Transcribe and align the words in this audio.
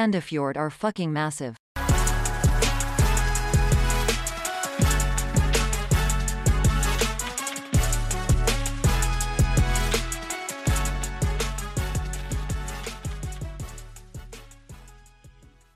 Sandefjord 0.00 0.56
are 0.56 0.70
fucking 0.70 1.12
massive. 1.12 1.56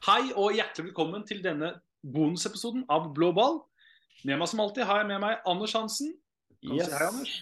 Hei 0.05 0.33
og 0.37 0.53
hjertelig 0.57 0.91
velkommen 0.91 1.25
til 1.29 1.41
denne 1.45 1.71
bonusepisoden 2.15 2.85
av 2.93 3.07
Blå 3.17 3.31
ball. 3.37 3.61
Med 4.25 4.39
meg 4.41 4.49
som 4.51 4.61
alltid 4.65 4.85
har 4.89 5.01
jeg 5.03 5.09
med 5.13 5.23
meg 5.25 5.41
Anders 5.49 5.73
Hansen. 5.77 6.13
Kan 6.65 6.77
Yes. 6.77 6.87
si 6.87 6.93
hei, 6.93 7.07
Anders? 7.09 7.33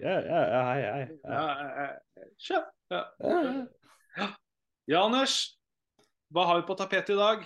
Ja, 0.00 0.14
ja, 0.20 0.40
ja, 0.52 0.62
hei, 0.68 0.82
hei. 0.82 1.08
Ja, 1.24 1.32
Ja. 1.32 1.68
eh, 1.68 1.82
eh, 1.82 2.26
ja. 2.50 2.60
Ja. 4.16 4.26
ja, 4.88 5.04
Anders. 5.04 5.58
Hva 6.32 6.46
har 6.48 6.62
vi 6.62 6.64
på 6.64 6.74
tapetet 6.78 7.12
i 7.12 7.18
dag? 7.18 7.42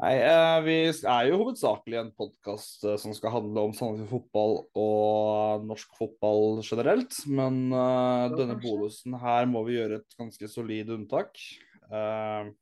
Nei, 0.00 0.12
eh, 0.22 0.58
vi 0.62 0.74
er 0.86 1.24
jo 1.28 1.40
hovedsakelig 1.42 1.96
en 1.98 2.12
podkast 2.16 2.84
som 3.02 3.14
skal 3.16 3.34
handle 3.34 3.64
om 3.66 3.72
Sandnes 3.76 4.08
fotball 4.08 4.54
og 4.78 5.64
norsk 5.66 5.96
fotball 5.98 6.60
generelt. 6.62 7.16
Men 7.26 7.74
eh, 7.74 8.26
denne 8.36 8.54
bonusen 8.62 9.16
her 9.18 9.48
må 9.50 9.64
vi 9.66 9.80
gjøre 9.80 9.98
et 9.98 10.14
ganske 10.20 10.50
solid 10.52 10.92
unntak. 10.94 11.42
Eh, 11.90 12.52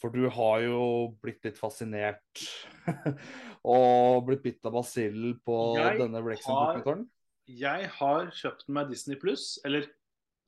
for 0.00 0.16
du 0.16 0.30
har 0.32 0.64
jo 0.64 0.80
blitt 1.20 1.44
litt 1.44 1.60
fascinert 1.60 2.42
og 3.76 4.24
blitt 4.30 4.42
bitt 4.48 4.66
av 4.68 4.78
basillen 4.78 5.36
på 5.44 5.58
Jeg 5.76 6.00
denne 6.00 6.24
Wrexham-dokumentaren. 6.24 7.04
Jeg 7.52 7.92
har 8.00 8.32
kjøpt 8.32 8.66
meg 8.72 8.88
Disney 8.90 9.20
Pluss. 9.20 9.58
Eller 9.68 9.84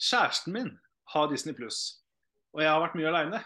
kjæresten 0.01 0.57
min 0.57 0.75
har 1.13 1.29
Disney 1.29 1.53
Pluss. 1.57 2.01
Og 2.57 2.65
jeg 2.65 2.73
har 2.73 2.81
vært 2.81 2.97
mye 2.97 3.13
aleine. 3.13 3.45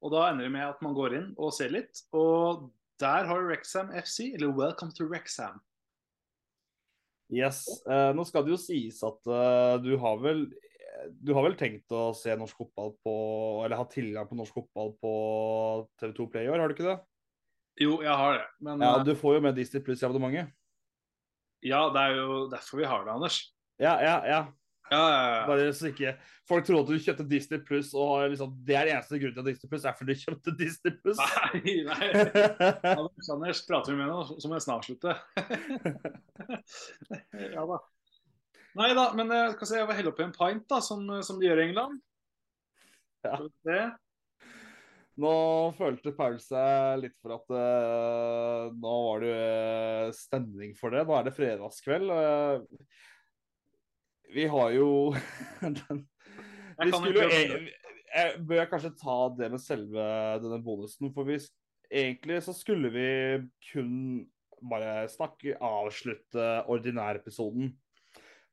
Og 0.00 0.12
da 0.14 0.28
ender 0.30 0.46
det 0.48 0.52
med 0.54 0.64
at 0.64 0.80
man 0.84 0.94
går 0.96 1.16
inn 1.18 1.28
og 1.36 1.52
ser 1.52 1.72
litt. 1.74 2.02
Og 2.16 2.70
der 3.00 3.26
har 3.28 3.40
du 3.40 3.48
Wrexham 3.50 3.92
FC, 3.96 4.30
eller 4.34 4.54
Welcome 4.56 4.94
to 4.96 5.06
Wrexham. 5.08 5.60
Yes. 7.30 7.62
Eh, 7.86 8.10
nå 8.16 8.24
skal 8.26 8.42
det 8.46 8.54
jo 8.56 8.58
sies 8.58 8.98
at 9.06 9.28
eh, 9.30 9.76
du 9.84 9.92
har 10.02 10.18
vel 10.22 10.48
du 11.16 11.30
har 11.32 11.46
vel 11.46 11.54
tenkt 11.56 11.92
å 11.96 12.10
se 12.12 12.34
norsk 12.36 12.58
fotball 12.58 12.90
på 13.00 13.12
Eller 13.64 13.78
ha 13.78 13.86
tilgang 13.88 14.26
på 14.28 14.36
norsk 14.36 14.52
fotball 14.52 14.90
på 15.00 15.12
TV2 16.02 16.26
Play 16.32 16.44
i 16.44 16.50
år, 16.52 16.60
har 16.60 16.68
du 16.68 16.74
ikke 16.74 16.88
det? 16.90 16.96
Jo, 17.80 17.94
jeg 18.04 18.16
har 18.20 18.34
det. 18.36 18.48
Men 18.66 18.82
Ja, 18.84 18.96
eh, 18.98 19.04
Du 19.06 19.14
får 19.16 19.38
jo 19.38 19.44
med 19.46 19.56
Disney 19.56 19.80
Pluss 19.84 20.02
i 20.02 20.06
abonnementet. 20.08 20.50
ja, 21.62 21.80
det 21.94 22.02
er 22.02 22.16
jo 22.16 22.48
derfor 22.50 22.80
vi 22.82 22.88
har 22.88 23.04
det, 23.04 23.12
Anders. 23.12 23.38
Ja, 23.80 23.94
ja, 24.02 24.16
ja. 24.26 24.40
Ja, 24.90 25.00
ja. 25.06 25.42
Bare 25.46 25.70
så 25.76 25.90
ikke 25.92 26.16
folk 26.50 26.66
tror 26.66 26.82
at 26.82 26.90
du 26.90 26.96
kjøpte 26.98 27.26
Disney 27.30 27.60
Pluss, 27.62 27.92
og 27.94 28.24
liksom, 28.32 28.52
det 28.66 28.76
er 28.76 28.90
eneste 28.96 29.20
grunnen 29.20 29.36
til 29.36 29.44
at 29.44 29.50
Disney 29.52 29.70
Pluss 29.70 29.86
er 29.86 29.96
fordi 29.98 30.16
du 30.16 30.24
kjøpte 30.24 30.54
Disney 30.58 30.96
Pluss. 30.98 31.20
Nei, 31.20 31.76
nei. 31.86 32.10
Anders, 33.36 33.62
prater 33.68 33.94
vi 33.94 34.00
med 34.00 34.10
nå, 34.10 34.20
så 34.34 34.50
må 34.50 34.58
jeg 34.58 34.66
snart 34.66 34.88
slutte. 34.88 35.14
ja 37.54 37.66
da. 37.70 37.80
Nei 38.80 38.92
da, 38.94 39.08
men 39.18 39.32
jeg 39.34 39.56
skal 39.56 39.70
se, 39.70 39.80
jeg 39.80 39.88
var 39.90 39.98
helle 39.98 40.12
oppi 40.12 40.26
en 40.26 40.36
pint, 40.36 40.66
da, 40.70 40.78
som, 40.84 41.06
som 41.26 41.40
de 41.40 41.48
gjør 41.48 41.62
i 41.62 41.66
England. 41.70 41.98
Ja. 43.26 43.90
Nå 45.20 45.32
følte 45.76 46.14
Paul 46.16 46.38
seg 46.40 47.02
litt 47.02 47.16
for 47.20 47.34
at 47.34 47.50
uh, 47.52 48.70
nå 48.72 48.92
var 49.04 49.24
det 49.24 49.34
uh, 49.36 50.12
stemning 50.16 50.72
for 50.78 50.94
det. 50.94 51.02
Nå 51.04 51.18
er 51.18 51.26
det 51.26 51.34
fredagskveld. 51.36 52.14
eh. 52.14 53.08
Vi 54.34 54.46
har 54.50 54.74
jo 54.76 54.88
den, 55.62 56.04
Jeg 56.78 56.86
Vi 56.86 56.92
skulle 56.96 57.24
jo 57.24 57.28
e- 57.28 57.76
jeg 58.10 58.40
Bør 58.42 58.66
kanskje 58.70 58.96
ta 58.98 59.16
det 59.38 59.50
med 59.52 59.62
selve 59.62 60.04
denne 60.42 60.58
bonusen? 60.64 61.12
For 61.14 61.28
vi, 61.28 61.36
egentlig 61.86 62.40
så 62.42 62.54
skulle 62.56 62.90
vi 62.90 63.06
kun 63.70 63.92
bare 64.60 65.06
snakke, 65.08 65.54
avslutte 65.62 66.48
ordinærepisoden 66.68 67.70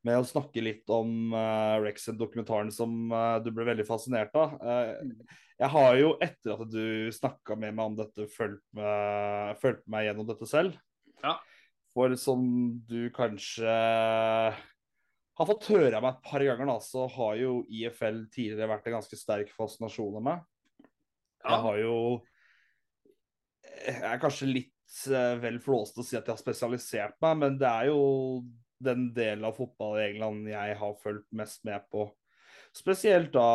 med 0.08 0.22
å 0.22 0.28
snakke 0.28 0.62
litt 0.64 0.88
om 0.94 1.34
uh, 1.34 1.82
Rexen-dokumentaren 1.84 2.70
som 2.72 3.10
uh, 3.12 3.42
du 3.44 3.50
ble 3.52 3.66
veldig 3.68 3.86
fascinert 3.88 4.36
av. 4.40 4.56
Uh, 4.62 5.26
jeg 5.58 5.72
har 5.74 5.98
jo, 6.00 6.14
etter 6.24 6.54
at 6.54 6.72
du 6.72 7.10
snakka 7.12 7.58
med 7.60 7.76
meg 7.76 7.92
om 7.92 7.98
dette, 7.98 8.30
fulgt 8.32 8.64
med, 8.78 9.58
fulgt 9.60 9.84
meg 9.90 10.08
gjennom 10.08 10.30
dette 10.30 10.48
selv. 10.48 10.78
Ja. 11.26 11.36
For 11.98 12.14
som 12.20 12.46
du 12.88 13.10
kanskje 13.16 13.74
har 15.38 15.50
fått 15.50 15.68
høre 15.70 16.02
meg 16.02 16.16
et 16.16 16.24
par 16.26 16.44
ganger, 16.44 16.70
da, 16.70 16.78
så 16.82 17.06
har 17.14 17.36
jo 17.38 17.60
IFL 17.70 18.24
tidligere 18.34 18.72
vært 18.72 18.88
en 18.90 18.98
ganske 18.98 19.20
sterk 19.20 19.52
fascinasjon 19.54 20.18
av 20.18 20.26
meg. 20.26 20.46
Jeg 21.48 21.64
har 21.64 21.78
jo 21.80 21.98
Jeg 23.78 24.08
er 24.10 24.22
kanskje 24.22 24.50
litt 24.50 24.96
eh, 25.14 25.36
vel 25.42 25.60
flåste 25.64 26.02
å 26.02 26.06
si 26.06 26.18
at 26.18 26.26
jeg 26.26 26.34
har 26.34 26.42
spesialisert 26.42 27.20
meg, 27.24 27.38
men 27.44 27.60
det 27.62 27.70
er 27.70 27.92
jo 27.92 28.02
den 28.84 29.12
delen 29.14 29.46
av 29.48 29.58
fotball 29.58 30.00
i 30.00 30.08
England 30.08 30.50
jeg 30.50 30.80
har 30.80 30.98
fulgt 31.04 31.30
mest 31.38 31.64
med 31.68 31.86
på. 31.94 32.08
Spesielt 32.76 33.32
da 33.34 33.48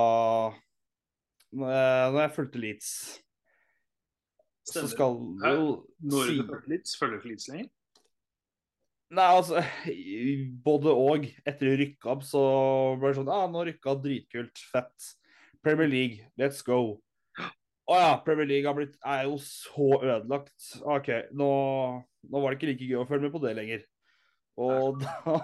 når 1.52 2.18
jeg, 2.22 2.32
fulgte 2.36 2.62
Leeds. 2.62 2.88
Så 4.70 4.86
skal 4.88 5.18
jo 5.18 5.66
Når 5.98 6.30
du 6.30 6.38
du 6.38 6.46
fulgt 6.48 6.68
Leeds, 6.70 6.94
følger 6.98 7.18
du 7.18 7.20
ikke 7.20 7.32
Leeds 7.34 7.48
lenger? 7.50 7.70
Nei, 9.12 9.28
altså 9.28 9.60
Både 10.64 10.92
og. 10.96 11.26
Etter 11.44 11.72
å 11.72 11.78
rykke 11.80 12.12
opp, 12.14 12.22
så 12.26 12.42
ble 13.00 13.12
det 13.12 13.18
sånn 13.20 13.32
ah, 13.32 13.48
Nå 13.50 13.66
rykka 13.68 13.96
dritkult. 14.00 14.62
Fett. 14.72 15.12
Premier 15.62 15.90
League, 15.90 16.30
let's 16.40 16.64
go. 16.66 16.98
Å 17.92 17.98
ja, 17.98 18.12
Premier 18.24 18.48
League 18.48 18.66
har 18.66 18.76
blitt, 18.78 18.96
er 19.04 19.26
jo 19.28 19.36
så 19.42 19.88
ødelagt. 20.00 20.54
OK, 20.86 21.10
nå, 21.38 21.50
nå 22.30 22.42
var 22.42 22.50
det 22.50 22.58
ikke 22.58 22.70
like 22.70 22.88
gøy 22.88 23.02
å 23.02 23.06
følge 23.06 23.28
med 23.28 23.34
på 23.34 23.42
det 23.44 23.52
lenger. 23.58 23.84
Og 24.62 24.98
da 25.02 25.38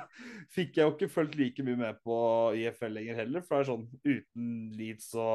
fikk 0.54 0.78
jeg 0.78 0.84
jo 0.86 0.94
ikke 0.94 1.10
fulgt 1.12 1.38
like 1.38 1.64
mye 1.66 1.78
med 1.80 2.02
på 2.04 2.18
IFL 2.58 2.98
lenger 2.98 3.22
heller, 3.22 3.44
for 3.44 3.58
det 3.58 3.66
er 3.66 3.70
sånn 3.70 3.86
uten 4.04 4.50
Leeds 4.78 5.12
så 5.14 5.28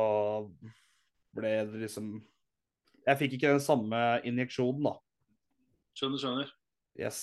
ble 1.34 1.56
det 1.72 1.82
liksom 1.88 2.14
Jeg 3.08 3.20
fikk 3.20 3.38
ikke 3.38 3.56
den 3.56 3.64
samme 3.64 4.04
injeksjonen, 4.28 4.86
da. 4.90 4.96
Skjønner, 5.98 6.22
skjønner. 6.22 6.56
Yes. 6.98 7.20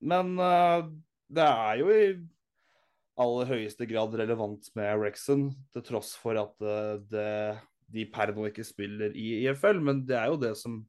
Men 0.00 0.32
uh, 0.40 0.88
det 1.30 1.46
er 1.46 1.80
jo 1.80 1.90
i 1.92 2.04
aller 3.20 3.50
høyeste 3.50 3.86
grad 3.88 4.14
relevant 4.16 4.70
med 4.78 5.02
Rexon, 5.02 5.50
til 5.74 5.82
tross 5.84 6.14
for 6.18 6.38
at 6.40 6.54
uh, 6.64 6.96
det, 7.10 7.58
de 7.92 8.06
per 8.12 8.32
nå 8.36 8.42
ikke 8.48 8.64
spiller 8.66 9.10
i 9.12 9.44
IFL. 9.44 9.78
Men 9.84 9.96
det 10.08 10.16
er 10.18 10.28
jo 10.32 10.40
det 10.40 10.54
som 10.60 10.80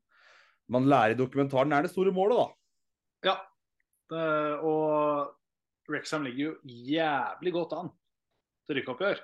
man 0.72 0.88
lærer 0.88 1.16
i 1.16 1.20
dokumentaren, 1.20 1.74
er 1.76 1.82
det 1.84 1.92
store 1.92 2.14
målet, 2.16 2.38
da. 2.40 2.48
Ja. 3.32 3.36
Det, 4.12 4.28
og 4.68 5.92
Wrexham 5.92 6.24
ligger 6.28 6.44
jo 6.50 6.54
jævlig 6.64 7.52
godt 7.56 7.74
an 7.78 7.90
til 8.68 8.76
rykkoppgjør. 8.80 9.18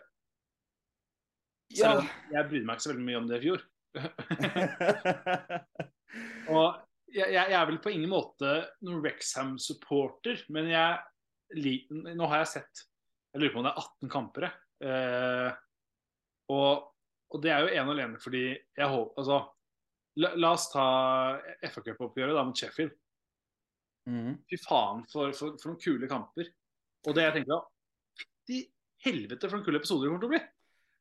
Selv 1.75 1.99
om 2.03 2.07
jeg 2.31 2.47
brydde 2.47 2.67
meg 2.67 2.75
ikke 2.77 2.85
så 2.85 2.91
veldig 2.93 3.07
mye 3.07 3.19
om 3.19 3.27
det 3.27 3.39
i 3.39 3.43
fjor. 3.43 3.59
Og 6.57 6.67
jeg, 7.13 7.34
jeg, 7.34 7.53
er 7.56 7.66
vel 7.69 7.79
på 7.84 7.94
ingen 7.94 8.12
måte 8.12 8.51
noen 8.85 9.01
Wrexham-supporter, 9.03 10.44
men 10.53 10.72
jeg, 10.72 10.97
nå 12.18 12.28
har 12.28 12.44
jeg 12.44 12.51
sett 12.57 12.81
Jeg 13.31 13.40
lurer 13.40 13.53
på 13.53 13.62
om 13.62 13.68
det 13.68 13.72
er 13.72 13.81
18 13.84 14.12
kamper. 14.12 14.47
Eh, 14.88 15.50
og, 16.53 16.88
og 17.31 17.44
det 17.44 17.51
er 17.53 17.63
jo 17.63 17.72
ene 17.72 17.88
og 17.88 17.94
alene 17.96 18.19
fordi 18.22 18.44
jeg 18.53 18.90
håper 18.91 19.23
Altså, 19.23 19.40
la, 20.22 20.31
la 20.38 20.51
oss 20.56 20.67
ta 20.72 20.85
FA-cupoppgjøret 21.69 22.38
da 22.38 22.46
mot 22.47 22.59
Sheffield. 22.59 22.93
Mm. 24.08 24.37
Fy 24.47 24.59
faen, 24.64 25.03
for, 25.11 25.34
for, 25.35 25.58
for 25.59 25.73
noen 25.73 25.81
kule 25.84 26.09
kamper. 26.11 26.52
Og 27.08 27.16
det 27.16 27.26
jeg 27.28 27.37
tenker 27.37 27.53
da 27.53 27.59
De 28.47 28.61
helvete 29.05 29.49
for 29.49 29.58
noen 29.58 29.67
kule 29.67 29.81
episoder 29.81 30.08
det 30.08 30.14
kommer 30.14 30.23
til 30.23 30.31
å 30.31 30.35
bli. 30.35 30.43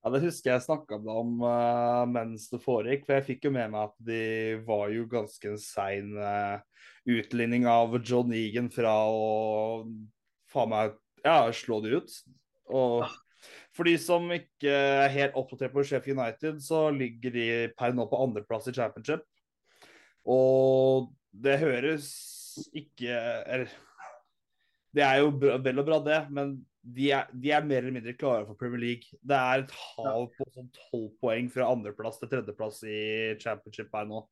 Ja, 0.06 0.10
Det 0.14 0.20
husker 0.22 0.52
jeg 0.52 0.62
snakka 0.62 1.00
om 1.10 1.40
uh, 1.42 2.04
mens 2.06 2.44
det 2.46 2.60
foregikk. 2.62 3.00
For 3.08 3.16
jeg 3.16 3.24
fikk 3.26 3.48
jo 3.48 3.50
med 3.56 3.72
meg 3.72 3.88
at 3.88 3.96
de 4.06 4.20
var 4.62 4.92
jo 4.94 5.02
ganske 5.10 5.48
en 5.50 5.58
sein 5.58 6.12
uh, 6.14 6.62
utligning 7.10 7.66
av 7.66 7.96
John 8.06 8.30
Egan 8.30 8.68
fra 8.70 8.92
å 9.10 9.82
faen 10.52 10.70
meg 10.70 10.94
ja, 11.26 11.50
slå 11.50 11.80
de 11.82 11.98
ut. 11.98 12.14
Og 12.70 13.02
for 13.74 13.90
de 13.90 13.96
som 13.98 14.30
ikke 14.30 14.70
er 14.70 15.10
helt 15.10 15.34
oppdatert 15.42 15.74
på 15.74 15.82
Sheffield 15.82 16.22
United, 16.22 16.62
så 16.62 16.84
ligger 16.94 17.34
de 17.34 17.48
per 17.74 17.98
nå 17.98 18.06
på 18.06 18.22
andreplass 18.28 18.70
i 18.70 18.76
championship. 18.78 19.26
Og 20.22 21.10
det 21.34 21.58
høres 21.66 22.12
ikke 22.78 23.10
Eller 23.10 23.74
det 24.94 25.02
er 25.02 25.18
jo 25.24 25.34
vel 25.34 25.82
og 25.82 25.90
bra, 25.90 25.98
det, 26.06 26.22
men 26.30 26.60
de 26.86 27.08
er, 27.10 27.26
de 27.34 27.50
er 27.50 27.64
mer 27.66 27.82
eller 27.82 27.96
mindre 27.96 28.14
klare 28.18 28.46
for 28.46 28.58
Premier 28.58 28.82
League. 28.82 29.18
Det 29.18 29.36
er 29.36 29.64
et 29.64 29.74
hav 29.74 30.28
på 30.36 30.46
sånn 30.54 30.68
tolv 30.76 31.10
poeng 31.22 31.48
fra 31.50 31.68
andreplass 31.72 32.20
til 32.20 32.30
tredjeplass 32.30 32.82
i 32.86 33.00
championship 33.42 33.94
her 33.96 34.06
nå. 34.06 34.22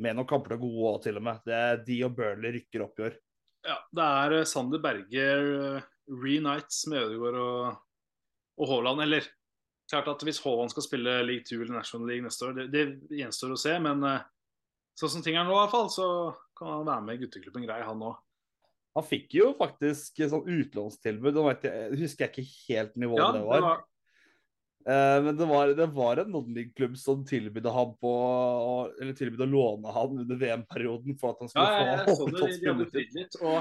Med 0.00 0.16
noen 0.16 0.28
kamper 0.28 0.54
til 0.54 0.62
gode 0.62 0.90
òg, 0.90 1.02
til 1.04 1.20
og 1.20 1.24
med. 1.24 1.40
Det 1.46 1.56
er 1.56 1.82
de 1.86 1.98
og 2.06 2.14
Burnley 2.16 2.56
rykker 2.58 2.84
opp 2.84 3.00
i 3.00 3.06
år. 3.08 3.16
Ja, 3.68 3.76
det 3.96 4.08
er 4.22 4.36
eh, 4.38 4.48
Sander 4.48 4.80
Berge, 4.80 5.26
eh, 5.36 5.88
reunites 6.10 6.86
med 6.88 7.04
Ødegaard 7.04 7.40
og, 7.40 7.82
og 8.60 8.72
Haaland, 8.72 9.04
eller 9.04 9.28
klart 9.90 10.08
at 10.08 10.22
Hvis 10.24 10.40
Haaland 10.44 10.72
skal 10.72 10.86
spille 10.86 11.18
League 11.26 11.44
2 11.48 11.58
eller 11.60 11.80
National 11.80 12.08
League 12.08 12.24
neste 12.24 12.48
år, 12.48 12.56
det, 12.60 12.68
det 12.72 13.20
gjenstår 13.20 13.56
å 13.56 13.60
se. 13.60 13.76
Men 13.82 14.04
eh, 14.08 14.24
sånn 15.00 15.16
som 15.16 15.24
ting 15.24 15.36
er 15.36 15.48
nå, 15.48 15.56
i 15.56 15.62
hvert 15.64 15.74
fall, 15.74 15.92
så 15.92 16.08
kan 16.56 16.76
han 16.76 16.88
være 16.88 17.06
med 17.06 17.16
i 17.16 17.24
gutteklubben 17.24 17.68
grei, 17.68 17.80
han 17.84 18.04
òg. 18.08 18.20
Han 18.98 19.06
fikk 19.06 19.36
jo 19.38 19.52
faktisk 19.58 20.18
sånn 20.32 20.48
utlånstilbud. 20.50 21.36
Jeg, 21.62 21.84
husker 22.00 22.26
jeg 22.26 22.32
ikke 22.32 22.74
helt 22.74 22.96
nivået 22.98 23.22
Ja, 23.22 23.30
det 23.32 23.42
det 23.42 23.46
var. 23.46 23.66
var, 23.68 23.84
Eh, 24.88 25.22
men 25.22 25.36
det 25.36 25.44
var, 25.44 25.68
det 25.76 25.86
var 25.92 26.16
en 26.22 26.30
non-league-klubb 26.32 26.94
som 26.96 27.20
tilbød 27.28 27.66
å 29.44 29.48
låne 29.50 29.92
han 29.92 30.14
under 30.22 30.38
VM-perioden 30.40 31.18
for 31.20 31.34
at 31.34 31.42
han 31.42 31.50
ja, 31.52 31.64
få 31.66 31.82
jeg, 31.84 31.90
jeg 31.90 32.06
få 32.06 32.76
det. 32.88 33.02
litt. 33.18 33.36
Og 33.44 33.58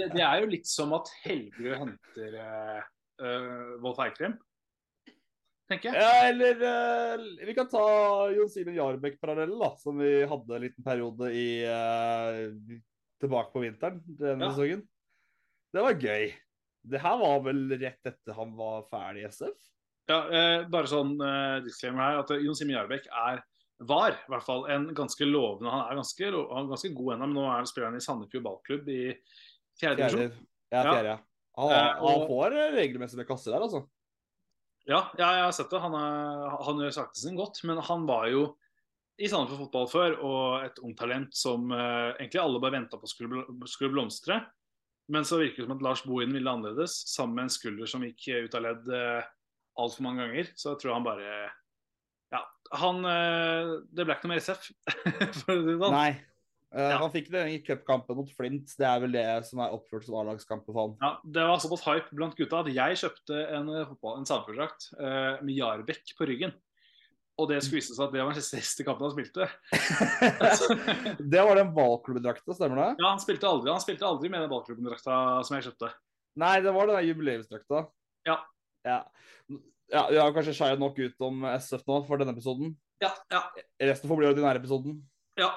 det, 0.00 0.08
det 0.16 0.24
er 0.26 0.42
jo 0.42 0.50
litt 0.50 0.66
som 0.66 0.96
at 0.98 1.12
Helgerud 1.22 1.78
henter 1.84 2.34
uh, 2.42 3.78
Wolf 3.84 4.02
Eikrem, 4.02 4.34
tenker 5.70 5.92
jeg. 5.92 6.02
Ja, 6.02 6.26
eller 6.32 6.66
uh, 6.66 7.46
vi 7.46 7.54
kan 7.54 7.70
ta 7.70 7.86
Jon 8.34 8.50
Simen 8.50 8.74
Jarbekk-parallellen, 8.80 9.62
da. 9.62 9.70
Som 9.78 10.02
vi 10.02 10.24
hadde 10.26 10.58
en 10.58 10.66
liten 10.66 10.82
periode 10.90 11.30
i 11.38 11.46
tilbake 13.22 13.52
på 13.54 13.62
vinteren 13.64 14.00
denne 14.18 14.48
Ja. 14.48 14.50
sesongen. 14.52 14.82
Det 15.72 15.82
var 15.86 15.94
gøy. 15.96 16.32
Det 16.84 17.00
her 17.00 17.16
var 17.20 17.40
vel 17.46 17.62
rett 17.78 18.10
etter 18.10 18.34
han 18.36 18.56
var 18.58 18.82
ferdig 18.90 19.22
i 19.22 19.28
SF? 19.30 19.68
Ja, 20.10 20.18
eh, 20.34 20.64
bare 20.68 20.90
sånn 20.90 21.14
eh, 21.22 21.60
disclaimer 21.64 22.02
her, 22.02 22.18
at 22.24 22.30
eh, 22.34 22.42
Jon 22.42 22.56
Simen 22.58 22.74
Jarbekk 22.74 23.06
er 23.06 23.42
var 23.82 24.12
i 24.14 24.30
hvert 24.30 24.44
fall 24.46 24.66
en 24.70 24.84
ganske 24.94 25.26
lovende 25.26 25.70
Han 25.70 25.88
er 25.90 25.96
ganske, 25.98 26.26
han 26.30 26.66
er 26.66 26.70
ganske 26.70 26.90
god 26.94 27.14
ennå, 27.14 27.26
men 27.26 27.34
nå 27.34 27.46
er 27.50 27.84
han 27.86 27.96
i 27.98 28.02
Sandefjord 28.04 28.44
ballklubb 28.44 28.88
i 28.92 29.00
fjerde 29.80 29.96
divisjon. 30.02 30.36
Ja, 30.70 30.82
fjerde. 30.86 31.14
ja. 31.14 31.18
Han, 31.58 31.70
Eh, 31.72 31.94
han 32.02 32.26
får 32.28 32.54
regelmessig 32.76 33.16
med 33.18 33.26
kasser 33.28 33.52
der, 33.52 33.64
altså. 33.66 33.82
Ja, 34.86 35.00
ja, 35.18 35.28
jeg 35.38 35.44
har 35.46 35.52
sett 35.54 35.70
det. 35.70 35.80
Han, 35.82 35.94
er, 35.94 36.56
han 36.66 36.78
gjør 36.82 36.94
sakte 36.94 37.20
sin 37.22 37.36
godt, 37.38 37.60
men 37.68 37.78
han 37.78 38.06
var 38.06 38.26
jo 38.30 38.56
i 39.20 39.28
Sandefjord 39.28 39.66
fotball 39.66 39.88
før 39.90 40.14
og 40.24 40.64
et 40.66 40.78
ungt 40.82 40.98
talent 41.00 41.36
som 41.36 41.68
uh, 41.74 42.14
egentlig 42.16 42.40
alle 42.40 42.60
bare 42.62 42.78
venta 42.78 42.98
på 42.98 43.10
skulle, 43.10 43.44
skulle 43.68 43.92
blomstre. 43.92 44.40
Men 45.12 45.26
så 45.28 45.40
virker 45.40 45.62
det 45.62 45.68
som 45.68 45.76
at 45.76 45.84
Lars 45.84 46.04
Bohin 46.06 46.32
ville 46.32 46.48
annerledes, 46.48 46.94
sammen 47.10 47.36
med 47.36 47.48
en 47.48 47.52
skulder 47.52 47.90
som 47.90 48.04
gikk 48.06 48.28
eh, 48.30 48.46
ut 48.46 48.54
av 48.56 48.64
ledd 48.64 48.86
uh, 48.88 49.26
altfor 49.82 50.06
mange 50.06 50.24
ganger. 50.24 50.52
Så 50.56 50.72
jeg 50.72 50.82
tror 50.82 50.96
han 50.96 51.06
bare 51.06 51.32
Ja, 52.32 52.42
han 52.80 53.02
uh, 53.04 53.80
Det 53.92 54.06
ble 54.06 54.16
ikke 54.16 54.30
noe 54.30 54.36
mer 54.36 54.44
SF, 54.44 54.70
for 55.42 55.52
å 55.52 55.58
si 55.58 55.66
det 55.68 55.80
sånn. 55.82 55.98
Nei. 55.98 56.12
Uh, 56.14 56.30
Ja. 56.72 56.96
Han 57.02 57.12
fikk 57.12 57.28
det 57.32 57.42
i 57.52 57.58
cupkampen 57.64 58.16
mot 58.16 58.30
Flint. 58.32 58.72
Det 58.78 58.86
er 58.88 59.00
vel 59.02 59.12
det 59.12 59.26
som 59.44 59.60
er 59.60 59.74
oppført 59.76 60.06
som 60.06 60.16
A-lagskamp 60.22 60.64
for 60.64 60.78
han. 60.78 60.94
Ja, 61.02 61.10
det 61.36 61.44
var 61.50 61.60
såpass 61.60 61.84
hype 61.84 62.16
blant 62.16 62.36
gutta 62.38 62.62
at 62.62 62.70
jeg 62.72 63.00
kjøpte 63.02 63.40
en, 63.58 63.68
eh, 63.68 63.88
fotball, 63.90 64.22
en 64.22 64.62
eh, 64.62 65.42
med 65.44 65.52
Jarbekk 65.52 66.14
på 66.16 66.28
ryggen. 66.30 66.54
Og 67.42 67.48
det 67.50 67.58
skulle 67.64 67.80
vise 67.80 67.96
seg 67.96 68.04
at 68.06 68.12
det 68.14 68.22
var 68.22 68.36
den 68.36 68.44
siste 68.46 68.84
kampen 68.86 69.08
han 69.08 69.14
spilte. 69.16 69.48
det 71.32 71.42
var 71.42 71.58
den 71.58 71.72
ballklubbdrakta, 71.74 72.54
stemmer 72.54 72.78
det? 72.78 72.88
Ja, 73.02 73.08
han 73.08 73.22
spilte 73.22 73.48
aldri, 73.50 73.72
han 73.72 73.82
spilte 73.82 74.06
aldri 74.06 74.30
med 74.30 74.44
den 74.44 74.52
ballklubben-drakta 74.52 75.16
som 75.48 75.56
jeg 75.58 75.66
kjøpte. 75.66 75.90
Nei, 76.38 76.54
det 76.64 76.72
var 76.76 76.88
den 76.88 77.08
jubileumsdrakta. 77.08 77.82
Ja. 78.28 78.38
ja. 78.86 79.00
Ja, 79.92 80.06
Vi 80.08 80.20
har 80.22 80.32
kanskje 80.32 80.54
skeia 80.56 80.78
nok 80.80 80.96
ut 81.02 81.26
om 81.26 81.42
SF 81.58 81.82
nå 81.90 81.98
for 82.06 82.22
denne 82.22 82.32
episoden. 82.36 82.76
Ja, 83.02 83.10
ja, 83.34 83.42
Resten 83.90 84.08
får 84.08 84.20
bli 84.22 84.30
ordinære 84.30 84.62
episoden. 84.62 85.02
ja. 85.40 85.50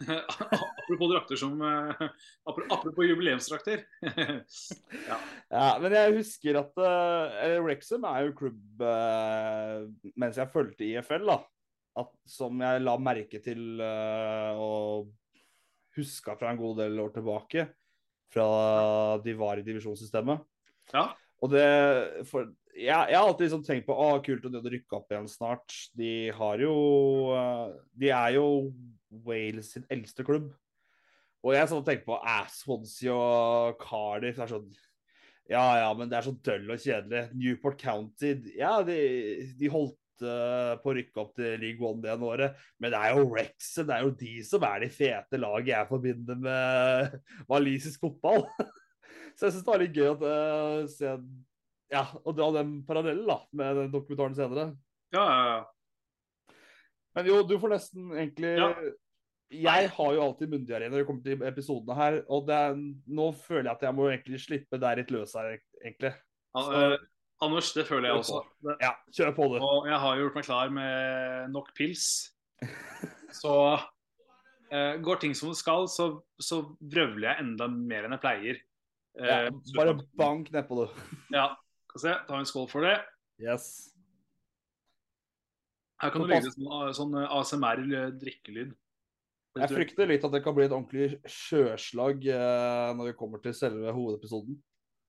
apropos 0.82 1.10
drakter 1.10 1.38
som 1.40 1.60
eh, 1.62 2.06
Apropos 2.44 3.04
jubileumsdrakter. 3.04 3.84
Ja, 5.50 5.78
Men 5.80 5.94
jeg 5.94 6.16
husker 6.18 6.58
at 6.58 6.80
uh, 6.80 7.60
Rexham 7.64 8.06
er 8.08 8.26
jo 8.26 8.34
klubb 8.40 8.82
uh, 8.82 9.86
mens 10.18 10.40
jeg 10.40 10.50
fulgte 10.52 10.88
IFL, 10.88 11.26
da. 11.28 11.36
At, 12.02 12.10
som 12.28 12.58
jeg 12.60 12.82
la 12.82 12.96
merke 13.00 13.40
til 13.44 13.80
uh, 13.80 14.58
og 14.60 15.12
huska 15.96 16.34
fra 16.36 16.50
en 16.52 16.60
god 16.60 16.82
del 16.82 16.98
år 17.00 17.14
tilbake. 17.14 17.68
Fra 18.34 18.48
de 19.22 19.36
var 19.38 19.62
i 19.62 19.66
divisjonssystemet. 19.66 20.42
ja. 20.92 21.06
Og 21.44 21.50
det 21.52 21.66
for, 22.30 22.48
jeg, 22.76 23.08
jeg 23.10 23.16
har 23.16 23.24
alltid 23.24 23.46
liksom 23.46 23.64
tenkt 23.64 23.86
på 23.88 23.96
å, 23.96 24.08
kult 24.24 24.44
om 24.46 24.52
de 24.52 24.60
hadde 24.60 24.72
rykka 24.74 24.98
opp 24.98 25.12
igjen 25.12 25.28
snart. 25.30 25.74
De 25.96 26.12
har 26.36 26.62
jo 26.62 26.76
eh, 27.36 27.74
De 27.96 28.12
er 28.12 28.36
jo 28.36 28.46
Wales 29.26 29.72
sin 29.74 29.86
eldste 29.92 30.26
klubb. 30.26 30.50
Og 31.46 31.54
jeg 31.54 31.70
sånn 31.70 31.84
tenker 31.86 32.06
på 32.08 32.18
eh, 32.18 33.12
og 33.14 33.78
Cardiff. 33.82 34.40
Er 34.42 34.50
sånn 34.50 34.72
Ja 35.50 35.66
ja, 35.80 35.92
men 35.96 36.10
det 36.10 36.18
er 36.18 36.26
så 36.26 36.34
døll 36.44 36.66
og 36.74 36.82
kjedelig. 36.82 37.28
Newport 37.38 37.80
County 37.80 38.34
Ja, 38.58 38.80
de, 38.86 38.98
de 39.58 39.72
holdt 39.72 40.26
uh, 40.26 40.76
på 40.82 40.92
å 40.92 40.96
rykke 40.96 41.22
opp 41.22 41.36
til 41.38 41.60
League 41.62 41.86
One 41.86 42.02
det 42.02 42.12
ene 42.14 42.28
året, 42.28 42.64
men 42.82 42.92
det 42.92 43.00
er 43.00 43.16
jo 43.16 43.28
Wrexham. 43.30 43.88
Det 43.88 43.96
er 43.96 44.06
jo 44.06 44.16
de 44.20 44.32
som 44.48 44.64
er 44.68 44.82
de 44.82 44.90
fete 44.92 45.40
laget 45.40 45.74
jeg 45.74 45.90
forbinder 45.92 46.40
med 46.48 47.20
walisisk 47.52 48.08
fotball. 48.08 48.48
Så 49.36 49.46
jeg 49.46 49.52
syns 49.54 49.64
det 49.66 49.70
var 49.70 49.82
litt 49.84 49.96
gøy 49.96 50.10
at 50.14 50.24
uh, 50.24 50.88
se 50.88 51.12
ja, 51.92 52.02
å 52.24 52.32
dra 52.34 52.50
den 52.58 52.78
parallellen 52.86 53.26
da, 53.28 53.38
med 53.56 53.76
den 53.82 53.90
dokumentaren 53.94 54.34
senere. 54.38 54.68
ja, 55.14 55.24
ja, 55.24 55.42
ja. 55.54 55.64
Men 57.16 57.28
jo, 57.30 57.38
du 57.48 57.54
får 57.58 57.70
nesten 57.72 58.10
egentlig 58.12 58.56
Ja. 58.60 58.70
Jeg 59.54 59.88
har 59.94 60.08
jo 60.12 60.22
alltid 60.24 60.50
munndiaré 60.50 60.88
når 60.90 60.98
det 60.98 61.06
kommer 61.06 61.22
til 61.22 61.42
episodene 61.46 61.94
her, 61.94 62.16
og 62.34 62.48
det 62.48 62.56
er, 62.58 62.72
nå 63.14 63.28
føler 63.38 63.68
jeg 63.68 63.76
at 63.76 63.84
jeg 63.86 63.94
må 63.94 64.08
egentlig 64.10 64.40
slippe 64.42 64.80
deg 64.82 64.98
litt 64.98 65.12
løs 65.14 65.36
her, 65.38 65.52
egentlig. 65.84 66.10
Ja, 66.56 66.64
eh, 66.74 66.96
Anders, 67.46 67.68
det 67.76 67.84
føler 67.86 68.10
jeg 68.10 68.24
også. 68.24 68.40
Ja, 68.82 68.90
kjør 69.14 69.30
på, 69.36 69.46
det. 69.54 69.60
og 69.62 69.86
jeg 69.86 70.00
har 70.02 70.18
gjort 70.18 70.34
meg 70.40 70.48
klar 70.48 70.72
med 70.74 71.52
nok 71.54 71.70
pils. 71.78 72.08
Så 73.40 73.52
eh, 74.72 74.96
går 75.06 75.22
ting 75.22 75.34
som 75.38 75.52
det 75.54 75.60
skal, 75.60 75.86
så, 75.94 76.08
så 76.42 76.62
vrøvler 76.80 77.28
jeg 77.30 77.44
enda 77.44 77.68
mer 77.70 78.06
enn 78.08 78.16
jeg 78.16 78.24
pleier. 78.26 78.60
Eh, 79.20 79.30
Ja, 79.30 79.54
bare 79.78 79.94
bank 80.18 80.50
nedpå, 80.54 80.82
du. 80.82 81.06
Ja, 81.36 81.52
skal 81.96 82.14
se. 82.14 82.16
ta 82.28 82.40
en 82.40 82.48
skål 82.48 82.68
for 82.70 82.86
det. 82.86 82.96
Yes. 83.42 83.68
Her 86.02 86.12
kan 86.12 86.24
du 86.24 86.30
lyde 86.30 86.52
sånn, 86.52 86.94
sånn 86.96 87.18
ASMR-drikkelyd. 87.24 88.74
Jeg 89.56 89.72
frykter 89.72 90.10
litt 90.10 90.24
at 90.28 90.34
det 90.34 90.42
kan 90.44 90.52
bli 90.56 90.66
et 90.66 90.74
ordentlig 90.76 91.14
sjøslag 91.32 92.26
eh, 92.28 92.90
når 92.96 93.10
vi 93.10 93.16
kommer 93.16 93.40
til 93.40 93.54
selve 93.56 93.94
hovedepisoden. 93.96 94.58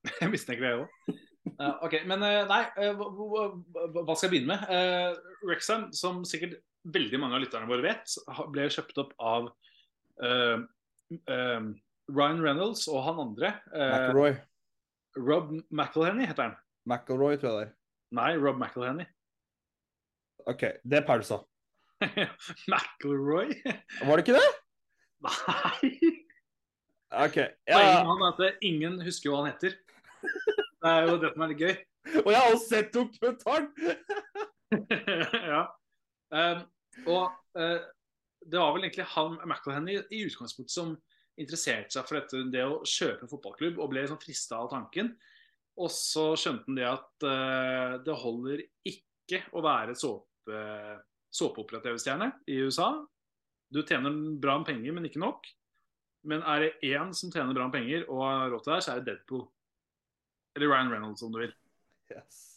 Jeg 0.22 0.32
mistenker 0.32 0.64
det 0.64 0.76
òg. 0.78 1.18
OK, 1.84 1.94
men 2.08 2.22
uh, 2.24 2.44
nei, 2.48 2.62
uh, 2.84 3.00
hva, 3.00 4.16
skal 4.16 4.28
jeg 4.28 4.32
begynne 4.34 4.52
med? 4.52 4.66
Uh, 4.68 5.48
Rexham, 5.48 5.86
som 5.96 6.20
sikkert 6.28 6.58
veldig 6.94 7.20
mange 7.22 7.38
av 7.38 7.44
lytterne 7.44 7.70
våre 7.70 7.86
vet, 7.86 8.16
ble 8.54 8.68
kjøpt 8.72 9.02
opp 9.02 9.14
av 9.20 9.50
eh, 10.24 10.64
eh, 11.18 11.68
Ryan 12.14 12.44
Reynolds 12.44 12.88
og 12.92 13.04
han 13.08 13.24
andre. 13.28 13.54
eh, 13.74 13.92
McElroy. 13.96 14.38
Rob 15.18 15.52
McElhenny 15.74 16.28
heter 16.30 16.50
han. 16.50 16.58
McElroy, 16.88 17.38
tror 17.40 17.50
jeg 17.52 17.58
det 17.58 17.66
er. 17.68 17.74
Nei, 18.18 18.32
Rob 18.40 18.60
McElhenny. 18.62 19.06
OK, 20.52 20.64
det 20.84 21.02
er 21.02 21.08
pausa. 21.08 21.42
McElroy? 22.72 23.52
Var 24.06 24.14
det 24.16 24.24
ikke 24.26 24.38
det? 24.38 24.48
Nei! 25.28 25.92
OK. 27.26 27.38
Ja. 27.68 28.04
han 28.06 28.22
er 28.22 28.34
at 28.34 28.64
ingen 28.66 29.00
husker 29.04 29.32
hva 29.32 29.44
han 29.44 29.54
heter. 29.54 29.76
Det 30.24 30.92
er 30.92 31.08
jo 31.08 31.20
det 31.22 31.32
som 31.34 31.44
er 31.44 31.54
litt 31.54 31.64
gøy. 31.64 31.76
Og 32.26 32.32
jeg 32.32 32.40
har 32.40 32.54
også 32.54 32.70
sett 32.70 32.94
dokumentaren! 32.96 33.70
ja. 35.52 35.64
Um, 36.28 36.64
og 37.08 37.30
uh, 37.56 37.80
det 38.44 38.60
var 38.60 38.74
vel 38.76 38.84
egentlig 38.84 39.06
han 39.14 39.38
McElhenny 39.48 39.96
i 40.12 40.26
utgangspunktet 40.28 40.74
som 40.76 40.96
interesserte 41.40 41.94
seg 41.96 42.08
for 42.08 42.20
dette, 42.20 42.42
det 42.52 42.66
å 42.66 42.82
kjøpe 42.88 43.30
fotballklubb, 43.32 43.80
og 43.80 43.92
ble 43.92 44.04
liksom 44.04 44.20
frista 44.22 44.60
av 44.60 44.72
tanken. 44.74 45.14
Og 45.78 45.92
så 45.94 46.32
skjønte 46.40 46.66
han 46.70 46.80
det 46.80 46.88
at 46.90 47.28
uh, 47.28 47.98
det 48.06 48.18
holder 48.24 48.64
ikke 48.90 49.44
å 49.54 49.62
være 49.62 49.94
såpe, 50.00 50.64
såpeopera-TV-stjerne 51.38 52.32
i 52.50 52.58
USA. 52.66 52.90
Du 53.70 53.84
tjener 53.84 54.16
bra 54.42 54.58
med 54.58 54.70
penger, 54.72 54.96
men 54.96 55.08
ikke 55.10 55.22
nok. 55.22 55.48
Men 56.28 56.42
er 56.50 56.66
det 56.66 56.92
én 56.96 57.14
som 57.16 57.32
tjener 57.32 57.56
bra 57.56 57.70
med 57.70 57.78
penger 57.78 58.08
og 58.10 58.24
har 58.26 58.52
råd 58.52 58.66
til 58.66 58.74
det, 58.74 58.82
så 58.84 58.94
er 58.94 59.02
det 59.02 59.12
Deadpool. 59.12 59.48
Eller 60.58 60.74
Ryan 60.74 60.94
Reynolds, 60.96 61.26
om 61.28 61.36
du 61.36 61.44
vil. 61.44 61.54
Yes. 62.10 62.48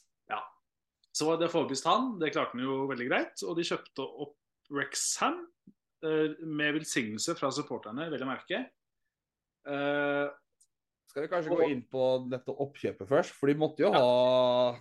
Så 1.21 1.35
det 1.41 1.51
forbeviste 1.53 1.91
han, 1.91 2.15
det 2.21 2.33
klarte 2.35 2.55
han 2.55 2.65
jo 2.65 2.85
veldig 2.91 3.07
greit. 3.11 3.43
Og 3.45 3.57
de 3.59 3.67
kjøpte 3.67 4.05
opp 4.25 4.37
Rexham 4.73 5.41
eh, 6.07 6.37
med 6.47 6.79
velsignelse 6.79 7.35
fra 7.39 7.51
supporterne, 7.55 8.07
vel 8.13 8.25
å 8.25 8.29
merke. 8.29 8.63
Eh, 9.69 10.27
Skal 11.11 11.27
vi 11.27 11.31
kanskje 11.33 11.57
gå 11.59 11.67
inn 11.73 11.83
på 11.91 12.05
dette 12.31 12.55
oppkjøpet 12.55 13.09
først? 13.11 13.35
For 13.35 13.51
de 13.51 13.59
måtte 13.59 13.83
jo 13.83 13.91
ha 13.95 14.77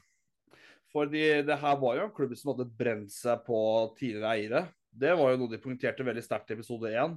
fordi 0.89 1.23
det 1.45 1.57
her 1.61 1.75
var 1.77 1.99
jo 1.99 2.05
en 2.07 2.13
klubb 2.13 2.31
som 2.37 2.49
hadde 2.53 2.65
brent 2.79 3.11
seg 3.13 3.43
på 3.45 3.57
tidligere 3.99 4.29
eiere. 4.33 4.61
Det 4.89 5.11
var 5.17 5.33
jo 5.33 5.41
noe 5.43 5.51
de 5.51 5.59
punkterte 5.61 6.05
veldig 6.05 6.23
sterkt 6.25 6.49
i 6.49 6.55
episode 6.57 6.89
én. 6.89 7.13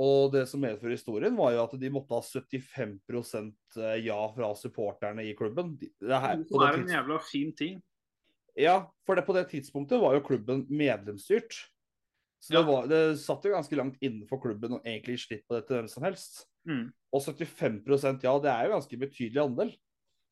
Og 0.00 0.30
det 0.32 0.46
som 0.48 0.62
medfører 0.62 0.94
historien, 0.94 1.34
var 1.36 1.52
jo 1.52 1.64
at 1.66 1.74
de 1.80 1.90
måtte 1.92 2.16
ha 2.16 2.22
75% 2.24 3.80
ja 4.00 4.18
fra 4.32 4.50
supporterne 4.56 5.26
i 5.28 5.34
klubben. 5.36 5.74
Det 5.76 5.90
her, 6.24 6.40
det 6.40 6.62
er 6.64 6.78
en 6.78 6.94
jævla 6.94 7.18
fin 7.26 7.52
ting. 7.56 7.82
Ja, 8.56 8.78
for 9.04 9.18
det, 9.18 9.26
på 9.28 9.36
det 9.36 9.50
tidspunktet 9.50 10.00
var 10.00 10.16
jo 10.16 10.24
klubben 10.24 10.64
medlemsstyrt. 10.68 11.58
Så 12.40 12.54
det, 12.56 12.64
var, 12.64 12.88
det 12.88 13.20
satt 13.20 13.44
jo 13.44 13.52
ganske 13.52 13.76
langt 13.76 14.00
innenfor 14.00 14.40
klubben 14.40 14.78
å 14.78 14.80
egentlig 14.80 15.20
slipp 15.20 15.44
på 15.44 15.58
det 15.58 15.66
til 15.68 15.76
hvem 15.76 15.90
som 15.92 16.06
helst. 16.08 16.46
Mm. 16.68 16.90
Og 17.10 17.24
75% 17.24 18.26
ja, 18.26 18.34
det 18.42 18.50
er 18.52 18.66
jo 18.66 18.74
ganske 18.74 19.00
betydelig 19.00 19.42
andel. 19.42 19.72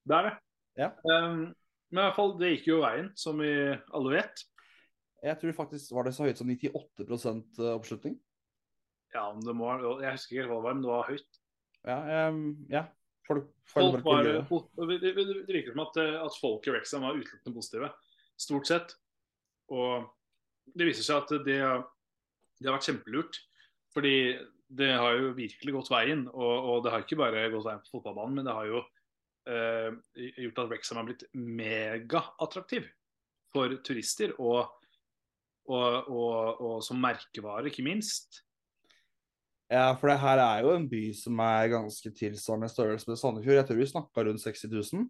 Det 0.09 0.19
er 0.19 0.29
det. 0.29 0.35
Ja. 0.79 0.93
Um, 1.11 1.49
men 1.91 2.01
i 2.01 2.05
hvert 2.05 2.19
fall, 2.19 2.35
det 2.39 2.53
gikk 2.53 2.71
jo 2.71 2.83
veien, 2.85 3.11
som 3.19 3.41
vi 3.43 3.51
alle 3.97 4.15
vet. 4.15 4.45
Jeg 5.25 5.41
tror 5.41 5.57
faktisk 5.57 5.95
var 5.97 6.07
det 6.07 6.15
så 6.15 6.29
høyt 6.29 6.39
som 6.39 6.51
98% 6.51 7.63
oppslutning. 7.73 8.19
Ja, 9.15 9.25
men 9.33 9.43
det 9.43 9.55
må, 9.57 9.71
Jeg 10.03 10.15
husker 10.15 10.37
ikke 10.37 10.51
hva 10.51 10.59
det 10.59 10.67
var, 10.69 10.77
men 10.77 10.85
det 10.85 10.93
var 10.93 11.09
høyt. 11.09 11.41
Ja, 11.89 12.29
um, 12.29 12.45
ja. 12.71 12.85
Folk, 13.29 13.49
Folk 13.69 14.05
var, 14.07 14.25
folk, 14.49 14.71
det, 14.89 15.03
det, 15.03 15.11
det 15.19 15.53
virker 15.53 15.75
som 15.75 15.83
at, 15.85 15.99
at 16.01 16.37
folk 16.41 16.65
i 16.65 16.73
Rexham 16.73 17.03
var 17.05 17.19
utelukkende 17.19 17.57
positive, 17.59 17.91
stort 18.41 18.71
sett. 18.71 18.95
Og 19.69 20.07
det 20.73 20.87
viser 20.89 21.05
seg 21.05 21.27
at 21.27 21.35
det, 21.45 21.59
det 22.57 22.71
har 22.71 22.79
vært 22.79 22.89
kjempelurt. 22.89 23.41
Fordi 23.93 24.15
det 24.69 24.91
har 24.93 25.17
jo 25.17 25.35
virkelig 25.37 25.75
gått 25.79 25.91
veien. 25.93 26.27
Og, 26.29 26.71
og 26.71 26.83
det 26.85 26.93
har 26.93 27.05
ikke 27.05 27.21
bare 27.21 27.49
gått 27.53 27.67
veien 27.67 27.85
på 27.85 27.97
fotballbanen, 27.97 28.39
men 28.39 28.49
det 28.49 28.57
har 28.57 28.69
jo 28.69 28.83
eh, 29.49 30.27
gjort 30.45 30.63
at 30.65 30.73
Wrexham 30.73 31.01
har 31.01 31.09
blitt 31.09 31.25
megaattraktiv 31.33 32.91
for 33.55 33.79
turister. 33.87 34.35
Og, 34.39 34.69
og, 35.69 36.13
og, 36.13 36.61
og 36.61 36.77
som 36.85 37.01
merkevare, 37.03 37.69
ikke 37.71 37.87
minst. 37.87 38.43
Ja, 39.69 39.91
for 40.01 40.09
det 40.09 40.21
her 40.23 40.41
er 40.41 40.63
jo 40.65 40.73
en 40.73 40.87
by 40.89 41.03
som 41.17 41.41
er 41.45 41.73
ganske 41.75 42.13
tilsvarende 42.17 42.71
størrelse 42.73 43.09
med 43.11 43.19
Sandefjord. 43.21 43.59
Jeg 43.59 43.69
tror 43.69 43.81
vi 43.83 43.89
snakka 43.91 44.25
rundt 44.25 44.45
60 44.45 44.71
000. 44.73 45.05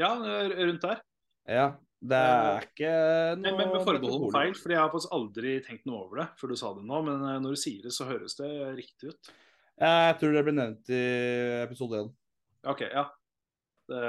Ja, 0.00 0.12
rundt 0.16 0.84
der. 0.84 1.00
Ja, 1.48 1.70
det 2.02 2.18
er 2.18 2.66
ikke 2.66 2.92
noe 3.38 3.42
Men, 3.44 3.58
men 3.60 3.72
med 3.76 3.84
forbehold 3.86 4.26
om 4.26 4.34
feil, 4.34 4.54
for 4.58 4.74
jeg 4.74 4.80
har 4.80 4.90
faktisk 4.90 5.14
aldri 5.14 5.54
tenkt 5.62 5.86
noe 5.86 6.04
over 6.06 6.22
det 6.22 6.28
før 6.40 6.52
du 6.52 6.58
sa 6.58 6.72
det 6.76 6.84
nå. 6.88 7.00
Men 7.06 7.24
eh, 7.28 7.40
når 7.44 7.54
du 7.54 7.62
sier 7.62 7.86
det, 7.86 7.94
så 7.94 8.08
høres 8.08 8.36
det 8.40 8.50
riktig 8.78 9.12
ut. 9.12 9.32
Jeg 9.82 10.18
tror 10.20 10.36
det 10.36 10.44
ble 10.46 10.54
nevnt 10.56 10.92
i 10.94 11.02
episode 11.62 12.04
1. 12.04 12.12
OK, 12.72 12.84
ja. 12.90 13.06
Det, 13.90 14.04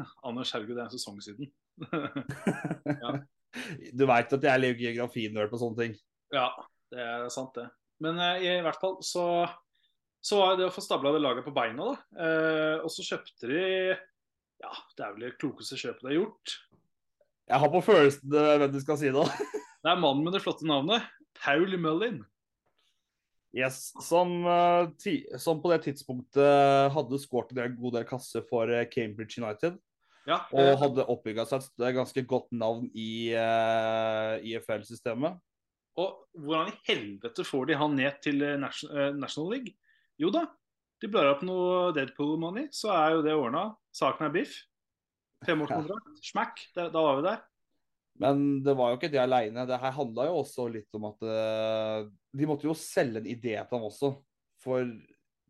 Anders, 0.28 0.54
herregud, 0.54 0.76
det 0.76 0.84
er 0.84 0.90
en 0.90 0.96
sesong 0.96 1.20
siden. 1.24 1.50
Du 3.98 4.04
veit 4.06 4.30
at 4.30 4.44
jeg 4.46 4.52
er 4.52 4.78
geografinerd 4.78 5.50
på 5.50 5.58
sånne 5.58 5.80
ting. 5.80 5.94
Ja, 6.30 6.52
det 6.94 7.02
er 7.02 7.24
sant, 7.34 7.56
det. 7.56 7.66
Men 8.02 8.20
eh, 8.22 8.44
i 8.46 8.62
hvert 8.62 8.78
fall 8.78 9.00
så 9.02 9.24
så 10.20 10.36
var 10.36 10.58
det 10.58 10.66
å 10.68 10.72
få 10.72 10.82
stabla 10.84 11.14
det 11.14 11.22
laget 11.22 11.46
på 11.46 11.54
beina, 11.56 11.92
da. 11.94 12.24
Eh, 12.24 12.76
og 12.84 12.92
så 12.92 13.04
kjøpte 13.06 13.48
de 13.48 13.62
Ja, 14.60 14.72
det 14.96 15.04
er 15.04 15.14
vel 15.14 15.24
det 15.24 15.36
klokeste 15.40 15.78
kjøpet 15.80 16.04
de 16.04 16.10
har 16.10 16.18
gjort. 16.18 16.56
Jeg 17.50 17.58
har 17.58 17.70
på 17.72 17.80
følelsen 17.82 18.34
eh, 18.38 18.56
hvem 18.62 18.74
du 18.74 18.80
skal 18.82 18.98
si 19.00 19.10
nå. 19.14 19.24
Det 19.80 19.90
er 19.90 19.98
mannen 19.98 20.22
med 20.26 20.36
det 20.36 20.42
flotte 20.44 20.66
navnet. 20.68 21.02
Paul 21.40 21.72
Mullin. 21.80 22.20
Yes, 23.56 23.88
som, 24.06 24.36
eh, 24.46 25.14
som 25.42 25.58
på 25.62 25.72
det 25.72 25.80
tidspunktet 25.88 26.92
hadde 26.94 27.18
skåret 27.18 27.56
en 27.58 27.74
god 27.80 27.96
del 27.98 28.06
kasser 28.06 28.44
for 28.46 28.70
eh, 28.70 28.86
Cambridge 28.92 29.42
United. 29.42 29.80
Ja, 30.28 30.44
Og 30.52 30.60
eh, 30.62 30.76
hadde 30.78 31.06
oppbygga 31.10 31.46
seg 31.48 31.64
et 31.66 31.96
ganske 31.96 32.22
godt 32.28 32.50
navn 32.54 32.86
i 32.94 33.32
uh, 33.34 34.36
IFL-systemet. 34.46 35.40
Og 35.98 36.20
hvordan 36.38 36.70
i 36.70 36.76
helvete 36.86 37.42
får 37.48 37.70
de 37.72 37.78
han 37.80 37.96
ned 37.98 38.20
til 38.22 38.44
Nation- 38.60 38.92
eh, 38.94 39.10
National 39.16 39.50
League? 39.56 39.74
Jo 40.20 40.30
da, 40.30 40.44
de 41.02 41.08
blar 41.10 41.32
opp 41.32 41.42
noe 41.42 41.90
Deadpool-money, 41.96 42.68
så 42.70 42.92
er 42.94 43.16
jo 43.16 43.24
det 43.26 43.34
ordna. 43.34 43.70
Saken 43.96 44.28
er 44.28 44.34
biff. 44.36 44.54
Femårskontrakt, 45.46 46.18
smack, 46.24 46.66
da 46.76 46.90
var 46.92 47.20
vi 47.20 47.28
der. 47.28 47.44
Men 48.20 48.42
det 48.64 48.74
var 48.76 48.92
jo 48.92 48.98
ikke 48.98 49.10
det 49.12 49.20
aleine. 49.22 49.64
Det 49.68 49.78
her 49.80 49.94
handla 49.96 50.26
jo 50.28 50.40
også 50.42 50.66
litt 50.72 50.98
om 50.98 51.06
at 51.08 51.22
eh, 51.24 52.08
De 52.36 52.48
måtte 52.48 52.68
jo 52.68 52.76
selge 52.76 53.22
en 53.22 53.30
idé 53.30 53.54
til 53.56 53.76
ham 53.78 53.86
også. 53.88 54.12
For 54.60 54.84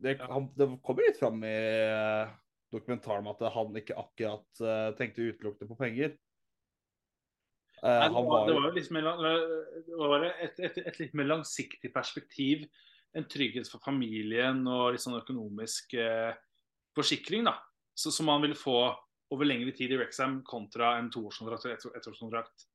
det, 0.01 0.15
Ja. 0.17 0.29
han, 0.31 0.47
det 0.57 0.69
kommer 0.85 1.05
litt 1.05 1.19
fram 1.19 1.43
i 1.43 1.51
eh, 1.51 2.31
dokumentaren 2.71 3.27
at 3.27 3.43
han 3.53 3.75
ikke 3.75 3.97
akkurat 3.99 4.61
uh, 4.63 4.93
tenkte 4.95 5.27
utelukkende 5.27 5.67
på 5.67 5.77
penger. 5.77 6.13
Uh, 7.81 7.89
Nei, 7.89 8.07
han 8.07 8.15
det, 8.15 8.21
var, 8.21 8.31
var, 8.31 8.47
det 8.47 8.55
var 8.55 8.67
jo 8.69 8.75
liksom 8.77 8.99
det 9.01 9.99
var 9.99 10.25
et, 10.29 10.61
et, 10.69 10.79
et 10.87 10.99
litt 11.01 11.17
mer 11.19 11.27
langsiktig 11.27 11.91
perspektiv. 11.93 12.63
En 13.17 13.27
trygghet 13.27 13.67
for 13.67 13.83
familien 13.83 14.63
og 14.71 14.93
litt 14.95 15.03
sånn 15.03 15.19
økonomisk 15.19 15.97
uh, 15.99 16.31
forsikring, 16.95 17.43
da. 17.49 17.57
Så, 17.91 18.13
som 18.15 18.31
man 18.31 18.41
ville 18.45 18.55
få 18.55 18.93
over 19.31 19.47
lengre 19.47 19.71
tid 19.75 19.91
i 19.93 19.97
Wrexham 19.99 20.41
kontra 20.47 20.97
en 20.99 21.09
toårskontrakt 21.13 21.65
eller 21.65 21.75
ett- 21.77 21.95
ettårskontrakt 22.01 22.65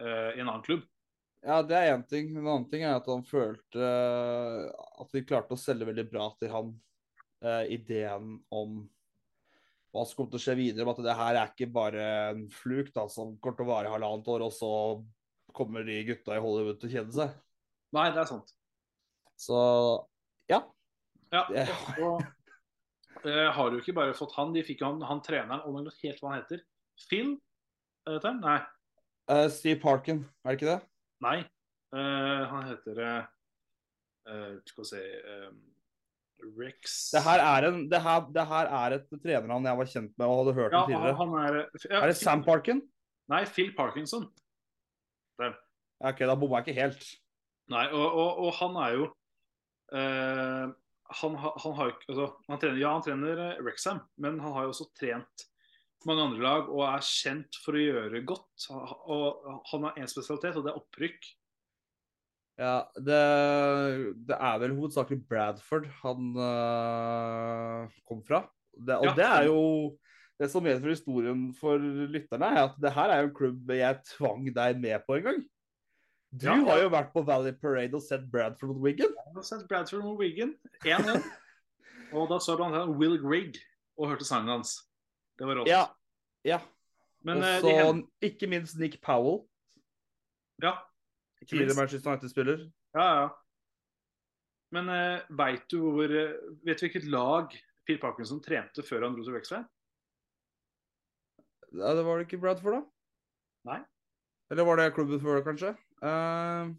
uh, 0.00 0.30
i 0.36 0.40
en 0.40 0.48
annen 0.48 0.62
klubb. 0.66 0.82
ja, 1.46 1.60
det 1.62 1.76
er 1.78 1.92
én 1.96 2.02
ting. 2.06 2.32
En 2.36 2.46
annen 2.46 2.68
ting 2.70 2.82
er 2.86 2.96
at 2.96 3.06
han 3.10 3.22
følte 3.26 3.82
eh, 3.82 4.66
at 5.02 5.10
de 5.14 5.22
klarte 5.26 5.54
å 5.56 5.58
selge 5.58 5.86
veldig 5.88 6.04
bra 6.10 6.28
til 6.38 6.50
han 6.54 6.68
uh, 7.44 7.64
ideen 7.70 8.36
om 8.54 8.76
hva 9.92 10.04
som 10.06 10.16
kommer 10.16 10.30
til 10.34 10.40
å 10.40 10.44
skje 10.46 10.54
videre. 10.56 10.84
Om 10.86 10.92
at 10.94 11.02
det 11.04 11.16
her 11.18 11.38
er 11.40 11.50
ikke 11.50 11.66
bare 11.74 12.04
en 12.32 12.44
fluk 12.50 12.92
da, 12.94 13.08
som 13.12 13.34
kommer 13.42 13.58
til 13.58 13.66
å 13.66 13.72
vare 13.72 13.90
halvannet 13.92 14.30
år, 14.34 14.44
og 14.46 14.54
så 14.54 14.70
kommer 15.52 15.84
de 15.84 15.98
gutta 16.08 16.36
i 16.38 16.40
Hollywood 16.40 16.78
til 16.80 16.88
å 16.88 16.94
kjede 16.94 17.12
seg. 17.18 17.34
Nei, 17.92 18.06
det 18.14 18.22
er 18.22 18.30
sant. 18.30 18.54
Så 19.36 19.58
ja. 20.48 20.62
Ja, 21.34 21.42
Det- 21.50 21.66
og 22.06 22.22
eh, 23.28 23.48
har 23.54 23.72
jo 23.72 23.80
ikke 23.82 23.96
bare 23.96 24.14
fått 24.16 24.36
han, 24.36 24.52
de 24.54 24.62
fikk 24.66 24.82
jo 24.82 24.92
han, 24.92 25.02
han 25.08 25.22
treneren, 25.24 25.64
og 25.66 25.78
noe 25.78 25.96
helt 26.02 26.22
hva 26.22 26.32
han 26.32 26.42
heter. 26.42 26.62
Phil? 27.08 27.34
Er 28.08 28.22
han? 28.24 28.40
Nei. 28.42 28.60
Uh, 29.30 29.46
Steve 29.52 29.78
Parkin, 29.80 30.24
er 30.42 30.52
det 30.52 30.58
ikke 30.58 30.72
det? 30.72 30.80
Nei. 31.22 31.38
Uh, 31.92 32.42
han 32.48 32.70
heter 32.70 32.98
eh, 33.04 33.24
eh, 34.32 34.52
Skal 34.64 34.80
vi 34.80 34.88
se 34.88 35.00
um, 35.28 35.58
Rex 36.56 36.94
Det 37.12 37.20
her 37.20 37.42
er, 37.44 37.66
en, 37.68 37.82
det 37.90 38.00
her, 38.00 38.22
det 38.32 38.44
her 38.48 38.70
er 38.78 38.94
et 38.96 39.10
trenernavn 39.12 39.68
jeg 39.68 39.78
var 39.80 39.90
kjent 39.90 40.14
med 40.16 40.24
og 40.24 40.38
hadde 40.38 40.54
hørt 40.56 40.72
ja, 40.72 40.80
om 40.80 40.88
tidligere. 40.88 41.18
han 41.18 41.34
er, 41.42 41.58
ja, 41.84 42.00
Er 42.00 42.08
det 42.08 42.16
Sam 42.16 42.44
Parkin? 42.46 42.80
Nei, 43.28 43.42
Phil 43.44 43.74
Parkinson. 43.76 44.24
Ja, 45.40 45.52
OK, 46.00 46.24
da 46.24 46.34
bomma 46.34 46.62
jeg 46.62 46.72
ikke 46.72 46.80
helt. 46.80 47.04
Nei, 47.72 47.84
og, 47.92 48.08
og, 48.08 48.40
og 48.46 48.56
han 48.56 48.80
er 48.82 48.96
jo 48.96 49.04
eh, 50.00 50.72
han, 51.20 51.36
han 51.38 51.74
har 51.78 51.92
ikke 51.92 52.08
altså, 52.10 52.26
han 52.48 52.60
trener, 52.62 52.80
Ja, 52.80 52.92
han 52.96 53.04
trener 53.06 53.40
Rexham, 53.40 53.64
Wrexham, 53.66 54.00
men 54.16 54.40
han 54.42 54.54
har 54.56 54.66
jo 54.66 54.72
også 54.74 54.88
trent 54.98 55.46
mange 56.08 56.24
andre 56.26 56.42
lag 56.42 56.70
og 56.72 56.82
er 56.88 57.04
kjent 57.06 57.58
for 57.62 57.78
å 57.78 57.82
gjøre 57.82 58.24
godt. 58.26 58.66
Og 58.72 59.44
han 59.70 59.84
har 59.86 60.00
én 60.02 60.10
spesialitet, 60.10 60.56
og 60.58 60.64
det 60.66 60.72
er 60.72 60.80
opprykk. 60.80 61.28
Ja, 62.60 62.74
det, 62.98 63.20
det 64.28 64.36
er 64.36 64.58
vel 64.60 64.74
hovedsakelig 64.76 65.22
Bradford 65.30 65.86
han 66.02 66.32
øh, 66.36 67.94
kom 68.08 68.20
fra. 68.26 68.42
Det, 68.74 68.98
og 68.98 69.08
Ja. 69.10 69.14
det 69.16 69.28
er 69.28 69.48
jo 69.50 69.62
Det 70.40 70.48
som 70.50 70.64
medfører 70.64 70.96
historien 70.96 71.42
for 71.54 71.78
lytterne, 71.78 72.48
er 72.50 72.64
at 72.66 72.78
det 72.82 72.90
her 72.96 73.12
er 73.12 73.20
jo 73.22 73.28
en 73.28 73.34
klubb 73.36 73.68
jeg 73.70 73.98
tvang 74.08 74.48
deg 74.56 74.80
med 74.80 75.04
på 75.06 75.14
en 75.20 75.26
gang. 75.28 75.42
Du 76.32 76.46
Ja, 76.46 76.54
har 76.64 76.78
jo 76.80 76.88
vært 76.88 77.10
på 77.12 77.20
Valley 77.28 77.52
Parade 77.60 77.92
og 77.98 78.02
sett 78.04 78.22
Bradford 78.32 78.70
mot 78.72 78.78
Wigan. 78.80 79.10
Jeg 79.12 79.34
har 79.34 79.44
sett 79.44 79.66
Bradford 79.68 80.04
mot 80.06 80.16
Wigan 80.20 80.54
1-1. 80.80 81.18
og 82.16 82.30
da 82.30 82.38
så 82.40 82.54
blant 82.56 82.72
annet 82.78 82.94
Will 82.96 83.18
Grigg 83.20 83.58
og 84.00 84.08
hørte 84.08 84.24
sangen 84.24 84.48
hans. 84.54 84.78
Det 85.36 85.44
var 85.48 85.60
rått. 85.60 85.68
Ja. 85.68 85.82
ja. 86.48 86.58
Men 87.22 87.42
og 87.42 87.48
eh, 87.50 87.58
så 87.60 87.74
hen- 87.76 88.06
ikke 88.24 88.48
minst 88.48 88.78
Nick 88.80 88.96
Powell, 89.04 89.42
ja, 90.62 90.72
tidligere. 91.44 91.76
Manchester 91.76 92.10
United-spiller. 92.10 92.64
ja, 92.96 93.06
ja. 93.20 93.28
Men 94.72 94.88
uh, 94.88 95.20
veit 95.36 95.66
du 95.68 95.82
hvor 95.84 96.08
eh, 96.16 96.32
Vet 96.64 96.80
du 96.80 96.86
hvilket 96.86 97.04
lag 97.12 97.52
Phil 97.84 97.98
Parkinson 98.00 98.38
trente 98.40 98.80
før 98.86 99.04
han 99.04 99.12
dro 99.18 99.26
til 99.26 99.34
Wexley? 99.36 99.66
Ja, 101.76 101.92
det 101.96 102.04
var 102.06 102.16
det 102.16 102.24
ikke 102.24 102.40
Bradford, 102.40 102.78
da? 102.78 102.82
Nei. 103.68 103.80
Eller 104.52 104.64
var 104.64 104.80
det 104.80 104.94
klubben 104.96 105.20
før, 105.20 105.42
kanskje? 105.44 105.74
Eh, 106.02 106.72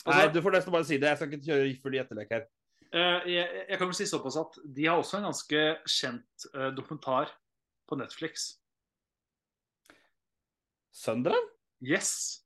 Altså- 0.00 0.16
nei, 0.16 0.32
du 0.32 0.40
får 0.40 0.54
nesten 0.54 0.72
bare 0.72 0.84
si 0.88 0.96
det. 0.96 1.08
Jeg 1.10 1.16
skal 1.18 1.28
ikke 1.28 1.46
kjøre 1.50 1.82
full 1.82 1.96
etterlek 2.00 2.30
her. 2.32 2.46
Uh, 2.90 3.20
jeg, 3.28 3.66
jeg 3.68 3.78
kan 3.78 3.86
vel 3.86 3.94
si 3.94 4.06
såpass 4.08 4.36
at 4.40 4.56
de 4.64 4.86
har 4.88 4.96
også 4.98 5.18
en 5.18 5.26
ganske 5.28 5.60
kjent 5.86 6.46
uh, 6.56 6.70
dokumentar 6.74 7.28
på 7.86 7.98
Netflix. 8.00 8.56
Sunderland? 10.90 11.50
Yes. 11.84 12.40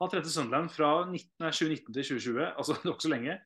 Han 0.00 0.10
trente 0.12 0.30
Sunderland 0.30 0.70
fra 0.70 0.90
19, 1.08 1.30
nei, 1.42 1.50
2019 1.50 1.94
til 1.96 2.04
2020, 2.04 2.44
altså 2.52 2.76
det 2.76 2.84
var 2.86 2.94
ikke 2.98 3.06
så 3.08 3.14
lenge. 3.14 3.38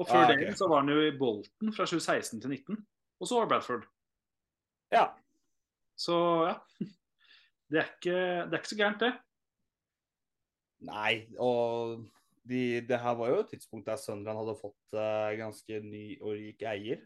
Og 0.00 0.08
før 0.08 0.22
Ah, 0.24 0.30
okay. 0.32 0.46
det 0.48 0.56
så 0.58 0.68
var 0.72 0.80
han 0.82 0.88
jo 0.90 0.98
i 1.04 1.12
Bolton 1.18 1.74
fra 1.76 1.84
2016 1.86 2.40
til 2.40 2.48
2019. 2.56 2.80
Og 3.20 3.28
så 3.28 3.38
var 3.38 3.50
Bradford. 3.52 3.84
Ja. 4.92 5.04
Så 6.00 6.16
ja. 6.48 6.56
Det 7.72 7.78
er 7.80 7.86
ikke, 7.88 8.16
det 8.48 8.52
er 8.52 8.58
ikke 8.60 8.68
så 8.68 8.76
gærent, 8.76 9.00
det. 9.00 9.12
Nei, 10.82 11.26
og 11.38 12.02
de, 12.48 12.82
det 12.88 12.98
her 12.98 13.16
var 13.18 13.30
jo 13.30 13.42
et 13.44 13.52
tidspunkt 13.54 13.86
der 13.86 14.00
Sunderland 14.00 14.42
hadde 14.42 14.58
fått 14.58 14.96
uh, 14.98 15.30
ganske 15.38 15.80
ny 15.84 16.06
og 16.20 16.34
rik 16.34 16.64
eier. 16.66 17.04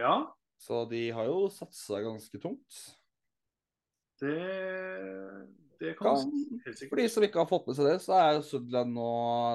Ja. 0.00 0.18
Så 0.60 0.84
de 0.90 1.06
har 1.14 1.28
jo 1.28 1.48
satsa 1.52 2.02
ganske 2.04 2.40
tungt. 2.42 2.80
Det, 4.20 4.34
det 5.80 5.94
kan 5.98 6.16
Kan, 6.20 6.30
helt 6.64 6.78
sikkert. 6.78 6.90
for 6.92 7.00
de 7.00 7.06
som 7.10 7.26
ikke 7.26 7.40
har 7.42 7.48
fått 7.50 7.66
med 7.68 7.78
seg 7.78 7.88
det, 7.88 7.96
så 8.04 8.18
er 8.18 8.42
Sunderland 8.46 8.94
nå 8.96 9.08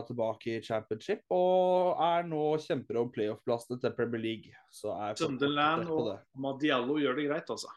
tilbake 0.09 0.57
i 0.57 0.63
championship 0.65 1.23
og 1.33 2.01
er 2.09 2.27
nå 2.27 2.41
kjemper 2.65 2.99
om 3.01 3.11
playoff-plassene 3.13 3.79
til 3.81 3.95
Premier 3.97 4.25
League. 4.25 4.65
Så 4.73 4.93
er 4.97 5.15
Sunderland 5.19 5.87
og. 5.93 6.11
Madiallo 6.35 6.99
gjør 7.01 7.21
det 7.21 7.29
greit, 7.29 7.53
altså. 7.55 7.71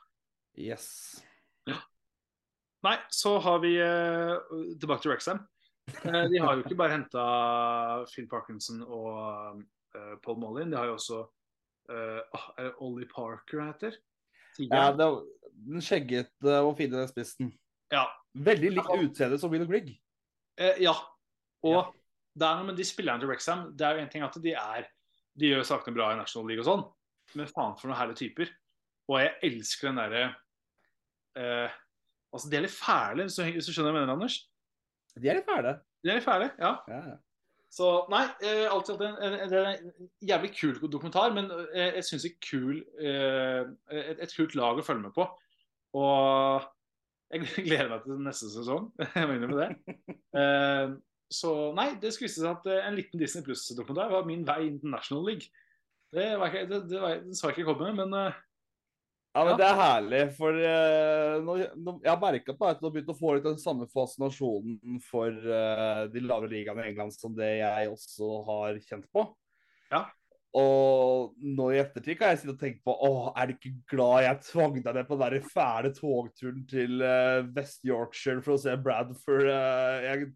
Yes. 0.59 0.88
Nei, 2.82 2.96
så 3.14 3.36
har 3.38 3.60
vi 3.62 3.76
eh, 3.78 4.54
tilbake 4.80 5.04
til 5.04 5.12
Wrexham. 5.12 5.42
Eh, 6.02 6.24
de 6.30 6.40
har 6.42 6.56
jo 6.56 6.64
ikke 6.64 6.78
bare 6.78 6.96
henta 6.96 7.22
Phil 8.10 8.26
Parkinson 8.30 8.82
og 8.82 9.60
eh, 9.94 10.14
Paul 10.24 10.40
Mollin, 10.42 10.70
de 10.72 10.78
har 10.78 10.90
jo 10.90 10.96
også 10.98 11.20
ah, 11.92 12.44
Er 12.56 12.68
det 12.68 12.74
Ollie 12.82 13.08
Parker 13.10 13.60
han 13.60 13.72
heter? 13.72 13.98
Ja, 14.62 14.90
det 14.94 15.04
er 15.06 15.18
den 15.66 15.84
skjeggete 15.84 16.58
og 16.62 16.74
fine 16.78 16.98
den 16.98 17.10
spissen. 17.10 17.52
Ja. 17.92 18.06
Veldig 18.32 18.70
likt 18.76 18.92
utseende 18.96 19.38
som 19.40 19.52
Will 19.52 19.66
Grigg. 19.68 19.92
Eh, 20.60 20.82
ja. 20.84 20.94
Og 21.62 21.76
Ja. 21.76 21.84
det 22.34 22.48
er 22.48 22.58
noe 22.58 22.70
med 22.70 22.76
de 22.80 22.84
spillerne 22.84 23.22
til 23.22 23.28
Wrexham 23.30 23.68
Det 23.76 23.86
er 23.86 23.94
jo 23.94 24.02
en 24.02 24.08
ting 24.10 24.24
at 24.26 24.34
de 24.42 24.52
er 24.58 24.88
De 25.38 25.52
gjør 25.52 25.62
sakene 25.68 25.94
bra 25.94 26.10
i 26.12 26.16
National 26.18 26.48
League 26.48 26.64
og 26.64 26.66
sånn, 26.68 26.82
men 27.38 27.46
faen 27.48 27.76
for 27.78 27.88
noen 27.88 27.96
herlige 28.00 28.20
typer. 28.26 28.50
Og 29.08 29.20
jeg 29.22 29.32
elsker 29.48 29.88
den 29.88 30.00
derre 30.00 30.24
eh, 31.38 31.78
Altså, 32.32 32.48
de 32.48 32.58
er 32.58 32.64
litt 32.64 32.74
fæle, 32.74 33.26
hvis 33.28 33.36
du, 33.36 33.72
skjønner 33.72 33.92
hva 33.92 34.00
jeg 34.00 34.00
mener, 34.00 34.14
Anders? 34.16 34.38
De 35.14 35.28
er 35.28 35.38
litt 35.38 35.48
fæle. 35.48 35.76
De 36.02 36.10
er 36.10 36.18
litt 36.18 36.26
fæle, 36.26 36.48
ja. 36.58 36.72
Ja. 36.88 37.18
Så 37.72 37.88
nei, 38.12 38.26
eh, 38.44 38.66
alt 38.68 38.90
i 38.90 38.92
alt 38.92 39.02
en, 39.06 39.14
en, 39.24 39.34
en, 39.46 39.54
en 39.56 40.08
jævlig 40.28 40.50
kul 40.58 40.80
dokumentar, 40.92 41.32
men 41.32 41.48
eh, 41.72 41.94
jeg 41.96 42.04
syns 42.04 42.26
kul 42.44 42.82
eh, 43.00 43.62
et, 43.88 44.20
et 44.20 44.34
kult 44.36 44.56
lag 44.58 44.80
å 44.80 44.84
følge 44.84 45.06
med 45.06 45.14
på. 45.16 45.24
Og 45.96 46.66
jeg 47.32 47.48
gleder 47.68 47.88
meg 47.88 48.04
til 48.04 48.20
neste 48.20 48.50
sesong. 48.52 48.90
Jeg 49.16 49.28
må 49.28 49.38
innrømme 49.38 49.64
det. 49.64 49.96
Eh, 50.36 50.94
så 51.32 51.52
nei, 51.76 51.94
det 52.00 52.12
skulle 52.12 52.28
vise 52.28 52.42
seg 52.42 52.50
at 52.50 52.68
eh, 52.68 52.84
en 52.84 52.96
liten 52.98 53.20
Disney 53.20 53.44
Pluss-dokumentar 53.46 54.12
var 54.12 54.28
min 54.28 54.44
vei 54.44 54.66
inn 54.66 54.78
til 54.82 54.92
National 54.92 55.24
League. 55.30 55.48
Det, 56.12 56.26
var 56.36 56.52
ikke, 56.52 56.66
det, 56.68 56.80
det, 56.90 57.00
var, 57.00 57.22
det 57.24 57.38
så 57.38 57.48
jeg 57.48 57.62
ikke 57.62 57.72
komme, 57.72 57.94
men 57.96 58.12
eh, 58.18 58.40
Ja, 59.32 59.44
men. 59.46 59.54
Det 59.56 59.64
er 59.64 59.78
herlig, 59.78 60.22
for 60.36 60.56
uh, 60.60 61.36
nå, 61.40 61.54
nå, 61.80 61.94
jeg 62.04 62.10
har 62.10 62.18
merka 62.20 62.52
på 62.56 62.66
at 62.68 62.80
du 62.80 62.84
har 62.84 62.92
begynt 62.92 63.12
å 63.14 63.16
få 63.16 63.36
litt 63.36 63.46
den 63.46 63.60
samme 63.60 63.86
fascinasjonen 63.88 64.98
for 65.06 65.32
uh, 65.32 66.02
de 66.12 66.20
lavere 66.20 66.52
ligaene 66.52 66.84
i 66.84 66.90
England 66.90 67.16
som 67.16 67.32
det 67.36 67.54
jeg 67.62 67.88
også 67.94 68.42
har 68.50 68.82
kjent 68.84 69.08
på. 69.14 69.24
Ja. 69.92 70.04
Og 70.52 71.32
nå 71.40 71.70
i 71.72 71.78
ettertid 71.80 72.18
kan 72.20 72.34
jeg 72.34 72.42
sitte 72.42 72.52
og 72.52 72.60
tenke 72.60 72.82
på 72.84 72.92
Åh, 73.06 73.30
er 73.40 73.48
du 73.48 73.54
ikke 73.54 73.72
glad 73.94 74.26
jeg 74.26 74.42
tvang 74.50 74.74
deg 74.84 74.98
ned 74.98 75.08
på 75.08 75.16
den 75.16 75.22
der 75.38 75.46
fæle 75.48 75.92
togturen 75.96 76.66
til 76.68 77.00
uh, 77.00 77.40
West 77.56 77.86
Yorkshire 77.88 78.44
for 78.44 78.58
å 78.58 78.60
se 78.60 78.74
Bradford 78.76 79.48
eh, 79.48 80.10
jeg, 80.10 80.26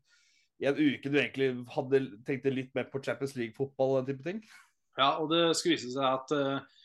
i 0.64 0.70
en 0.70 0.80
uke 0.80 1.12
du 1.12 1.18
egentlig 1.20 1.50
hadde 1.74 2.00
tenkte 2.24 2.54
litt 2.54 2.72
mer 2.72 2.88
på 2.88 3.02
Champions 3.04 3.36
League-fotball 3.36 3.92
og 3.92 3.98
den 4.00 4.16
type 4.16 4.24
ting? 4.24 4.40
ja, 4.96 5.10
og 5.20 5.28
det 5.28 5.42
skulle 5.58 5.76
vise 5.76 5.92
seg 5.92 6.06
at 6.08 6.32
eh, 6.32 6.75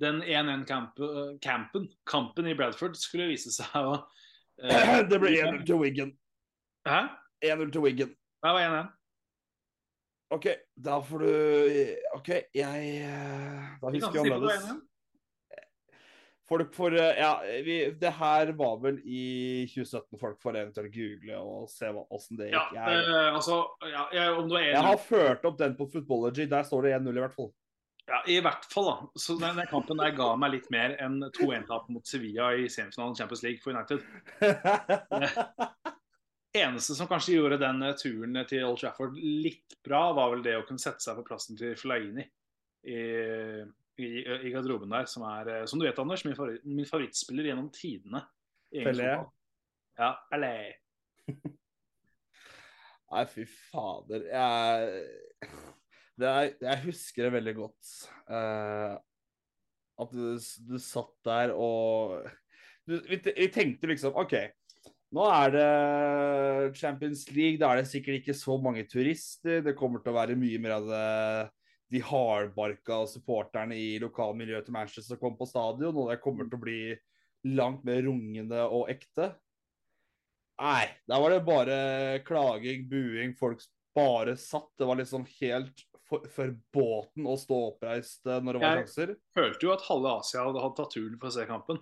den 0.00 0.22
1-1-campen 0.24 1.38
campen, 1.44 1.88
kampen 2.08 2.48
i 2.48 2.54
Bradford 2.56 2.96
skulle 2.98 3.28
vise 3.30 3.52
seg 3.54 3.76
å 3.76 3.98
uh, 4.00 5.00
det 5.10 5.20
ble 5.20 5.34
1-0 5.36 5.66
til 5.68 5.80
Wiggen. 5.82 6.14
Hæ? 6.88 7.04
1-0 7.44 7.74
til 7.74 7.84
Wiggen. 7.84 8.16
Det 8.40 8.54
var 8.56 8.64
1-1. 8.64 8.88
OK, 10.30 10.46
da 10.78 11.00
får 11.02 11.24
du 11.24 11.32
OK, 12.14 12.28
jeg 12.54 12.90
eh, 13.02 13.64
Da 13.82 13.90
husker 13.90 14.20
jeg 14.20 14.30
annerledes. 14.30 14.68
Folk 16.50 16.74
får 16.74 16.94
eh, 16.98 17.18
Ja, 17.18 17.32
vi, 17.66 17.76
det 17.98 18.12
her 18.14 18.52
var 18.58 18.76
vel 18.82 19.00
i 19.02 19.24
2017 19.70 20.20
folk 20.20 20.38
får 20.42 20.60
eventuelt 20.60 20.94
google 20.94 21.40
og 21.42 21.66
se 21.70 21.90
åssen 21.90 22.38
det 22.38 22.52
Ja, 22.52 22.62
gikk. 22.70 22.78
Jeg, 22.78 23.00
eh, 23.10 23.28
altså 23.34 23.58
ja, 23.90 24.04
jeg, 24.14 24.46
jeg 24.68 24.84
har 24.86 25.02
ført 25.02 25.50
opp 25.50 25.58
den 25.58 25.74
på 25.78 25.88
Footballogy. 25.90 26.46
Der 26.50 26.66
står 26.66 26.86
det 26.86 26.94
1-0 27.00 27.10
i 27.10 27.24
hvert 27.26 27.36
fall. 27.36 27.50
Ja, 28.10 28.24
I 28.26 28.40
hvert 28.42 28.64
fall, 28.72 28.88
da. 28.88 29.10
Så 29.14 29.36
den, 29.38 29.54
den 29.60 29.68
kampen 29.70 30.00
der 30.00 30.10
ga 30.16 30.32
meg 30.38 30.56
litt 30.56 30.66
mer 30.74 30.96
enn 30.98 31.20
2-1-tap 31.36 31.86
mot 31.94 32.06
Sevilla 32.08 32.48
i 32.58 32.66
semifinalen 32.72 33.14
Champions 33.14 33.44
League 33.46 33.62
for 33.62 33.70
United. 33.70 34.02
Eneste 36.60 36.96
som 36.98 37.06
kanskje 37.06 37.36
gjorde 37.36 37.60
den 37.62 37.84
turen 38.00 38.40
til 38.50 38.66
Old 38.66 38.80
Trafford 38.82 39.14
litt 39.14 39.76
bra, 39.86 40.08
var 40.16 40.32
vel 40.34 40.42
det 40.42 40.56
å 40.58 40.64
kunne 40.66 40.82
sette 40.82 41.04
seg 41.04 41.20
på 41.20 41.28
plassen 41.28 41.58
til 41.60 41.76
Flaini 41.78 42.24
i, 42.82 42.98
i, 44.02 44.08
i 44.18 44.50
garderoben 44.50 44.90
der, 44.90 45.06
som 45.10 45.22
er, 45.30 45.52
eh, 45.60 45.66
som 45.70 45.78
du 45.78 45.86
vet, 45.86 46.02
Anders, 46.02 46.26
min, 46.26 46.34
favoritt, 46.34 46.66
min 46.66 46.88
favorittspiller 46.88 47.52
gjennom 47.52 47.70
tidene. 47.74 48.24
Pelé. 48.74 49.12
Ja, 50.00 50.10
Pelé. 50.32 50.54
Nei, 53.10 53.24
fy 53.30 53.46
fader. 53.46 54.26
Jeg, 54.30 55.54
er, 56.28 56.52
jeg 56.60 56.84
husker 56.84 57.26
det 57.26 57.32
veldig 57.38 57.54
godt. 57.56 57.92
Uh, 58.30 58.96
at 60.00 60.14
du, 60.14 60.24
du 60.68 60.78
satt 60.80 61.12
der 61.26 61.52
og 61.54 62.24
du, 62.88 62.96
vi, 63.06 63.18
vi 63.20 63.48
tenkte 63.52 63.90
liksom 63.90 64.16
OK, 64.18 64.34
nå 65.14 65.26
er 65.26 65.54
det 65.54 66.78
Champions 66.78 67.24
League. 67.34 67.58
Da 67.60 67.72
er 67.72 67.82
det 67.82 67.90
sikkert 67.90 68.20
ikke 68.20 68.36
så 68.36 68.56
mange 68.62 68.86
turister. 68.90 69.62
Det 69.64 69.76
kommer 69.78 70.02
til 70.02 70.12
å 70.12 70.18
være 70.20 70.38
mye 70.38 70.60
mer 70.62 70.76
av 70.78 70.88
det, 70.90 71.04
de 71.90 72.02
hardbarka 72.06 73.02
supporterne 73.10 73.74
i 73.74 73.98
lokalmiljøet 74.02 74.68
til 74.68 74.76
Manchester 74.76 75.16
som 75.16 75.20
kommer 75.22 75.40
på 75.40 75.50
stadion. 75.50 75.98
Og 75.98 76.12
det 76.12 76.20
kommer 76.22 76.46
til 76.46 76.60
å 76.60 76.64
bli 76.64 76.80
langt 77.58 77.82
mer 77.88 78.04
rungende 78.06 78.62
og 78.68 78.90
ekte. 78.92 79.32
Nei, 80.60 80.86
der 81.08 81.22
var 81.22 81.32
det 81.32 81.44
bare 81.46 81.76
klaging, 82.26 82.84
buing, 82.90 83.34
folk 83.38 83.62
bare 83.96 84.36
satt. 84.38 84.70
Det 84.78 84.86
var 84.86 85.00
liksom 85.00 85.24
helt 85.40 85.86
for, 86.10 86.50
båten 86.74 87.28
å 87.30 87.36
stå 87.38 87.58
oppreist 87.70 88.26
eh, 88.26 88.40
når 88.42 88.56
det 88.56 88.62
var 88.62 88.76
Jeg- 88.76 88.84
sjanser. 88.84 89.14
Følte 89.36 89.66
jo 89.66 89.72
at 89.74 89.86
halve 89.86 90.12
Asia 90.18 90.44
hadde 90.44 90.64
hatt 90.64 90.76
tatt 90.76 90.94
turen 90.96 91.16
for 91.20 91.30
å 91.30 91.34
se 91.36 91.46
kampen. 91.48 91.80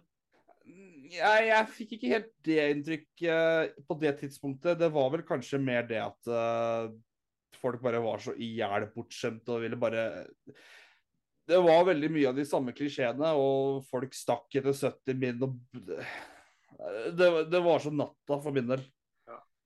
Jeg, 1.09 1.45
jeg 1.49 1.69
fikk 1.73 1.93
ikke 1.97 2.12
helt 2.12 2.33
det 2.45 2.64
inntrykket 2.75 3.79
på 3.88 3.97
det 4.01 4.12
tidspunktet. 4.21 4.79
Det 4.79 4.91
var 4.93 5.09
vel 5.14 5.25
kanskje 5.25 5.61
mer 5.62 5.87
det 5.88 6.03
at 6.05 6.29
uh, 6.29 6.91
folk 7.62 7.81
bare 7.81 8.03
var 8.05 8.21
så 8.21 8.35
i 8.37 8.51
hjel 8.59 8.91
bortskjemte 8.93 9.55
og 9.55 9.64
ville 9.64 9.79
bare 9.81 10.27
Det 11.49 11.57
var 11.64 11.87
veldig 11.88 12.11
mye 12.12 12.29
av 12.29 12.37
de 12.37 12.45
samme 12.45 12.75
klisjeene, 12.77 13.33
og 13.33 13.81
folk 13.88 14.12
stakk 14.12 14.53
etter 14.61 14.77
70 14.77 15.17
min 15.17 15.47
og 15.49 15.57
det, 17.17 17.29
det 17.49 17.61
var 17.64 17.81
så 17.81 17.91
natta 17.91 18.37
for 18.43 18.53
min 18.53 18.69
del. 18.69 18.85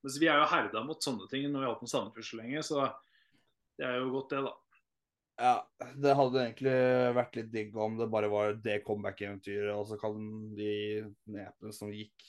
Mens 0.02 0.18
vi 0.18 0.28
er 0.30 0.38
jo 0.40 0.46
herda 0.50 0.82
mot 0.86 1.02
sånne 1.02 1.28
ting 1.30 1.44
når 1.48 1.58
vi 1.58 1.66
har 1.66 1.74
hatt 1.74 1.82
med 1.84 1.90
Sandefjord 1.90 2.26
så 2.26 2.38
lenge, 2.38 2.62
så 2.66 2.86
det 3.82 3.88
er 3.90 4.02
jo 4.02 4.10
godt, 4.14 4.30
det, 4.30 4.42
da. 4.46 4.52
Ja, 5.42 5.54
det 5.98 6.12
hadde 6.14 6.42
egentlig 6.44 6.74
vært 7.16 7.36
litt 7.38 7.48
digg 7.50 7.76
om 7.80 7.96
det 7.98 8.06
bare 8.12 8.28
var 8.30 8.52
det 8.62 8.82
comeback-eventyret, 8.86 9.72
og 9.74 9.88
så 9.88 9.96
kan 9.98 10.20
de 10.54 10.74
nepene 11.32 11.72
som 11.74 11.90
gikk, 11.90 12.26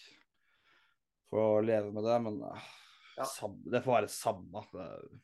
få 1.33 1.43
leve 1.65 1.91
med 1.93 2.05
det, 2.07 2.15
men 2.25 2.39
ah, 2.47 2.65
Ja. 3.17 3.27
det 3.69 3.83
får 3.85 3.99
være 3.99 4.09
samme. 4.09 4.65
Det- 4.73 5.21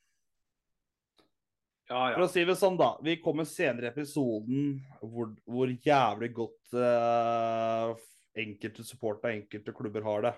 Ja, 1.90 2.14
For 2.14 2.22
å 2.28 2.30
si 2.30 2.44
det 2.46 2.54
sånn, 2.58 2.78
da. 2.78 2.92
Vi 3.02 3.16
kommer 3.18 3.48
senere 3.50 3.88
i 3.88 3.90
episoden 3.90 4.76
hvor, 5.02 5.32
hvor 5.50 5.72
jævlig 5.82 6.30
godt 6.38 6.76
uh, 6.78 7.96
enkelte 8.38 8.86
supportere 8.86 9.32
og 9.32 9.40
enkelte 9.40 9.74
klubber 9.74 10.06
har 10.06 10.22
det. 10.28 10.34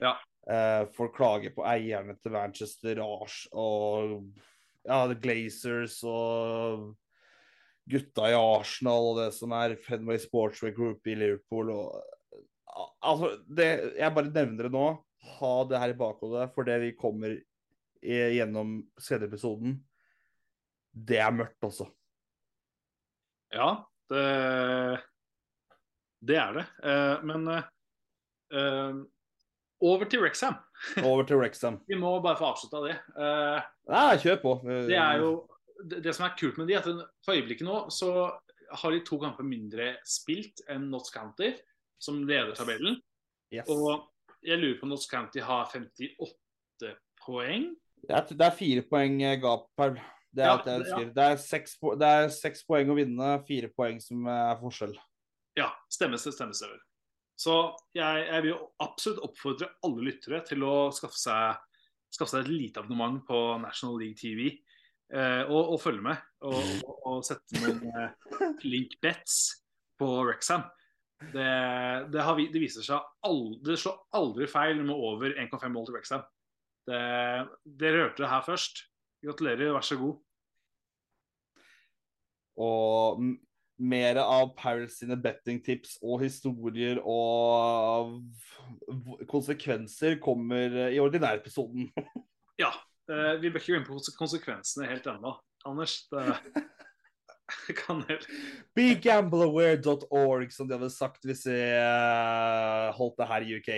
Ja. 0.00 0.14
Uh, 0.48 0.86
folk 0.96 1.12
klager 1.18 1.52
på 1.52 1.66
eierne 1.68 2.16
til 2.22 2.32
Manchester, 2.32 3.02
Ars 3.04 3.42
og 3.52 4.22
ja, 4.86 5.00
The 5.10 5.16
Glazers 5.20 5.98
og 6.06 6.92
gutta 7.90 8.30
i 8.32 8.36
Arsenal 8.38 9.10
og 9.12 9.18
det 9.20 9.30
som 9.36 9.54
er 9.54 9.76
Fenway 9.82 10.18
Sportswear 10.22 10.74
Group 10.74 11.06
i 11.06 11.16
Liverpool. 11.18 11.70
Og, 11.74 11.98
altså, 13.00 13.34
det, 13.46 13.68
jeg 13.98 14.14
bare 14.16 14.32
nevner 14.32 14.68
det 14.68 14.72
nå. 14.74 14.86
Ha 15.36 15.52
det 15.70 15.82
her 15.82 15.92
i 15.94 15.98
bakhodet, 15.98 16.48
for 16.54 16.66
det 16.66 16.78
vi 16.84 16.94
kommer 16.98 17.34
gjennom 18.06 18.78
CD-episoden, 19.02 19.80
det 20.94 21.18
er 21.18 21.34
mørkt 21.34 21.64
også. 21.66 21.88
ja 23.52 23.70
det, 24.10 25.00
det 26.28 26.36
er 26.38 26.52
det. 26.58 26.66
Eh, 26.86 27.24
men 27.26 27.48
eh, 27.50 27.68
eh, 28.54 29.00
over 29.80 30.04
til 30.08 30.22
Rexham. 30.24 30.56
Over 31.04 31.24
til 31.28 31.36
Wrexham. 31.40 31.80
Vi 31.90 31.98
må 32.00 32.14
bare 32.24 32.38
få 32.38 32.48
avslutta 32.52 32.80
det. 32.86 32.96
Uh, 33.16 33.60
Nei, 33.92 34.16
kjør 34.22 34.40
på. 34.42 34.54
det 34.88 34.96
er 34.96 35.20
jo 35.22 35.30
det, 35.84 36.02
det 36.04 36.14
som 36.16 36.24
er 36.28 36.36
kult 36.40 36.56
med 36.58 36.70
de, 36.70 36.76
at 36.78 36.86
for 37.24 37.36
øyeblikket 37.36 37.66
nå 37.68 37.82
så 37.92 38.10
har 38.80 38.90
de 38.94 39.02
to 39.06 39.18
kamper 39.22 39.44
mindre 39.46 39.90
spilt 40.08 40.62
enn 40.72 40.88
Notts 40.90 41.12
County, 41.14 41.52
som 42.02 42.22
leder 42.26 42.54
tabellen. 42.56 42.96
yes. 43.54 43.68
Og 43.70 44.08
jeg 44.46 44.58
lurer 44.58 44.78
på 44.80 44.86
om 44.88 44.94
Notts 44.94 45.06
County 45.10 45.40
har 45.44 45.68
58 45.70 46.94
poeng. 47.26 47.68
det, 48.08 48.14
er, 48.16 48.26
det 48.32 48.46
er 48.46 48.56
fire 48.56 48.82
poeng 48.88 49.20
eh, 49.22 49.36
gap 49.42 49.68
her. 49.80 49.94
Det 50.36 50.44
er, 50.44 50.48
Ja, 50.50 50.56
det- 50.64 50.88
ja. 50.90 50.98
det, 51.16 51.24
er 51.32 51.36
seks, 51.40 51.76
det 52.00 52.08
er 52.08 52.28
seks 52.34 52.64
poeng 52.68 52.90
å 52.92 52.96
vinne, 52.98 53.30
fire 53.48 53.70
poeng 53.76 54.00
som 54.02 54.26
er 54.28 54.58
forskjell. 54.60 54.96
Ja, 55.56 55.70
stemmes 55.92 56.24
det, 56.26 56.34
stemmes 56.36 56.60
det 56.60 56.68
vel. 56.72 56.82
Så 57.36 57.54
jeg, 57.96 58.22
jeg 58.24 58.44
vil 58.44 58.54
jo 58.54 58.60
absolutt 58.80 59.24
oppfordre 59.26 59.68
alle 59.84 60.06
lyttere 60.08 60.40
til 60.48 60.64
å 60.64 60.88
skaffe 60.94 61.20
seg, 61.20 61.58
skaffe 62.12 62.32
seg 62.32 62.46
et 62.46 62.54
lite 62.54 62.80
abonnement 62.80 63.20
på 63.28 63.40
National 63.60 63.98
League 64.00 64.16
TV. 64.16 64.48
Eh, 65.12 65.42
og, 65.44 65.74
og 65.74 65.82
følge 65.82 66.02
med. 66.08 66.24
Og, 66.48 66.72
og, 66.96 67.20
sette 67.26 67.60
noen 67.60 67.84
eh, 67.92 68.48
link 68.66 68.96
bets 69.04 69.36
på 70.00 70.08
Rexham. 70.26 70.64
Det, 71.16 71.50
det, 72.12 72.20
har, 72.24 72.40
det 72.52 72.60
viser 72.60 72.84
seg 72.84 73.04
aldri, 73.24 73.62
Det 73.64 73.78
slår 73.80 74.00
aldri 74.18 74.48
feil 74.52 74.82
med 74.82 74.92
over 74.96 75.32
1,5 75.32 75.70
mål 75.72 75.86
til 75.88 75.96
Rexham. 75.96 76.26
Dere 76.86 78.02
hørte 78.02 78.22
det 78.22 78.30
her 78.30 78.44
først. 78.46 78.84
Gratulerer, 79.24 79.72
vær 79.74 79.84
så 79.86 79.96
god. 80.00 80.18
Og 82.64 83.24
mer 83.76 84.18
av 84.22 84.54
Paris' 84.56 85.00
sine 85.02 85.18
bettingtips 85.20 85.98
og 86.02 86.22
historier 86.24 87.00
og 87.04 88.22
konsekvenser 89.30 90.16
kommer 90.22 90.88
i 90.90 91.00
ordinærepisoden. 91.02 91.90
Ja, 92.56 92.70
eh, 93.12 93.34
vi 93.36 93.50
bør 93.52 93.60
ikke 93.60 93.74
gå 93.74 93.76
inn 93.76 93.84
på 93.84 93.98
konsekvensene 94.16 94.86
helt 94.88 95.04
ennå. 95.12 95.34
Anders, 95.68 95.98
det 96.08 97.74
kan 97.82 97.98
helt 98.08 98.24
BeGambleAware.org, 98.78 100.54
som 100.54 100.70
de 100.70 100.78
hadde 100.78 100.88
sagt 100.94 101.28
hvis 101.28 101.44
jeg 101.50 101.74
eh, 101.76 102.86
holdt 102.96 103.20
det 103.20 103.28
her 103.28 103.44
i 103.44 103.58
UK. 103.58 103.68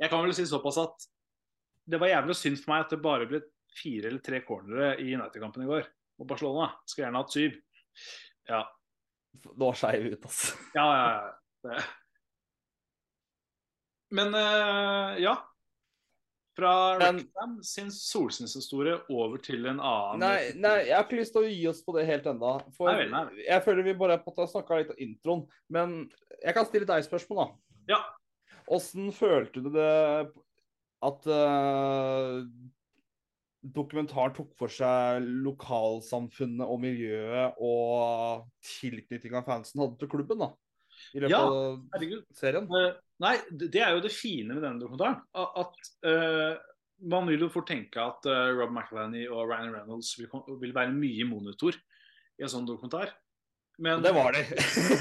Jeg 0.00 0.08
kan 0.08 0.24
vel 0.24 0.32
si 0.38 0.46
såpass 0.48 0.80
at 0.80 1.06
det 1.84 2.00
var 2.00 2.14
jævlig 2.14 2.38
synd 2.40 2.56
for 2.62 2.72
meg 2.72 2.86
at 2.86 2.96
det 2.96 3.02
bare 3.04 3.28
ble 3.28 3.42
fire 3.76 4.08
eller 4.08 4.24
tre 4.24 4.40
cornere 4.48 4.94
i 5.02 5.12
United-kampen 5.12 5.66
i 5.66 5.68
går. 5.68 5.84
Og 6.16 6.28
Barcelona 6.30 6.70
skulle 6.88 7.10
gjerne 7.10 7.20
hatt 7.20 7.36
syv. 7.36 7.60
Ja, 8.48 8.64
Nå 9.56 9.72
skeiv 9.76 10.08
ut, 10.12 10.24
altså. 10.24 10.56
ja, 10.76 10.86
ja. 10.96 11.74
ja. 11.74 11.84
Men 14.16 14.34
uh, 14.34 15.20
ja. 15.20 15.36
Fra 16.56 16.98
Men- 16.98 17.64
sin 17.64 17.90
solskinnshistorie 17.92 18.94
over 19.12 19.42
til 19.44 19.66
en 19.68 19.76
annen 19.76 20.22
Nei, 20.22 20.54
nei, 20.56 20.86
jeg 20.86 20.94
har 20.96 21.04
ikke 21.04 21.18
lyst 21.18 21.34
til 21.36 21.44
å 21.44 21.50
gi 21.50 21.66
oss 21.68 21.82
på 21.84 21.92
det 21.98 22.06
helt 22.08 22.28
ennå. 22.30 22.54
For 22.78 22.88
Nei 22.88 23.10
nei 23.12 23.44
jeg 23.44 23.64
føler 23.66 23.84
vi 23.84 23.96
bare 23.98 24.16
har 24.24 24.48
snakka 24.48 24.78
litt 24.80 24.94
om 24.94 25.02
introen. 25.04 25.42
Men 25.68 25.98
jeg 26.40 26.56
kan 26.56 26.68
stille 26.68 26.88
deg 26.88 27.04
spørsmål, 27.04 27.42
da. 27.42 27.76
Ja. 27.92 28.00
Åssen 28.72 29.12
følte 29.14 29.60
du 29.62 29.68
det 29.74 29.92
at 31.04 31.28
eh, 31.28 32.38
dokumentaren 33.74 34.34
tok 34.36 34.52
for 34.58 34.68
seg 34.72 35.24
lokalsamfunnet 35.46 36.66
og 36.66 36.78
miljøet 36.82 37.58
og 37.64 38.46
tilknytninga 38.64 39.42
fansen 39.46 39.82
hadde 39.82 39.98
til 40.02 40.10
klubben, 40.12 40.38
da? 40.44 40.50
I 41.14 41.20
løpet 41.20 41.32
Ja, 41.34 41.42
av 41.44 42.06
serien? 42.36 42.68
Eh, 42.72 42.94
nei, 43.22 43.34
det 43.52 43.82
er 43.84 43.92
jo 43.96 44.02
det 44.04 44.12
fine 44.14 44.54
med 44.56 44.62
denne 44.64 44.80
dokumentaren. 44.80 45.18
At 45.36 45.90
uh, 46.08 46.56
man 47.12 47.28
vil 47.28 47.44
jo 47.44 47.50
fort 47.52 47.68
tenke 47.68 48.00
at 48.00 48.24
uh, 48.30 48.48
Rob 48.56 48.72
McElhenney 48.72 49.26
og 49.28 49.50
Ryan 49.50 49.74
Reynolds 49.74 50.14
vil, 50.18 50.30
vil 50.62 50.72
være 50.76 50.94
mye 50.96 51.26
monitor 51.28 51.76
i 51.76 52.46
en 52.46 52.52
sånn 52.52 52.68
dokumentar. 52.68 53.12
Men 53.82 54.00
Det 54.04 54.14
var 54.16 54.32
det. 54.32 54.46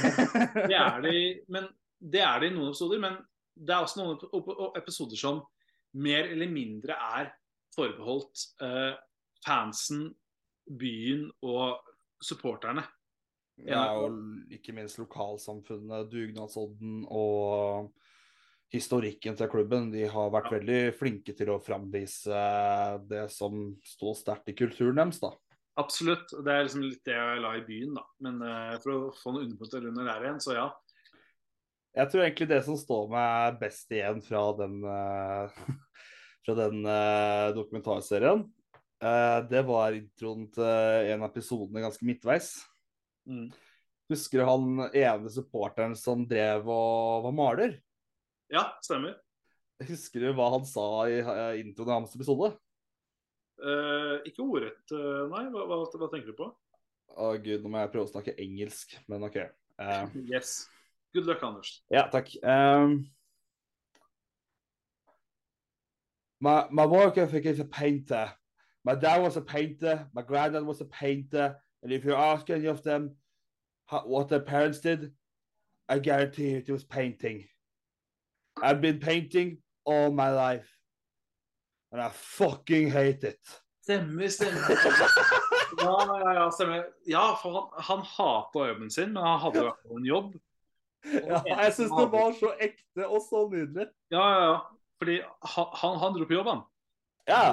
det 0.70 0.76
er 0.76 1.00
det, 1.06 1.14
i- 1.16 1.40
men 1.56 1.70
det 2.04 2.22
er 2.28 2.42
det 2.44 2.52
i 2.52 2.56
noen 2.58 2.74
episoder. 2.74 3.00
Men 3.00 3.16
det 3.56 3.72
er 3.72 3.86
også 3.88 4.02
noen 4.02 4.18
ep- 4.20 4.52
ep- 4.52 4.78
episoder 4.82 5.20
som 5.20 5.40
mer 5.96 6.28
eller 6.28 6.52
mindre 6.52 6.98
er 7.16 7.32
forbeholdt 7.76 8.46
eh, 8.66 8.94
fansen, 9.46 10.08
byen 10.66 11.28
og 11.46 11.82
supporterne. 12.24 12.86
Ja, 13.62 13.86
og 13.96 14.18
ikke 14.52 14.74
minst 14.76 14.98
lokalsamfunnet, 15.00 16.10
dugnadsodden 16.12 17.06
og 17.08 17.94
historikken 18.74 19.38
til 19.40 19.48
klubben. 19.48 19.92
De 19.94 20.08
har 20.12 20.32
vært 20.34 20.50
Ja. 20.52 20.58
veldig 20.58 20.80
flinke 20.98 21.36
til 21.38 21.54
å 21.54 21.62
framvise 21.64 22.42
det 23.08 23.30
som 23.32 23.78
står 23.86 24.16
sterkt 24.20 24.50
i 24.52 24.58
kulturen 24.58 24.96
deres, 25.00 25.22
da. 25.22 25.32
Absolutt. 25.78 26.32
Det 26.32 26.52
er 26.52 26.64
liksom 26.66 26.84
litt 26.84 27.04
det 27.06 27.16
jeg 27.16 27.40
la 27.44 27.54
i 27.56 27.64
byen, 27.68 27.94
da. 27.96 28.04
Men 28.20 28.42
uh, 28.42 28.76
for 28.84 28.92
å 28.92 29.14
få 29.16 29.32
noe 29.36 29.44
underpunkter 29.46 29.88
under 29.88 30.06
der 30.08 30.24
igjen, 30.28 30.42
så 30.44 30.56
ja. 30.56 30.68
Jeg 31.96 32.12
tror 32.12 32.26
egentlig 32.26 32.48
det 32.52 32.62
som 32.66 32.76
står 32.76 33.08
meg 33.12 33.60
best 33.62 33.92
igjen 33.96 34.22
fra 34.24 34.42
den, 34.60 34.82
eh, 34.84 35.60
fra 36.46 36.56
den 36.58 36.86
eh, 36.86 37.50
dokumentarserien, 37.58 38.44
eh, 39.02 39.38
det 39.50 39.64
var 39.68 39.98
introen 39.98 40.46
til 40.54 41.12
en 41.14 41.26
av 41.26 41.32
episodene 41.32 41.84
ganske 41.84 42.06
midtveis. 42.08 42.52
Mm. 43.26 43.50
Husker 44.14 44.42
du 44.42 44.46
han 44.46 44.84
ene 44.94 45.32
supporteren 45.34 45.96
som 45.98 46.28
drev 46.30 46.68
og 46.70 47.26
var 47.26 47.34
maler? 47.34 47.80
Ja, 48.54 48.68
stemmer. 48.86 49.18
Husker 49.82 50.22
du 50.22 50.30
hva 50.38 50.52
han 50.54 50.68
sa 50.70 50.86
i 51.10 51.18
eh, 51.20 51.64
introen 51.64 51.90
i 51.90 51.98
hans 51.98 52.14
episode? 52.16 52.54
Uh, 53.56 54.20
ikke 54.28 54.44
ordrett, 54.44 54.84
uh, 54.92 55.26
nei. 55.32 55.46
Hva, 55.50 55.64
hva, 55.70 55.78
hva 55.88 56.08
tenker 56.12 56.34
du 56.34 56.38
på? 56.38 56.50
Å 57.16 57.28
gud, 57.40 57.64
nå 57.64 57.72
må 57.72 57.80
jeg 57.80 57.92
prøve 57.94 58.10
å 58.10 58.12
snakke 58.12 58.34
engelsk, 58.44 58.98
men 59.12 59.24
OK. 59.26 59.38
Uh, 59.80 60.12
Yes. 60.28 60.66
Good 61.16 61.30
luck, 61.30 61.44
Anders. 61.48 61.70
ja, 61.88 62.04
takk. 62.12 62.34
Um, 62.44 63.06
my, 66.46 66.68
my 66.70 66.86
work 66.86 67.18
ethic 67.18 67.48
is 67.48 67.60
a 67.60 67.66
painter. 67.66 68.32
My 68.84 68.94
dad 68.94 69.20
was 69.20 69.36
a 69.36 69.42
painter. 69.42 70.08
My 70.14 70.22
granddad 70.22 70.64
was 70.64 70.80
a 70.80 70.86
painter. 70.86 71.56
And 71.82 71.92
if 71.92 72.06
you 72.06 72.14
ask 72.14 72.48
any 72.52 72.68
of 72.68 72.84
them 72.84 73.16
how, 73.88 74.02
what 74.02 74.30
their 74.30 74.42
parents 74.42 74.80
did, 74.80 75.12
I 75.90 75.98
guarantee 75.98 76.52
you 76.52 76.58
it 76.58 76.70
was 76.70 76.84
painting. 76.84 77.46
I've 78.62 78.80
been 78.80 79.00
painting 79.00 79.58
all 79.86 80.12
my 80.12 80.30
life. 80.32 80.70
And 81.92 82.00
I 82.00 82.10
fucking 82.10 82.92
hate 82.92 83.24
it. 83.24 83.40
Stemmer, 83.88 84.30
stemmer. 84.30 84.62
Ja, 85.78 86.34
ja, 86.34 86.52
stemmer. 86.52 86.86
Ja, 87.06 87.40
for 87.42 87.54
han, 87.54 87.84
han 87.84 88.04
hata 88.06 88.68
jobben 88.68 88.92
sin, 88.92 89.14
men 89.14 89.24
han 89.24 89.40
hadde 89.40 89.64
fall 89.64 89.98
en 89.98 90.06
jobb. 90.06 90.36
Ja, 91.04 91.42
jeg 91.46 91.74
syns 91.74 91.92
det 91.92 92.06
var 92.14 92.38
så 92.38 92.54
ekte 92.64 93.08
og 93.08 93.20
så 93.26 93.42
nydelig. 93.52 93.90
Ja, 94.14 94.24
ja, 94.30 94.46
ja. 94.46 94.75
Fordi 95.02 95.20
han, 95.22 95.68
han, 95.82 95.98
han 96.04 96.16
dro 96.16 96.28
på 96.30 96.38
jobb, 96.38 96.52
han. 96.54 96.64
Ja. 97.26 97.44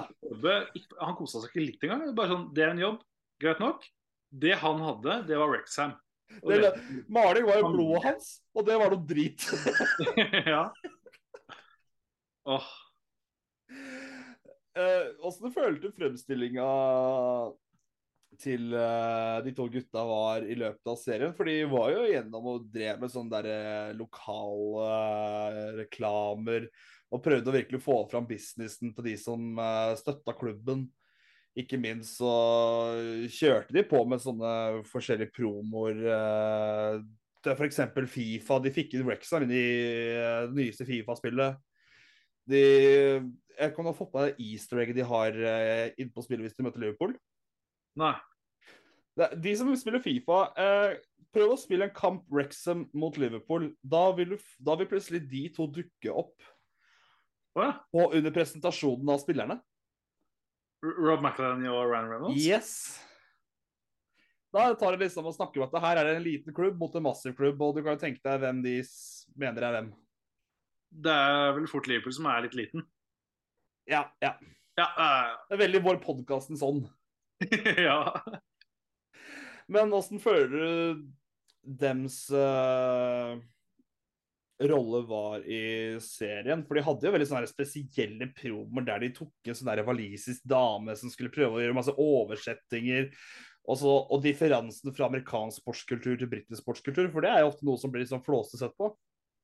Han 1.01 1.17
kosa 1.19 1.41
seg 1.41 1.51
ikke 1.51 1.65
litt 1.65 1.85
engang. 1.87 2.05
Bare 2.17 2.35
sånn, 2.35 2.49
Det 2.55 2.65
er 2.67 2.75
en 2.75 2.83
jobb, 2.83 3.03
greit 3.43 3.63
nok. 3.63 3.87
Det 4.33 4.55
han 4.63 4.81
hadde, 4.81 5.19
det 5.29 5.39
var 5.41 5.53
Rexham. 5.53 5.97
Det, 6.41 6.61
det- 6.63 7.03
maling 7.13 7.45
var 7.45 7.59
jo 7.61 7.73
blodet 7.75 8.05
hans, 8.07 8.29
og 8.57 8.65
det 8.69 8.79
var 8.81 8.95
noe 8.95 9.05
drit. 9.09 9.45
ja. 10.55 10.63
Åh, 12.49 12.71
Åssen 15.23 15.51
du 15.51 15.53
følte 15.53 15.91
fremstillinga 15.93 16.65
til 18.41 18.73
eh, 18.73 19.37
de 19.45 19.53
to 19.55 19.67
gutta 19.71 20.03
var 20.09 20.47
i 20.49 20.57
løpet 20.57 20.89
av 20.89 20.97
serien? 20.97 21.35
For 21.37 21.49
de 21.49 21.59
var 21.69 21.93
jo 21.93 22.07
gjennom 22.09 22.49
og 22.55 22.71
drev 22.73 23.03
med 23.03 23.13
sånne 23.13 23.43
der 23.45 23.93
lokale 23.99 24.87
eh, 25.53 25.69
reklamer. 25.83 26.71
Og 27.12 27.20
prøvde 27.25 27.51
å 27.51 27.55
virkelig 27.55 27.83
få 27.85 27.98
fram 28.11 28.27
businessen 28.29 28.92
til 28.96 29.07
de 29.11 29.16
som 29.20 29.59
uh, 29.61 29.92
støtta 29.98 30.35
klubben. 30.38 30.87
Ikke 31.59 31.77
minst 31.77 32.16
så 32.16 32.33
kjørte 33.29 33.75
de 33.77 33.83
på 33.85 33.98
med 34.09 34.22
sånne 34.25 34.53
forskjellige 34.88 35.35
promoer. 35.37 35.98
Det 37.44 37.53
er 37.53 37.59
f.eks. 37.59 37.83
Fifa. 38.09 38.57
De 38.64 38.72
fikk 38.72 38.96
inn 38.96 39.05
Rexham 39.05 39.44
inn 39.44 39.53
i 39.53 39.66
eh, 40.14 40.46
det 40.46 40.57
nyeste 40.57 40.87
Fifa-spillet. 40.88 41.59
De 42.48 42.62
Jeg 42.62 43.75
kan 43.77 43.87
ha 43.87 43.92
fått 43.92 44.16
med 44.16 44.40
easter 44.40 44.81
egget 44.81 44.96
de 44.96 45.05
har 45.07 45.37
innpå 45.37 46.01
inne 46.01 46.14
på 46.14 46.25
spillet 46.25 46.46
hvis 46.46 46.57
de 46.57 46.64
møter 46.64 46.81
Liverpool. 46.87 47.12
nei. 48.01 48.14
De 49.37 49.53
som 49.59 49.68
spiller 49.77 50.01
Fifa, 50.01 50.40
eh, 50.57 50.96
prøv 51.37 51.53
å 51.53 51.61
spille 51.61 51.85
en 51.85 51.94
kamp 51.96 52.25
Wrexham 52.33 52.87
mot 52.96 53.16
Liverpool. 53.20 53.75
Da 53.83 54.07
vil, 54.16 54.33
du, 54.33 54.51
da 54.57 54.77
vil 54.81 54.88
plutselig 54.88 55.27
de 55.29 55.46
to 55.53 55.68
dukke 55.68 56.14
opp 56.25 56.48
Ja. 57.59 57.73
på, 57.93 58.07
under 58.12 58.33
presentasjonen 58.35 59.09
av 59.12 59.21
spillerne. 59.21 59.59
Rob 60.83 61.23
McElhenney 61.23 61.71
og 61.71 61.91
Ryan 61.91 62.09
Reynolds? 62.11 62.43
Yes. 62.43 62.71
Da 64.53 64.67
tar 64.77 64.97
det 64.97 65.07
liksom 65.07 65.29
å 65.29 65.35
snakke 65.35 65.61
om 65.61 65.67
at 65.67 65.75
det 65.75 65.83
her 65.85 66.01
er 66.01 66.11
en 66.15 66.25
liten 66.25 66.55
klubb 66.57 66.81
mot 66.81 66.95
en 66.97 67.07
massiv 67.07 67.37
klubb, 67.38 67.61
og 67.62 67.77
du 67.77 67.85
kan 67.85 67.97
jo 67.97 68.03
tenke 68.03 68.21
deg 68.25 68.43
hvem 68.43 68.65
de 68.65 68.75
mener 69.41 69.69
er 69.69 69.77
hvem. 69.77 69.93
Det 70.93 71.12
er 71.12 71.55
vel 71.57 71.71
fort 71.71 71.88
Liverpool 71.88 72.17
som 72.17 72.29
er 72.29 72.45
litt 72.45 72.57
liten. 72.59 72.85
Ja, 73.88 74.05
ja. 74.23 74.35
Ja, 74.77 74.88
uh... 74.97 75.31
Det 75.49 75.57
er 75.57 75.62
veldig 75.67 75.83
vår 75.85 76.03
podkasten 76.05 76.61
sånn. 76.61 76.85
ja. 77.88 78.01
Men 79.73 79.95
åssen 79.97 80.21
føler 80.23 80.53
du 80.53 81.03
dems 81.62 82.27
eh, 82.35 83.38
rolle 84.70 85.03
var 85.09 85.44
i 85.46 85.62
serien? 86.03 86.64
For 86.66 86.79
de 86.79 86.85
hadde 86.87 87.09
jo 87.09 87.14
veldig 87.14 87.29
sånne 87.31 87.51
spesielle 87.51 88.29
promer 88.37 88.87
der 88.87 89.05
de 89.05 89.12
tok 89.16 89.51
en 89.51 89.59
sånn 89.59 89.85
walisisk 89.87 90.44
dame 90.48 90.96
som 90.98 91.12
skulle 91.12 91.33
prøve 91.35 91.59
å 91.59 91.62
gjøre 91.62 91.77
masse 91.79 91.94
oversettinger. 91.94 93.11
Og, 93.62 93.79
så, 93.79 93.90
og 94.11 94.22
differansen 94.25 94.94
fra 94.94 95.07
amerikansk 95.07 95.62
sportskultur 95.62 96.16
til 96.18 96.31
britisk 96.31 96.64
sportskultur, 96.64 97.07
for 97.12 97.22
det 97.22 97.31
er 97.31 97.44
jo 97.44 97.53
ofte 97.53 97.66
noe 97.68 97.79
som 97.79 97.92
blir 97.94 98.03
liksom 98.03 98.25
flåsete 98.27 98.59
sett 98.64 98.75
på. 98.79 98.90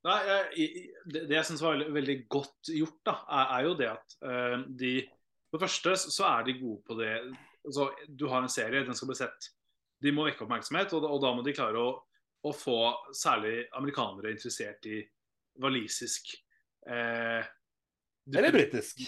Nei, 0.06 0.18
jeg, 0.26 0.72
det, 1.10 1.24
det 1.30 1.36
jeg 1.36 1.46
syns 1.48 1.62
var 1.62 1.74
veldig, 1.74 1.92
veldig 1.96 2.16
godt 2.30 2.70
gjort, 2.70 2.98
da, 3.06 3.14
er, 3.34 3.54
er 3.54 3.64
jo 3.66 3.76
det 3.78 3.88
at 3.90 4.18
uh, 4.22 4.56
de 4.78 4.92
For 5.48 5.58
det 5.58 5.64
første 5.64 5.94
så 6.14 6.26
er 6.28 6.44
de 6.46 6.58
gode 6.60 6.82
på 6.86 6.98
det 6.98 7.12
altså, 7.66 7.88
Du 8.06 8.28
har 8.30 8.44
en 8.44 8.52
serie, 8.52 8.84
den 8.86 8.98
skal 8.98 9.10
bli 9.10 9.18
sett. 9.18 9.48
De 10.02 10.12
må 10.14 10.26
vekke 10.28 10.46
oppmerksomhet, 10.46 10.94
og 10.94 11.08
og 11.08 11.18
da 11.24 11.32
må 11.34 11.42
de 11.46 11.54
klare 11.56 11.82
å, 11.82 11.96
å 12.46 12.52
få 12.54 12.76
særlig 13.16 13.64
amerikanere 13.76 14.30
interessert 14.34 14.86
i 14.86 15.00
walisisk 15.58 16.34
eh, 16.86 17.42
du- 18.28 18.38
Eller 18.38 18.52
britisk. 18.54 19.00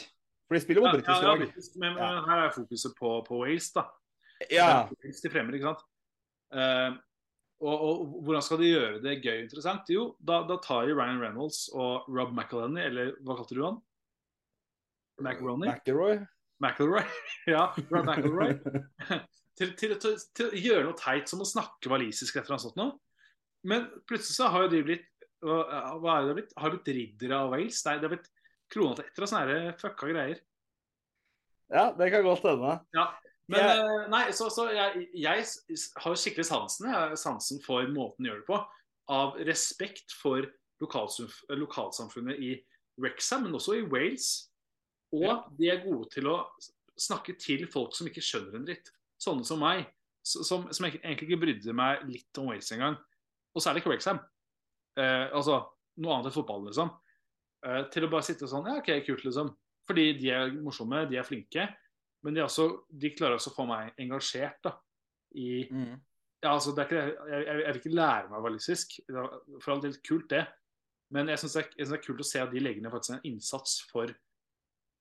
For 0.48 0.56
de 0.56 0.60
spiller 0.64 0.82
Ja, 0.82 0.88
mot 0.90 0.98
britiske 0.98 1.22
ja, 1.22 1.22
ja, 1.22 1.28
lag. 1.28 1.38
men, 1.76 1.92
Ja. 1.96 2.08
men 2.20 2.24
her 2.30 2.46
er 2.46 2.50
fokuset 2.56 2.96
på, 2.98 3.12
på 3.28 3.38
Wales, 3.44 3.70
da. 3.72 3.84
Ja. 4.50 4.88
Wales 5.04 5.20
de 5.22 5.30
fremmer, 5.30 5.54
ikke 5.54 5.68
sant? 5.70 5.84
Eh, 6.52 6.96
og, 7.60 7.82
og 7.84 8.16
hvordan 8.24 8.42
skal 8.42 8.58
de 8.58 8.70
gjøre 8.72 9.02
det 9.04 9.18
gøy 9.22 9.36
og 9.36 9.42
interessant? 9.44 9.90
Jo, 9.92 10.16
da, 10.18 10.40
da 10.48 10.56
tar 10.64 10.86
de 10.88 10.94
Ryan 10.96 11.20
Reynolds 11.20 11.68
og 11.76 12.08
Rob 12.08 12.32
McElhenney, 12.34 12.86
eller 12.88 13.12
hva 13.22 13.36
kalte 13.38 13.54
du 13.54 13.62
han? 13.66 13.78
McRoney? 15.20 15.68
McElroy. 15.68 16.26
McElroy? 16.60 17.04
ja, 17.46 17.66
Rob 17.90 18.06
McElroy. 18.08 18.56
til, 19.60 19.74
til, 19.76 19.94
til, 20.00 20.16
til 20.34 20.48
å 20.48 20.56
gjøre 20.64 20.84
noe 20.88 20.96
teit 20.98 21.28
som 21.30 21.42
å 21.44 21.48
snakke 21.48 21.92
walisisk 21.92 22.36
eller 22.40 22.54
noe 22.56 22.64
sånt 22.64 22.80
noe. 22.80 22.96
Men 23.64 23.88
plutselig 24.08 24.36
så 24.38 24.48
har 24.52 24.62
jo 24.66 24.68
de 24.72 24.82
blitt 24.86 25.06
hva, 25.40 26.18
er 26.20 26.26
det 26.28 26.34
blitt? 26.36 26.52
Har 26.60 26.70
de 26.70 26.76
blitt 26.78 26.94
riddere 26.96 27.36
av 27.40 27.50
Wales? 27.54 27.80
Nei, 27.86 27.94
det 27.96 28.08
har 28.08 28.12
blitt 28.14 28.30
krona 28.72 28.96
til 28.98 29.06
etter 29.08 29.24
og 29.24 29.30
sånne 29.30 29.58
fucka 29.80 30.08
greier. 30.10 30.40
Ja, 31.70 31.86
det 31.96 32.10
kan 32.12 32.24
godt 32.26 32.44
hende. 32.44 32.74
Men 33.50 33.60
Jeg- 33.60 33.78
eh, 33.78 34.08
nei, 34.12 34.24
så, 34.36 34.48
så 34.50 34.68
jeg, 34.70 35.08
jeg 35.14 35.46
har 36.04 36.14
skikkelig 36.18 36.44
sansen, 36.46 36.92
sansen 37.16 37.60
for 37.64 37.82
måten 37.88 38.26
å 38.26 38.30
gjøre 38.30 38.42
det 38.42 38.46
på. 38.46 38.60
Av 39.10 39.34
respekt 39.48 40.12
for 40.12 40.44
lokalsamf 40.80 41.40
lokalsamfunnet 41.50 42.38
i 42.38 42.52
Wrexham, 43.00 43.42
men 43.44 43.52
også 43.58 43.78
i 43.80 43.82
Wales. 43.88 44.50
Og 45.12 45.24
Ja. 45.24 45.44
de 45.58 45.70
er 45.70 45.84
gode 45.84 46.10
til 46.10 46.24
å 46.30 46.46
snakke 46.96 47.34
til 47.38 47.66
folk 47.66 47.94
som 47.96 48.06
ikke 48.06 48.22
skjønner 48.22 48.54
en 48.60 48.66
dritt. 48.66 48.90
Sånne 49.18 49.44
som 49.44 49.58
meg, 49.58 49.86
som, 50.22 50.68
som 50.72 50.86
egentlig 50.86 51.26
ikke 51.30 51.40
brydde 51.40 51.74
meg 51.74 52.04
litt 52.06 52.38
om 52.38 52.46
Wales 52.52 52.70
engang. 52.72 52.96
Og 53.54 53.64
særlig 53.64 53.82
Wrexham. 53.86 54.20
Eh, 54.98 55.26
altså 55.34 55.60
noe 56.00 56.16
annet 56.16 56.30
enn 56.30 56.36
fotball, 56.36 56.68
liksom. 56.68 56.92
Eh, 57.66 57.82
til 57.92 58.06
å 58.06 58.10
bare 58.12 58.26
sitte 58.26 58.48
sånn 58.48 58.68
Ja, 58.68 58.78
OK, 58.80 58.92
kult, 59.06 59.24
liksom. 59.26 59.52
Fordi 59.88 60.12
de 60.18 60.30
er 60.34 60.52
morsomme, 60.62 61.02
de 61.10 61.18
er 61.18 61.26
flinke. 61.26 61.66
Men 62.24 62.36
de, 62.36 62.44
også, 62.44 62.68
de 62.88 63.12
klarer 63.16 63.38
også 63.38 63.52
å 63.52 63.56
få 63.56 63.66
meg 63.68 63.96
engasjert 64.00 64.60
da, 64.66 64.74
i 65.40 65.64
ja, 66.40 66.54
altså, 66.54 66.72
det 66.72 66.82
er 66.82 66.88
ikke, 66.88 67.28
jeg, 67.28 67.44
jeg, 67.44 67.56
vil 67.58 67.78
ikke 67.80 67.92
lære 67.98 68.30
meg 68.32 68.44
walisisk. 68.44 68.94
For 69.60 69.74
all 69.74 69.82
del 69.84 69.96
kult, 70.06 70.30
det. 70.32 70.46
Men 71.12 71.28
jeg 71.28 71.42
syns 71.42 71.56
det, 71.58 71.64
det 71.76 71.96
er 71.96 72.02
kult 72.04 72.22
å 72.22 72.26
se 72.26 72.40
at 72.40 72.52
de 72.52 72.62
legger 72.62 72.84
ned 72.84 72.94
faktisk 72.94 73.16
en 73.16 73.26
innsats 73.28 73.80
for, 73.90 74.12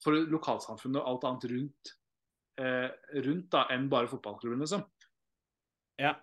for 0.04 0.18
lokalsamfunnet 0.34 1.00
og 1.00 1.12
alt 1.14 1.28
annet 1.30 1.46
rundt, 1.54 1.92
eh, 2.60 2.90
rundt 3.28 3.48
da, 3.56 3.64
enn 3.72 3.88
bare 3.92 4.12
fotballklubben, 4.12 4.66
liksom. 4.66 4.84
Ja. 6.02 6.18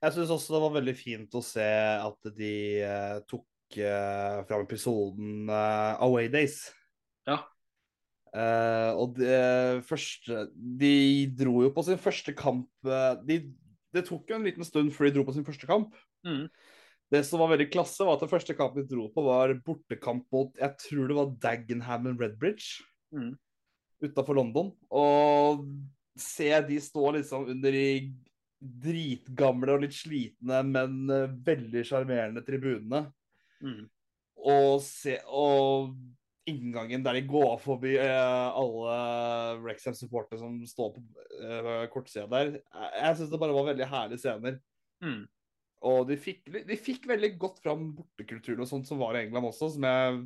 Jeg 0.00 0.16
syns 0.16 0.32
også 0.32 0.54
det 0.54 0.60
var 0.62 0.76
veldig 0.78 0.96
fint 0.96 1.34
å 1.36 1.42
se 1.44 1.64
at 2.00 2.28
de 2.36 2.54
uh, 2.88 3.16
tok 3.28 3.80
uh, 3.84 4.40
fram 4.48 4.64
episoden 4.64 5.50
uh, 5.52 6.00
Away 6.06 6.30
Days. 6.32 6.62
Ja. 7.28 7.42
Og 8.30 9.16
det 9.16 9.82
første 9.88 10.44
De 10.54 11.26
dro 11.34 11.64
jo 11.64 11.72
på 11.74 11.82
sin 11.82 11.98
første 11.98 12.30
kamp 12.38 12.68
de, 13.26 13.40
Det 13.90 14.04
tok 14.06 14.30
jo 14.30 14.36
en 14.36 14.46
liten 14.46 14.62
stund 14.62 14.92
før 14.94 15.08
de 15.08 15.16
dro 15.16 15.24
på 15.26 15.34
sin 15.34 15.42
første 15.42 15.66
kamp. 15.66 15.96
Mm. 16.22 16.44
Det 17.10 17.24
som 17.26 17.42
var 17.42 17.50
veldig 17.50 17.66
klasse, 17.74 18.06
var 18.06 18.14
at 18.14 18.22
den 18.22 18.30
første 18.30 18.54
kampen 18.54 18.86
de 18.86 18.94
dro 18.94 19.08
på, 19.10 19.24
var 19.26 19.56
bortekamp 19.66 20.28
mot 20.30 20.54
Jeg 20.62 20.78
tror 20.84 21.10
det 21.10 21.18
var 21.18 21.34
Dagenham 21.42 22.06
and 22.12 22.22
Redbridge 22.22 22.86
mm. 23.10 23.34
utafor 24.06 24.38
London. 24.38 24.70
Og 24.94 25.66
se 26.14 26.52
de 26.70 26.78
stå 26.82 27.10
liksom 27.18 27.50
under 27.50 27.74
de 27.74 27.88
dritgamle 28.60 29.74
og 29.74 29.84
litt 29.84 29.96
slitne, 29.96 30.62
men 30.68 31.02
eh, 31.12 31.32
veldig 31.46 31.84
sjarmerende 31.86 32.44
tribunene. 32.46 33.06
Mm. 33.64 33.84
Og 34.50 34.80
se 34.84 35.18
Og 35.36 35.92
inngangen 36.48 37.02
der 37.04 37.18
de 37.18 37.22
går 37.28 37.58
forbi 37.62 37.92
eh, 38.00 38.46
alle 38.60 38.94
Wrexham-supportere 39.60 40.40
som 40.40 40.56
står 40.66 40.94
på 40.94 41.02
uh, 41.44 41.84
kortsida 41.92 42.24
der. 42.32 42.56
Jeg, 42.96 43.18
syns 43.18 43.30
det 43.30 43.40
bare 43.42 43.54
var 43.54 43.68
veldig 43.68 43.88
herlige 43.90 44.22
scener. 44.24 44.56
Mm. 45.04 45.22
Og 45.90 46.08
de 46.08 46.16
fikk, 46.20 46.42
de 46.48 46.76
fikk 46.76 47.06
veldig 47.08 47.34
godt 47.40 47.60
fram 47.64 47.90
bortekulturen 47.96 48.64
og 48.64 48.68
sånt 48.68 48.88
som 48.88 49.00
var 49.00 49.16
i 49.16 49.22
England 49.24 49.48
også, 49.52 49.70
som 49.76 49.86
jeg 49.88 50.24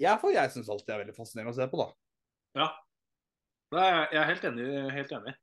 jeg, 0.00 0.18
for 0.18 0.34
jeg 0.34 0.50
syns 0.50 0.70
alltid 0.72 0.94
er 0.94 1.02
veldig 1.04 1.14
fascinerende 1.16 1.52
å 1.52 1.56
se 1.56 1.66
på, 1.70 1.78
da. 1.78 1.88
Ja. 2.58 2.68
Jeg 3.72 4.20
er 4.20 4.28
helt 4.28 4.46
enig. 4.50 4.68
Helt 4.92 5.12
enig. 5.16 5.34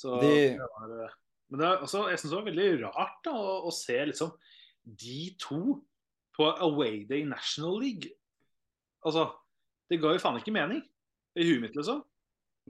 Så 0.00 0.16
De- 0.22 0.54
det 0.56 0.68
var, 0.76 0.94
eh, 1.04 1.16
men 1.50 1.60
det 1.60 1.66
er 1.68 1.82
også, 1.84 2.06
jeg 2.08 2.20
syns 2.22 2.30
det 2.32 2.38
var 2.38 2.48
veldig 2.48 2.68
rart 2.86 3.18
da, 3.26 3.32
å, 3.36 3.56
å 3.68 3.72
se 3.74 3.98
liksom 4.08 4.30
de 5.00 5.18
to 5.42 5.58
på 6.38 6.46
Away 6.64 7.02
Day 7.10 7.24
National 7.28 7.76
League. 7.82 8.08
Altså, 9.04 9.26
det 9.90 9.98
ga 10.00 10.14
jo 10.14 10.22
faen 10.22 10.38
ikke 10.40 10.54
mening 10.54 10.80
i 11.36 11.44
huet 11.44 11.60
mitt, 11.66 11.76
liksom. 11.76 12.00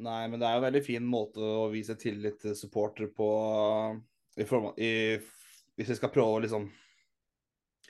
Nei, 0.01 0.23
men 0.33 0.41
det 0.41 0.47
er 0.49 0.55
jo 0.57 0.63
en 0.63 0.67
veldig 0.73 0.83
fin 0.87 1.07
måte 1.07 1.43
å 1.45 1.69
vise 1.73 1.95
tillit 2.01 2.39
til 2.41 2.55
supporter 2.57 3.11
på 3.15 3.29
i 4.41 4.47
form, 4.49 4.71
i, 4.81 5.19
Hvis 5.77 5.91
vi 5.93 5.97
skal 5.99 6.13
prøve 6.15 6.39
å 6.39 6.43
liksom 6.43 6.67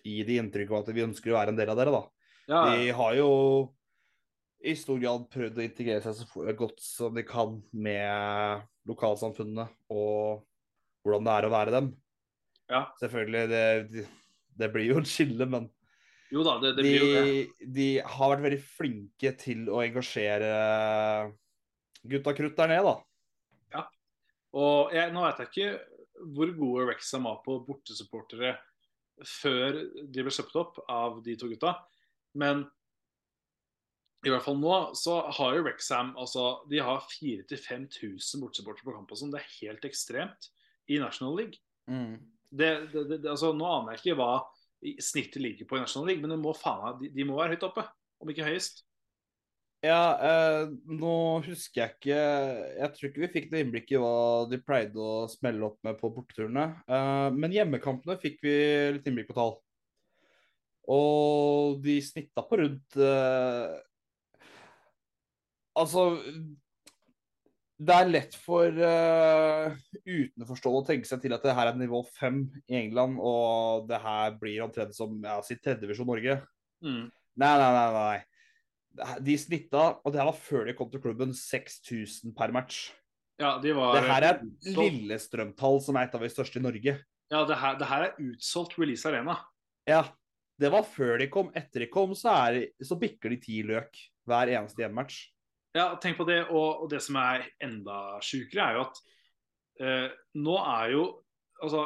gi 0.05 0.23
de 0.27 0.39
inntrykk 0.41 0.71
av 0.73 0.83
at 0.85 0.95
vi 0.97 1.05
ønsker 1.05 1.33
å 1.33 1.39
være 1.39 1.53
en 1.55 1.59
del 1.61 1.71
av 1.73 1.79
dere, 1.81 1.93
da. 1.95 2.03
Ja, 2.51 2.61
De 2.75 2.91
har 2.97 3.15
jo 3.19 3.29
i 4.61 4.75
stor 4.77 5.01
grad 5.01 5.27
prøvd 5.33 5.59
å 5.59 5.65
integrere 5.65 6.03
seg 6.05 6.21
så 6.21 6.55
godt 6.57 6.81
som 6.85 7.17
de 7.17 7.25
kan 7.27 7.59
med 7.73 8.65
lokalsamfunnene 8.89 9.67
og 9.93 10.43
hvordan 11.05 11.27
det 11.27 11.35
er 11.35 11.49
å 11.49 11.53
være 11.55 11.75
dem. 11.75 11.93
Ja. 12.71 12.83
Selvfølgelig, 13.01 13.45
det, 13.51 14.07
det, 14.61 14.71
blir 14.73 14.91
jo 14.91 14.99
et 15.01 15.11
skille, 15.11 15.47
men 15.49 15.71
Jo 16.31 16.45
da, 16.47 16.59
det, 16.63 16.75
det 16.77 16.85
de, 16.85 16.91
blir 16.91 17.01
jo 17.01 17.13
det. 17.17 17.69
de 17.79 17.89
har 18.05 18.35
vært 18.35 18.47
veldig 18.49 18.65
flinke 18.77 19.33
til 19.41 19.65
å 19.73 19.81
engasjere 19.83 20.51
gutta 22.11 22.37
krutt 22.37 22.61
der 22.61 22.75
nede, 22.75 22.93
da. 22.93 22.99
Og 24.57 24.91
jeg, 24.95 25.13
nå 25.15 25.23
vet 25.25 25.45
jeg 25.45 25.51
ikke 25.51 26.31
hvor 26.35 26.53
gode 26.59 26.89
Rexham 26.91 27.29
var 27.29 27.39
på 27.45 27.61
bortesupportere 27.65 28.57
før 29.27 29.79
de 30.11 30.25
ble 30.25 30.33
kjøpt 30.33 30.57
opp 30.59 30.81
av 30.91 31.21
de 31.25 31.37
to 31.39 31.49
gutta. 31.51 31.77
Men 32.39 32.65
i 34.27 34.29
hvert 34.33 34.45
fall 34.45 34.59
nå 34.61 34.75
så 34.99 35.15
har 35.33 35.55
jo 35.57 35.63
Wrexham 35.65 36.11
altså, 36.21 36.61
de 36.69 36.81
har 36.85 37.01
4000-5000 37.09 38.43
bortsupportere 38.43 39.07
på 39.09 39.17
sånn. 39.17 39.31
Det 39.33 39.41
er 39.41 39.55
helt 39.63 39.87
ekstremt 39.89 40.51
i 40.93 40.99
National 41.01 41.39
League. 41.39 41.57
Det, 42.51 42.69
det, 42.93 43.05
det, 43.09 43.21
det- 43.23 43.31
altså, 43.33 43.55
nå 43.57 43.65
aner 43.65 43.95
jeg 43.97 44.03
ikke 44.05 44.19
hva 44.21 44.33
snittet 45.01 45.41
ligger 45.45 45.69
på 45.69 45.77
i 45.79 45.83
National 45.83 46.07
League, 46.09 46.21
men 46.25 46.41
må 46.41 46.53
faen, 46.57 46.99
de, 47.01 47.11
de 47.17 47.25
må 47.29 47.37
være 47.41 47.55
høyt 47.57 47.67
oppe. 47.71 47.85
Om 48.21 48.31
ikke 48.33 48.45
høyest. 48.51 48.83
Ja, 49.81 50.01
eh, 50.21 50.67
nå 50.93 51.13
husker 51.47 51.81
jeg 51.81 51.95
ikke 51.95 52.17
Jeg 52.77 52.91
tror 52.93 53.07
ikke 53.09 53.23
vi 53.23 53.29
fikk 53.33 53.47
noe 53.49 53.63
innblikk 53.65 53.93
i 53.95 54.01
hva 54.03 54.11
de 54.51 54.59
pleide 54.61 55.01
å 55.01 55.23
smelle 55.33 55.65
opp 55.71 55.79
med 55.89 55.97
på 56.01 56.11
borteturene. 56.13 56.67
Eh, 56.85 57.29
men 57.33 57.55
hjemmekampene 57.57 58.19
fikk 58.21 58.43
vi 58.45 58.53
litt 58.99 59.09
innblikk 59.09 59.31
på 59.33 59.39
tall. 59.39 59.55
Og 60.93 61.81
de 61.85 61.97
snitta 62.05 62.45
på 62.45 62.59
rundt 62.61 62.97
eh, 63.01 63.79
Altså 65.81 66.05
Det 67.81 67.97
er 67.97 68.11
lett 68.11 68.35
for 68.37 68.69
uh, 68.69 69.77
utenforstående 70.05 70.83
å 70.83 70.87
tenke 70.87 71.09
seg 71.09 71.23
til 71.23 71.33
at 71.37 71.45
det 71.47 71.55
her 71.57 71.71
er 71.71 71.79
nivå 71.81 72.03
fem 72.13 72.43
i 72.69 72.77
England, 72.83 73.17
og 73.17 73.87
det 73.89 74.01
her 74.05 74.37
blir 74.41 74.67
omtrent 74.67 74.93
som 74.97 75.17
ja, 75.25 75.39
sitt 75.47 75.63
tredjevisjon 75.65 76.09
Norge. 76.11 76.43
Mm. 76.85 77.07
Nei, 77.41 77.55
nei, 77.63 77.71
nei. 77.79 77.89
nei. 77.97 79.17
De 79.25 79.37
snitta, 79.39 79.87
og 80.03 80.13
det 80.13 80.21
her 80.21 80.29
var 80.29 80.37
før 80.37 80.69
de 80.69 80.77
kom 80.77 80.91
til 80.93 81.01
klubben, 81.01 81.33
6000 81.37 82.35
per 82.37 82.53
match. 82.53 82.91
Ja, 83.41 83.55
de 83.63 83.73
var 83.73 83.97
Det 83.97 84.05
her 84.05 84.27
er 84.27 84.43
et 84.43 84.71
Lillestrøm-tall, 84.77 85.81
som 85.81 85.97
er 85.97 86.09
et 86.09 86.17
av 86.19 86.25
de 86.25 86.33
største 86.33 86.61
i 86.61 86.65
Norge. 86.65 86.97
Ja, 87.31 87.45
det 87.49 87.57
her, 87.63 87.77
det 87.81 87.89
her 87.89 88.09
er 88.09 88.17
utsolgt 88.27 88.77
Release 88.77 89.09
Arena. 89.09 89.39
Ja, 89.89 90.03
det 90.61 90.69
var 90.75 90.85
før 90.85 91.17
de 91.23 91.31
kom. 91.33 91.49
Etter 91.57 91.87
de 91.87 91.89
kom, 91.93 92.13
så, 92.19 92.35
er, 92.51 92.67
så 92.85 92.99
bikker 93.01 93.33
de 93.33 93.39
ti 93.41 93.63
løk 93.65 93.97
hver 94.29 94.53
eneste 94.53 94.85
hjemmematch. 94.85 95.23
Ja, 95.77 95.95
tenk 96.03 96.19
på 96.19 96.27
det. 96.29 96.43
Og, 96.51 96.85
og 96.85 96.91
det 96.91 97.03
som 97.05 97.19
er 97.21 97.47
enda 97.63 98.19
sjukere, 98.25 98.67
er 98.67 98.79
jo 98.79 98.85
at 98.89 99.03
eh, 99.81 100.09
nå 100.41 100.61
er 100.77 100.97
jo 100.97 101.09
Altså, 101.61 101.83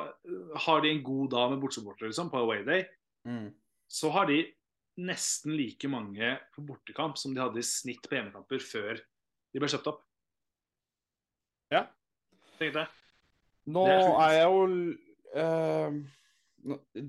har 0.55 0.85
de 0.85 0.90
en 0.92 1.01
god 1.03 1.33
dag 1.33 1.49
med 1.51 1.59
bortsupportere, 1.59 2.07
liksom, 2.07 2.29
på 2.31 2.38
away 2.44 2.61
day, 2.62 2.85
så 3.90 4.11
har 4.14 4.29
de 4.29 4.37
nesten 5.03 5.57
like 5.59 5.88
mange 5.90 6.29
på 6.55 6.62
bortekamp 6.62 7.18
som 7.18 7.35
de 7.35 7.42
hadde 7.42 7.59
i 7.59 7.66
snitt 7.66 8.05
på 8.07 8.14
hjemmekamper 8.14 8.62
før 8.62 9.01
de 9.01 9.62
ble 9.62 9.70
kjøpt 9.73 9.90
opp. 9.90 10.05
Ja. 11.75 11.88
Tenk 12.61 12.77
det. 12.77 12.87
Nå 13.75 13.83
Det 13.88 13.97
er 13.97 14.14
er 14.20 14.33
jeg 14.37 14.44
jo 14.44 14.64
eh, 15.42 15.99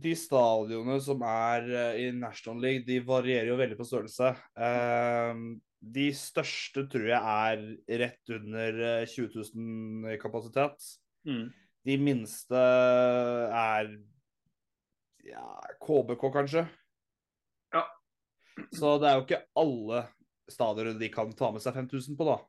De 0.01 0.13
stadionene 0.17 0.97
som 1.03 1.21
er 1.27 1.69
eh, 1.69 2.01
i 2.05 2.11
National 2.15 2.61
League, 2.63 2.85
de 2.87 3.01
varierer 3.05 3.51
jo 3.51 3.59
veldig 3.59 3.77
på 3.77 3.87
størrelse. 3.87 4.31
Eh, 4.57 5.43
de 5.93 6.07
største 6.17 6.85
tror 6.89 7.05
jeg 7.11 7.19
er 7.19 7.99
rett 8.01 8.33
under 8.33 8.79
eh, 8.89 9.05
20 9.09 9.29
000 9.53 10.15
i 10.15 10.17
kapasitet. 10.21 10.87
Mm. 11.27 11.47
De 11.85 11.97
minste 12.01 12.57
er 12.57 13.91
ja, 15.25 15.45
KBK, 15.81 16.25
kanskje. 16.33 16.65
Ja. 17.75 17.83
Så 18.73 18.95
det 19.01 19.09
er 19.09 19.19
jo 19.19 19.25
ikke 19.25 19.43
alle 19.61 20.05
stadioner 20.49 20.97
de 20.97 21.09
kan 21.13 21.33
ta 21.37 21.51
med 21.53 21.63
seg 21.63 21.77
5000 21.77 22.17
på, 22.17 22.27
da. 22.29 22.39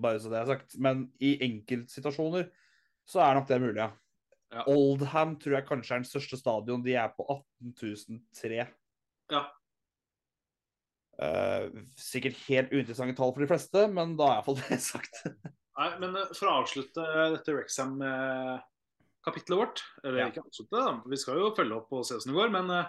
Bare 0.00 0.20
så 0.22 0.30
det 0.32 0.40
er 0.40 0.52
sagt. 0.52 0.78
Men 0.82 1.08
i 1.22 1.36
enkeltsituasjoner 1.46 2.50
så 3.10 3.24
er 3.24 3.38
nok 3.38 3.50
det 3.50 3.60
mulig, 3.62 3.80
ja. 3.82 3.90
Ja. 4.50 4.64
Oldham 4.66 5.36
tror 5.38 5.60
jeg 5.60 5.66
kanskje 5.68 5.94
er 5.94 6.02
den 6.02 6.10
største 6.10 6.38
stadion. 6.38 6.82
De 6.82 6.96
er 6.98 7.12
på 7.14 7.26
18.003. 7.62 8.64
Ja. 9.30 9.44
Eh, 11.20 11.64
sikkert 12.00 12.38
helt 12.46 12.70
uinteressante 12.72 13.12
tall 13.18 13.32
for 13.34 13.42
de 13.44 13.50
fleste, 13.50 13.80
men 13.92 14.14
da 14.16 14.24
er 14.30 14.36
iallfall 14.38 14.56
det 14.62 14.78
sagt. 14.92 15.14
Nei, 15.80 15.90
men 16.00 16.10
eh, 16.16 16.30
for 16.36 16.46
å 16.48 16.54
avslutte 16.62 17.02
dette 17.34 17.52
Wrexham-kapitlet 17.56 19.58
vårt 19.58 19.78
Eller 20.04 20.18
Ja. 20.24 20.28
ikke 20.30 20.44
avslutte. 20.46 20.80
Vi 21.12 21.16
skal 21.20 21.34
jo 21.42 21.50
følge 21.56 21.76
opp 21.76 21.90
og 21.92 22.06
se 22.08 22.14
hvordan 22.16 22.32
det 22.32 22.38
går, 22.40 22.50
men 22.56 22.66
eh, 22.78 22.88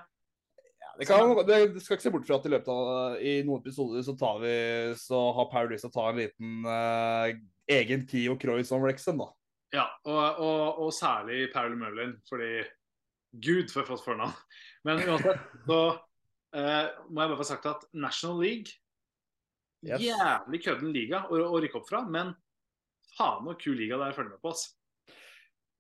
Det, 1.00 1.06
kan, 1.08 1.20
det, 1.48 1.58
det 1.76 1.82
skal 1.84 1.96
ikke 1.98 2.04
se 2.08 2.12
bort 2.14 2.28
fra 2.28 2.38
at 2.40 2.46
i 2.48 2.52
løpet 2.54 2.72
av 2.74 2.80
i 3.24 3.34
noen 3.48 3.62
episoder 3.64 4.02
så, 4.06 4.14
tar 4.20 4.38
vi, 4.44 4.56
så 5.00 5.20
har 5.38 5.48
Paul 5.52 5.70
lyst 5.72 5.84
til 5.88 5.92
å 5.92 5.96
ta 5.96 6.06
en 6.12 6.20
liten 6.20 6.50
eh, 6.68 7.28
egen 7.80 8.02
Kio 8.10 8.34
Croix 8.40 8.72
om 8.76 8.84
Wrexham, 8.84 9.22
da. 9.24 9.28
Ja, 9.72 9.86
og, 10.04 10.40
og, 10.44 10.82
og 10.84 10.90
særlig 10.96 11.46
Paul 11.54 11.76
Merlin, 11.80 12.18
fordi 12.28 12.52
Gud, 13.40 13.72
for 13.72 13.80
et 13.84 13.88
flott 13.88 14.04
fornavn. 14.04 14.36
Men 14.84 15.00
uansett, 15.08 15.40
så 15.64 15.78
må 16.52 17.22
jeg 17.22 17.30
bare 17.32 17.40
få 17.40 17.46
sagt 17.48 17.68
at 17.70 17.86
National 17.96 18.42
League 18.44 18.82
Yes. 19.82 20.04
Jævlig 20.06 20.62
kødden 20.62 20.92
liga 20.94 21.24
å, 21.26 21.40
å 21.56 21.60
rykke 21.62 21.80
opp 21.80 21.88
fra, 21.90 22.04
men 22.06 22.36
faen 23.16 23.48
så 23.48 23.56
kul 23.58 23.80
liga 23.80 23.98
det 23.98 24.08
er 24.08 24.14
å 24.14 24.18
følge 24.20 24.36
med 24.36 24.44
på. 24.44 24.52
ass. 24.54 24.68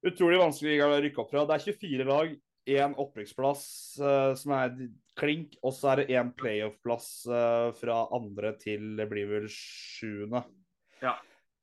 Utrolig 0.02 0.40
vanskelig 0.42 0.74
liga 0.74 0.88
å 0.90 1.02
rykke 1.04 1.22
opp 1.22 1.30
fra. 1.30 1.44
Det 1.46 1.58
er 1.58 1.66
24 1.68 2.08
lag, 2.10 2.32
én 2.72 2.96
opprykksplass 3.02 3.64
uh, 4.02 4.32
som 4.38 4.56
er 4.58 4.74
klink, 5.18 5.54
og 5.62 5.76
så 5.78 5.92
er 5.92 6.02
det 6.02 6.18
én 6.18 6.32
playoff-plass 6.38 7.12
uh, 7.30 7.70
fra 7.78 8.04
andre 8.18 8.56
til 8.62 8.96
det 8.98 9.06
blir 9.12 9.30
vel 9.30 9.46
sjuende. 9.54 10.44
Ja. 11.04 11.20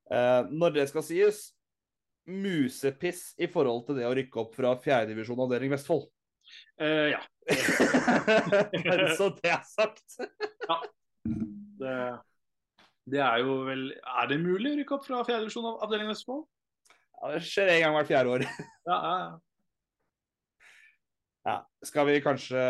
Uh, 0.06 0.46
når 0.54 0.78
det 0.78 0.88
skal 0.92 1.06
sies, 1.06 1.42
musepiss 2.28 3.32
i 3.40 3.48
forhold 3.50 3.88
til 3.88 3.98
det 3.98 4.06
å 4.06 4.14
rykke 4.14 4.44
opp 4.44 4.54
fra 4.54 4.76
fjerdedivisjon 4.84 5.42
avdeling 5.42 5.74
Vestfold. 5.74 6.06
Eh, 6.80 7.08
ja. 7.14 7.20
Bare 8.84 9.08
så 9.18 9.28
det 9.40 9.50
er 9.52 9.64
sagt. 9.66 10.18
Det, 11.78 11.96
det 13.08 13.20
er 13.24 13.42
jo 13.42 13.60
vel 13.66 13.82
Er 13.96 14.28
det 14.30 14.38
mulig 14.42 14.72
å 14.72 14.78
rykke 14.80 14.96
opp 14.96 15.04
fra 15.06 15.24
fjerde 15.26 15.46
divisjon 15.46 15.68
av 15.70 15.84
avdeling 15.86 16.10
Vestfold? 16.10 16.46
Ja, 17.18 17.32
det 17.34 17.42
skjer 17.46 17.72
en 17.72 17.82
gang 17.82 17.96
hvert 17.96 18.10
fjerde 18.10 18.34
år. 18.36 18.46
Ja, 18.86 18.96
ja, 18.96 19.14
ja. 19.24 19.30
Ja. 21.48 21.56
Skal 21.86 22.06
vi 22.10 22.20
kanskje 22.22 22.62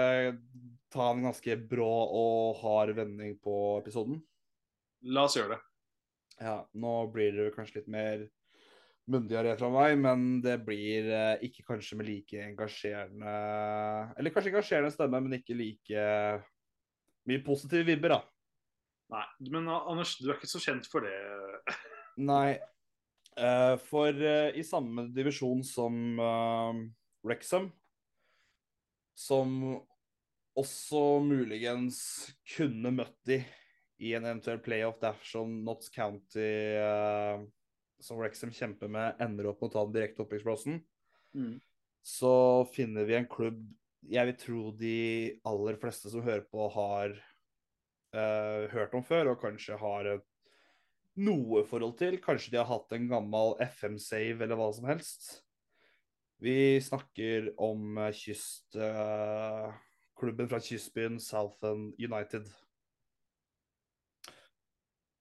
ta 0.92 1.10
en 1.12 1.24
ganske 1.26 1.56
brå 1.68 1.88
og 1.88 2.60
hard 2.62 2.94
vending 2.96 3.34
på 3.42 3.54
episoden? 3.80 4.20
La 5.04 5.26
oss 5.28 5.36
gjøre 5.36 5.56
det. 5.56 5.60
Ja, 6.38 6.56
nå 6.78 6.94
blir 7.12 7.34
det 7.34 7.52
kanskje 7.56 7.80
litt 7.80 7.90
mer 7.90 8.24
myndigere 9.08 9.56
fra 9.58 9.70
meg, 9.72 9.96
men 10.00 10.26
det 10.44 10.58
blir 10.66 11.08
eh, 11.10 11.44
ikke 11.48 11.64
kanskje 11.70 11.98
med 11.98 12.08
like 12.10 12.40
engasjerende 12.44 13.34
Eller 14.18 14.34
kanskje 14.34 14.52
engasjerende 14.52 14.92
stemme, 14.94 15.20
men 15.24 15.38
ikke 15.38 15.56
like 15.56 16.08
mye 17.28 17.44
positive 17.44 17.84
vibber, 17.88 18.16
da. 18.16 18.20
Nei, 19.12 19.24
men 19.52 19.68
Anders, 19.72 20.16
du 20.20 20.28
er 20.28 20.36
ikke 20.36 20.50
så 20.50 20.60
kjent 20.62 20.88
for 20.92 21.04
det. 21.04 21.14
Nei. 22.30 22.58
eh, 23.38 23.74
for 23.88 24.12
eh, 24.12 24.56
i 24.58 24.64
samme 24.66 25.08
divisjon 25.14 25.62
som 25.64 26.20
uh, 26.20 26.80
Wrexham, 27.24 27.70
som 29.18 29.78
også 30.58 31.02
muligens 31.22 32.00
kunne 32.56 32.92
møtt 32.94 33.18
de 33.28 33.42
i 34.02 34.12
en 34.14 34.26
eventuell 34.26 34.60
playoff 34.62 34.98
dersom 35.02 35.60
Notts 35.66 35.90
County, 35.94 36.50
eh, 36.78 37.40
som 38.00 38.20
Wrexham 38.20 38.52
kjemper 38.54 38.90
med, 38.92 39.18
ender 39.22 39.50
opp 39.50 39.60
med 39.62 39.70
å 39.70 39.74
ta 39.74 39.84
den 39.86 39.96
direkte 39.96 40.24
opprykksplassen, 40.24 40.82
Mm. 41.36 41.58
så 42.02 42.64
finner 42.72 43.04
vi 43.04 43.14
en 43.18 43.26
klubb 43.28 43.58
jeg 44.08 44.28
vil 44.30 44.36
tro 44.38 44.60
de 44.78 45.40
aller 45.44 45.76
fleste 45.76 46.08
som 46.08 46.22
hører 46.24 46.46
på, 46.48 46.68
har 46.72 47.12
uh, 48.14 48.68
hørt 48.72 48.94
om 48.94 49.04
før, 49.04 49.32
og 49.32 49.42
kanskje 49.42 49.76
har 49.76 50.08
et 50.14 50.24
noe 51.18 51.64
forhold 51.66 51.98
til. 51.98 52.16
Kanskje 52.22 52.54
de 52.54 52.60
har 52.60 52.70
hatt 52.70 52.94
en 52.94 53.08
gammel 53.10 53.56
FM-save 53.66 54.38
eller 54.44 54.58
hva 54.58 54.70
som 54.72 54.86
helst. 54.88 55.42
Vi 56.38 56.78
snakker 56.80 57.50
om 57.58 57.98
kystklubben 58.14 58.14
kyst... 58.14 58.76
eh, 58.78 59.72
klubben 60.18 60.48
fra 60.50 60.60
kystbyen 60.62 61.18
Southend 61.18 61.98
United. 61.98 62.46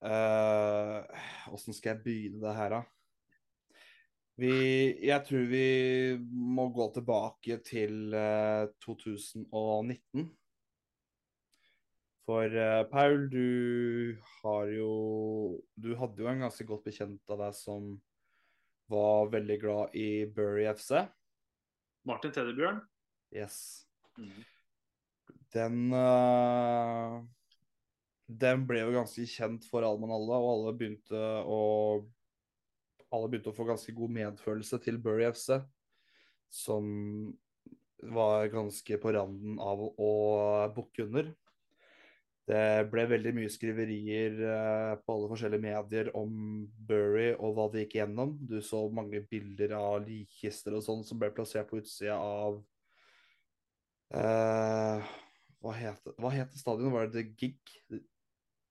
Åssen 0.05 1.73
skal 1.73 1.95
jeg 1.95 2.03
begynne 2.03 2.43
det 2.43 2.55
her, 2.57 2.75
da? 2.75 2.83
Vi, 4.37 4.51
jeg 5.01 5.23
tror 5.25 5.47
vi 5.49 5.67
må 6.29 6.67
gå 6.69 6.85
tilbake 6.93 7.57
til 7.65 8.13
uh, 8.13 8.69
2019. 8.85 10.27
For 12.27 12.53
uh, 12.53 12.83
Paul, 12.91 13.25
du 13.31 14.13
har 14.43 14.69
jo 14.75 14.91
Du 15.73 15.95
hadde 15.97 16.21
jo 16.21 16.29
en 16.29 16.43
ganske 16.45 16.67
godt 16.69 16.85
bekjent 16.85 17.33
av 17.33 17.41
deg 17.47 17.57
som 17.57 17.95
var 18.91 19.31
veldig 19.33 19.57
glad 19.63 19.95
i 19.97 20.27
Bury 20.29 20.67
FC. 20.69 21.01
Martin 22.07 22.31
Teddybjørn. 22.31 22.83
Yes. 23.35 23.87
Mm. 24.17 24.45
Den 25.53 25.93
eh, 25.95 27.17
Den 28.27 28.65
ble 28.67 28.81
jo 28.83 28.91
ganske 28.91 29.23
kjent 29.31 29.65
for 29.71 29.87
Alman 29.87 30.11
Alla, 30.11 30.37
og 30.43 30.51
alle 30.51 30.77
begynte 30.77 31.25
å 31.47 31.59
alle 33.15 33.29
begynte 33.31 33.53
å 33.53 33.55
få 33.55 33.63
ganske 33.69 33.93
god 33.95 34.11
medfølelse 34.17 34.79
til 34.83 34.97
Bury 34.99 35.29
FC, 35.29 35.61
som 36.51 36.87
var 38.03 38.49
ganske 38.51 38.97
på 38.99 39.13
randen 39.15 39.55
av 39.63 39.79
å 39.79 40.11
bukke 40.75 41.05
under. 41.07 41.29
Det 42.47 42.87
ble 42.87 43.03
veldig 43.11 43.33
mye 43.35 43.51
skriverier 43.51 44.37
eh, 44.39 44.91
på 45.03 45.15
alle 45.15 45.29
forskjellige 45.33 45.63
medier 45.65 46.09
om 46.15 46.61
Bury 46.87 47.33
og 47.33 47.57
hva 47.57 47.65
det 47.73 47.83
gikk 47.83 47.97
gjennom. 47.97 48.37
Du 48.39 48.61
så 48.63 48.85
mange 48.87 49.19
bilder 49.27 49.73
av 49.75 49.97
likkister 50.05 50.77
og 50.77 50.85
sånn 50.85 51.03
som 51.03 51.19
ble 51.19 51.31
plassert 51.35 51.67
på 51.67 51.81
utsida 51.81 52.15
av 52.15 52.61
eh, 54.15 55.09
hva 55.59 55.75
het 55.75 56.07
hva 56.15 56.31
heter 56.31 56.61
stadionet? 56.61 56.95
Var 56.95 57.11
det 57.11 57.17
The 57.17 57.25
Gig? 57.35 57.75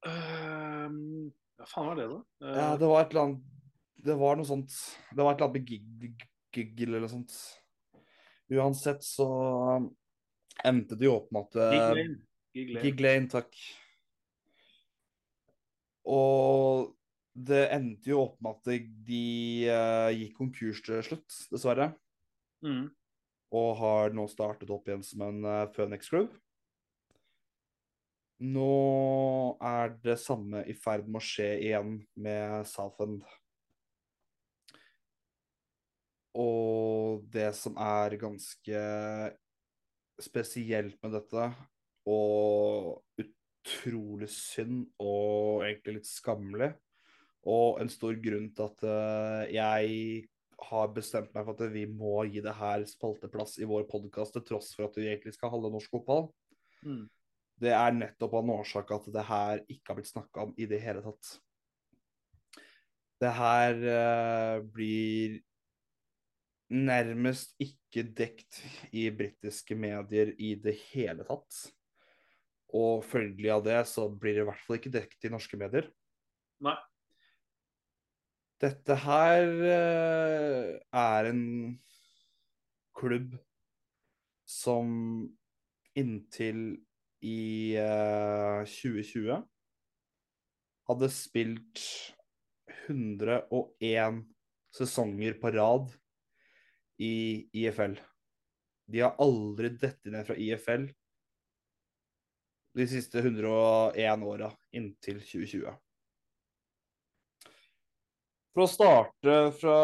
Ehm, 0.06 1.28
hva 1.58 1.68
faen 1.70 1.90
var 1.90 1.98
det, 1.98 2.08
da? 2.12 2.18
Uh, 2.44 2.56
Ja, 2.56 2.66
det 2.80 2.90
var 2.90 3.02
et 3.02 3.14
eller 3.14 3.24
annet 3.26 4.04
Det 4.06 4.16
var 4.20 4.36
noe 4.38 4.46
sånt 4.46 4.74
Det 5.10 5.22
var 5.22 5.32
et 5.32 5.40
eller 5.40 5.48
annet 5.48 5.56
med 5.56 5.70
gig, 5.72 6.26
gig 6.54 6.82
eller 6.86 7.02
noe 7.02 7.12
sånt. 7.12 7.34
Uansett 8.52 9.02
så 9.02 9.26
endte 10.64 10.96
det 10.96 11.08
jo 11.08 11.16
opp 11.18 11.32
med 11.34 11.48
at 11.48 11.58
Gig 11.58 11.80
eh, 11.80 11.96
Lane. 11.98 12.20
Gig 12.56 12.70
Lane. 12.70 12.84
Gig 12.86 13.02
Lane, 13.02 13.30
takk. 13.32 13.58
Og 16.06 16.94
det 17.36 17.66
endte 17.74 18.12
jo 18.12 18.22
opp 18.22 18.38
med 18.40 18.54
at 18.54 18.86
de, 19.08 19.24
eh, 19.68 20.10
gikk 20.22 20.38
konkurs 20.38 20.80
til 20.86 21.02
slutt, 21.04 21.40
dessverre. 21.52 21.90
Mm. 22.64 22.86
Og 23.56 23.68
har 23.82 24.14
nå 24.16 24.24
startet 24.30 24.70
opp 24.72 24.88
igjen 24.88 25.04
som 25.06 25.26
en 25.26 25.44
uh, 25.44 25.66
Phoenix-klubb. 25.74 26.32
Nå 28.44 29.56
er 29.64 29.94
det 30.04 30.18
samme 30.20 30.60
i 30.68 30.74
ferd 30.76 31.06
med 31.08 31.22
å 31.22 31.24
skje 31.24 31.48
igjen 31.56 31.94
med 32.20 32.66
Southend. 32.68 33.22
Og 36.36 37.24
det 37.32 37.48
som 37.56 37.78
er 37.80 38.18
ganske 38.20 38.82
spesielt 40.20 41.00
med 41.00 41.16
dette, 41.16 41.48
og 42.06 43.00
utrolig 43.16 44.28
synd 44.30 44.84
og 45.00 45.64
egentlig 45.64 45.98
litt 46.02 46.10
skammelig, 46.10 46.70
og 47.48 47.80
en 47.80 47.90
stor 47.90 48.16
grunn 48.20 48.50
til 48.52 48.68
at 48.68 48.86
eh, 48.90 49.42
jeg 49.56 50.28
har 50.66 50.92
bestemt 50.92 51.32
meg 51.34 51.46
for 51.46 51.56
at 51.56 51.72
vi 51.72 51.84
må 51.88 52.18
gi 52.28 52.42
det 52.44 52.56
her 52.58 52.84
spalteplass 52.88 53.56
i 53.62 53.68
vår 53.68 53.88
podkast, 53.88 54.36
til 54.36 54.44
tross 54.44 54.72
for 54.76 54.90
at 54.90 54.96
vi 54.98 55.08
egentlig 55.08 55.36
skal 55.36 55.52
holde 55.52 55.72
norsk 55.72 55.92
fotball. 55.94 56.28
Mm. 56.84 57.06
Det 57.56 57.72
er 57.72 57.94
nettopp 57.96 58.34
av 58.36 58.44
en 58.44 58.54
årsak 58.58 58.90
at 58.92 59.08
det 59.14 59.24
her 59.30 59.62
ikke 59.64 59.90
har 59.90 59.98
blitt 59.98 60.12
snakka 60.12 60.44
om 60.44 60.54
i 60.60 60.68
det 60.68 60.80
hele 60.82 61.02
tatt. 61.04 61.30
Det 63.16 63.30
her 63.32 63.78
uh, 63.80 64.64
blir 64.74 65.38
nærmest 66.68 67.54
ikke 67.62 68.04
dekt 68.18 68.60
i 68.92 69.06
britiske 69.14 69.76
medier 69.78 70.34
i 70.36 70.52
det 70.60 70.74
hele 70.90 71.24
tatt. 71.24 71.62
Og 72.76 73.06
følgelig 73.06 73.54
av 73.54 73.64
det 73.64 73.78
så 73.88 74.08
blir 74.10 74.36
det 74.36 74.44
i 74.44 74.50
hvert 74.50 74.66
fall 74.66 74.80
ikke 74.80 74.92
dekt 74.98 75.24
i 75.24 75.32
norske 75.32 75.56
medier. 75.60 75.88
Nei. 76.66 76.76
Dette 78.60 78.96
her 79.00 79.48
uh, 79.64 80.76
er 80.92 81.30
en 81.30 81.42
klubb 82.96 83.36
som 84.48 84.92
inntil 85.96 86.76
i 87.26 87.76
uh, 87.82 88.62
2020 88.70 89.40
hadde 90.86 91.08
spilt 91.10 91.82
101 92.86 94.20
sesonger 94.76 95.38
på 95.40 95.50
rad 95.50 95.90
i 97.02 97.48
IFL. 97.52 97.96
De 98.86 99.02
har 99.02 99.18
aldri 99.18 99.72
dettet 99.74 100.12
ned 100.14 100.28
fra 100.28 100.36
IFL 100.38 100.86
de 102.76 102.86
siste 102.86 103.18
101 103.18 104.22
åra 104.22 104.52
inntil 104.76 105.18
2020. 105.24 105.74
For 108.54 108.64
å 108.64 108.70
starte 108.70 109.36
fra 109.58 109.78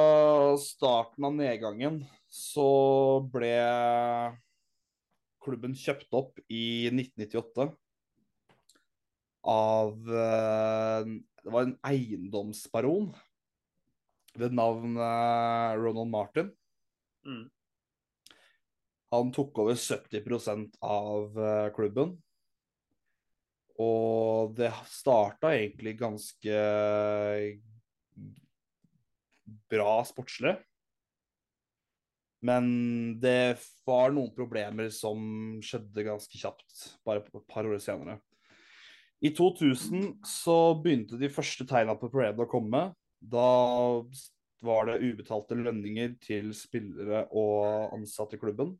starten 0.61 1.26
av 1.28 1.34
nedgangen, 1.36 1.99
så 2.28 2.68
ble 3.32 3.53
klubben 5.43 5.74
kjøpt 5.78 6.14
opp 6.16 6.40
i 6.49 6.88
1998 6.90 7.68
av 9.53 9.95
eh, 10.07 11.12
Det 11.43 11.51
var 11.55 11.66
en 11.66 11.78
eiendomsbaron 11.86 13.11
ved 14.38 14.55
navn 14.57 14.97
eh, 14.97 15.72
Ronald 15.82 16.12
Martin. 16.12 16.53
Mm. 17.26 17.49
Han 19.12 19.32
tok 19.34 19.59
over 19.64 19.76
70% 19.76 20.78
av 20.80 21.36
eh, 21.36 21.68
klubben. 21.76 22.14
Og 23.82 24.55
det 24.57 24.70
starta 24.88 25.51
egentlig 25.57 25.97
ganske 25.99 26.62
bra 29.72 29.95
sportslig. 30.07 30.55
Men 32.43 32.66
det 33.22 33.61
var 33.86 34.12
noen 34.14 34.32
problemer 34.34 34.90
som 34.95 35.22
skjedde 35.62 36.07
ganske 36.09 36.38
kjapt, 36.38 36.86
bare 37.07 37.22
et 37.22 37.49
par 37.51 37.68
år 37.68 37.78
senere. 37.82 38.18
I 39.22 39.30
2000 39.30 40.24
så 40.26 40.57
begynte 40.82 41.18
de 41.20 41.30
første 41.30 41.66
tegna 41.70 41.95
på 41.95 42.11
problemene 42.11 42.43
å 42.43 42.51
komme. 42.51 42.80
Da 43.22 43.51
var 44.62 44.88
det 44.88 45.03
ubetalte 45.03 45.59
lønninger 45.59 46.16
til 46.22 46.51
spillere 46.59 47.28
og 47.30 47.95
ansatte 47.95 48.38
i 48.38 48.43
klubben. 48.43 48.74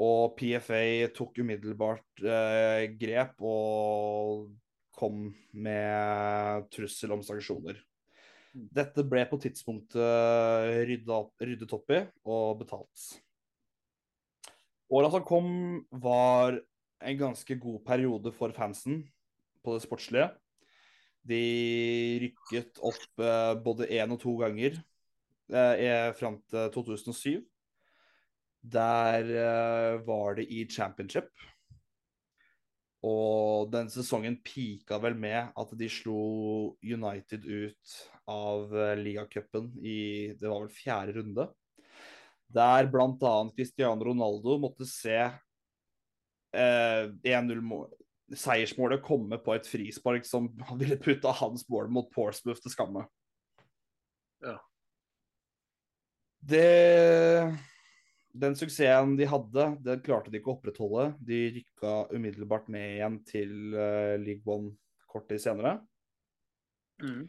Og 0.00 0.32
PFA 0.38 1.10
tok 1.12 1.42
umiddelbart 1.42 2.24
eh, 2.24 2.86
grep 2.96 3.42
og 3.44 4.48
kom 4.96 5.28
med 5.52 6.68
trussel 6.72 7.12
om 7.12 7.24
sanksjoner. 7.24 7.76
Dette 8.50 9.04
ble 9.06 9.22
på 9.30 9.38
tidspunktet 9.38 10.86
ryddet 10.88 11.74
opp 11.76 11.92
i 11.94 12.00
og 12.26 12.58
betalt. 12.58 13.04
Åra 14.90 15.10
som 15.12 15.22
kom, 15.22 15.50
var 16.02 16.58
en 17.00 17.18
ganske 17.20 17.56
god 17.62 17.78
periode 17.86 18.32
for 18.34 18.50
fansen 18.56 19.04
på 19.62 19.76
det 19.76 19.84
sportslige. 19.84 20.26
De 21.30 21.42
rykket 22.24 22.80
opp 22.82 23.22
eh, 23.22 23.54
både 23.62 23.88
én 23.92 24.10
og 24.10 24.18
to 24.22 24.34
ganger 24.40 24.80
eh, 25.52 26.10
fram 26.18 26.40
til 26.50 26.72
2007. 26.74 27.44
Der 28.60 29.30
eh, 29.30 30.00
var 30.06 30.40
det 30.40 30.48
i 30.50 30.64
championship. 30.66 31.30
Og 33.06 33.70
den 33.72 33.88
sesongen 33.92 34.40
pika 34.44 34.98
vel 35.00 35.14
med 35.16 35.54
at 35.56 35.70
de 35.78 35.88
slo 35.88 36.74
United 36.84 37.46
ut 37.46 37.94
av 38.30 38.74
eh, 38.76 38.96
ligacupen 39.00 39.70
i 39.82 40.00
Det 40.38 40.48
var 40.48 40.64
vel 40.64 40.74
fjerde 40.74 41.12
runde. 41.18 41.46
Der 42.50 42.86
bl.a. 42.90 43.50
Cristiano 43.56 44.04
Ronaldo 44.04 44.58
måtte 44.62 44.86
se 44.88 45.18
eh, 45.20 47.04
1-0-seiersmålet 47.22 49.02
komme 49.06 49.38
på 49.42 49.54
et 49.54 49.68
frispark 49.70 50.26
som 50.26 50.48
ville 50.80 50.98
putta 50.98 51.34
hans 51.42 51.66
mål 51.70 51.90
mot 51.94 52.10
Porsmouth 52.14 52.62
til 52.64 52.74
skamme. 52.74 53.06
Ja. 54.42 54.56
Det 56.40 56.66
den 58.30 58.54
suksessen 58.54 59.16
de 59.18 59.26
hadde, 59.26 59.64
den 59.82 60.02
klarte 60.06 60.30
de 60.30 60.38
ikke 60.38 60.52
å 60.52 60.56
opprettholde. 60.58 61.10
De 61.26 61.40
rykka 61.56 61.94
umiddelbart 62.14 62.68
ned 62.70 62.96
igjen 62.96 63.18
til 63.26 63.74
uh, 63.74 64.14
League 64.22 64.46
One 64.46 64.76
kort 65.10 65.26
tid 65.30 65.42
senere. 65.42 65.80
Mm. 67.02 67.24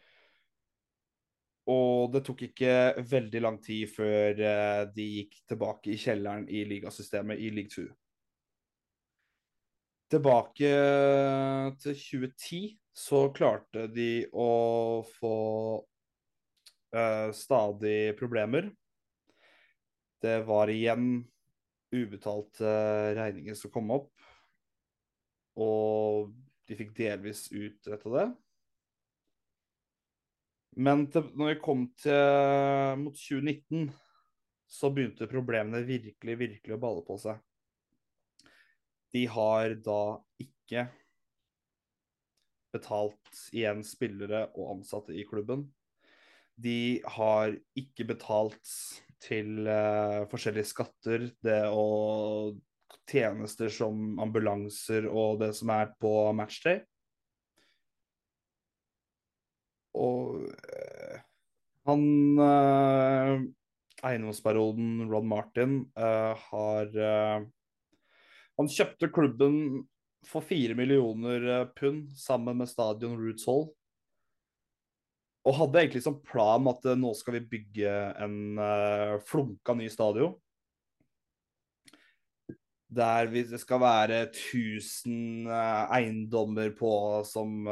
Og 1.72 2.11
det 2.13 2.24
tok 2.28 2.43
ikke 2.49 2.76
veldig 3.07 3.41
lang 3.43 3.57
tid 3.63 3.89
før 3.93 4.39
uh, 4.41 4.84
de 4.91 5.07
gikk 5.17 5.39
tilbake 5.51 5.93
i 5.93 5.99
kjelleren 6.01 6.47
i 6.49 6.65
ligasystemet 6.67 7.39
i 7.39 7.51
League 7.55 7.72
2. 7.74 7.88
Tilbake 10.11 10.69
til 11.80 11.95
2010 11.95 12.61
så 12.91 13.22
klarte 13.32 13.86
de 13.88 14.26
å 14.36 14.51
få 15.07 15.36
uh, 16.97 17.30
stadig 17.36 18.17
problemer. 18.19 18.67
Det 20.22 20.41
var 20.45 20.69
igjen 20.69 21.22
ubetalte 21.91 22.74
regninger 23.17 23.55
som 23.57 23.72
kom 23.74 23.93
opp. 23.95 24.11
Og 25.59 26.32
de 26.67 26.78
fikk 26.80 26.93
delvis 26.97 27.47
utretta 27.51 28.11
det. 28.17 28.28
Men 30.80 31.05
til, 31.11 31.28
når 31.36 31.51
vi 31.51 31.59
kom 31.63 31.86
til 31.99 33.01
mot 33.01 33.17
2019, 33.17 33.89
så 34.72 34.91
begynte 34.93 35.28
problemene 35.28 35.84
virkelig, 35.84 36.38
virkelig 36.39 36.78
å 36.78 36.80
balle 36.80 37.03
på 37.03 37.17
seg. 37.19 37.41
De 39.11 39.26
har 39.28 39.76
da 39.84 40.01
ikke 40.39 40.86
betalt 42.72 43.39
igjen 43.51 43.84
spillere 43.84 44.45
og 44.55 44.78
ansatte 44.78 45.11
i 45.11 45.26
klubben. 45.28 45.65
De 46.55 47.01
har 47.17 47.51
ikke 47.76 48.07
betalt 48.07 48.72
til 49.22 49.67
uh, 49.67 50.24
forskjellige 50.32 50.72
skatter, 50.72 51.28
det 51.43 51.65
og 51.67 52.61
tjenester 53.11 53.72
som 53.74 54.19
ambulanser 54.24 55.07
og 55.09 55.41
det 55.41 55.51
som 55.57 55.72
er 55.76 55.91
på 55.99 56.13
matchday. 56.38 56.80
Og 59.99 60.47
han 61.92 62.46
eh, 62.48 63.34
Eiendomsperioden 64.02 65.12
Ron 65.12 65.28
Martin 65.30 65.74
har 65.94 66.88
Han 68.58 68.70
kjøpte 68.74 69.12
klubben 69.14 69.60
for 70.26 70.42
fire 70.42 70.74
millioner 70.74 71.68
pund 71.78 72.10
sammen 72.18 72.58
med 72.58 72.72
stadion 72.72 73.14
Roots 73.20 73.46
Hall 73.46 73.68
og 75.48 75.58
hadde 75.58 75.82
egentlig 75.82 76.04
som 76.06 76.20
plan 76.26 76.70
at 76.70 76.86
uh, 76.86 76.98
nå 76.98 77.14
skal 77.18 77.39
vi 77.39 77.48
bygge 77.56 77.92
en 78.22 78.60
uh, 78.62 79.18
flunka 79.26 79.74
ny 79.78 79.89
stadion. 79.89 80.36
Der 82.92 83.30
det 83.32 83.62
skal 83.62 83.80
være 83.82 84.20
1000 84.28 85.48
uh, 85.48 85.54
eh, 85.56 85.96
eiendommer 85.98 86.74
på 86.78 86.92
som 87.26 87.66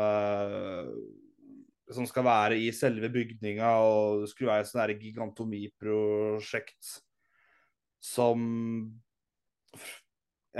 som 1.95 2.05
skal 2.09 2.25
være 2.27 2.57
i 2.61 2.69
selve 2.75 3.09
bygninga, 3.13 3.69
og 3.81 4.23
det 4.23 4.31
skulle 4.31 4.51
være 4.51 4.65
et 4.65 4.71
sånt 4.71 5.03
gigantomiprosjekt 5.03 6.95
som 7.99 8.39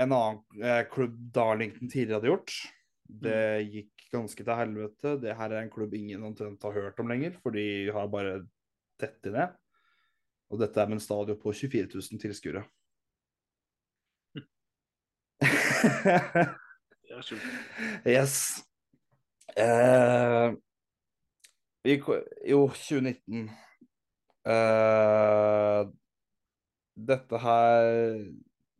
en 0.00 0.14
annen 0.14 0.84
klubb 0.92 1.16
Darlington 1.34 1.90
tidligere 1.90 2.18
hadde 2.18 2.30
gjort. 2.32 2.54
Det 3.10 3.38
mm. 3.38 3.70
gikk 3.74 4.04
ganske 4.14 4.44
til 4.44 4.58
helvete. 4.58 5.14
Det 5.22 5.36
her 5.38 5.54
er 5.54 5.64
en 5.64 5.72
klubb 5.72 5.94
ingen 5.94 6.24
omtrent 6.26 6.62
har 6.66 6.76
hørt 6.76 7.00
om 7.02 7.10
lenger, 7.10 7.36
for 7.42 7.54
de 7.54 7.90
har 7.94 8.10
bare 8.10 8.40
dette 9.00 9.32
ned. 9.34 9.56
Og 10.50 10.60
dette 10.62 10.80
er 10.82 10.90
med 10.90 10.98
en 10.98 11.04
stadion 11.04 11.38
på 11.38 11.52
24 11.54 11.86
000 11.94 12.22
tilskuere. 12.22 12.64
det 14.34 14.46
er. 16.06 16.50
Yes. 18.06 18.62
Eh, 19.58 20.52
i, 21.88 21.96
jo, 22.50 22.68
2019 22.68 23.50
Uh, 24.40 25.84
Dette 26.96 27.38
her 27.42 27.90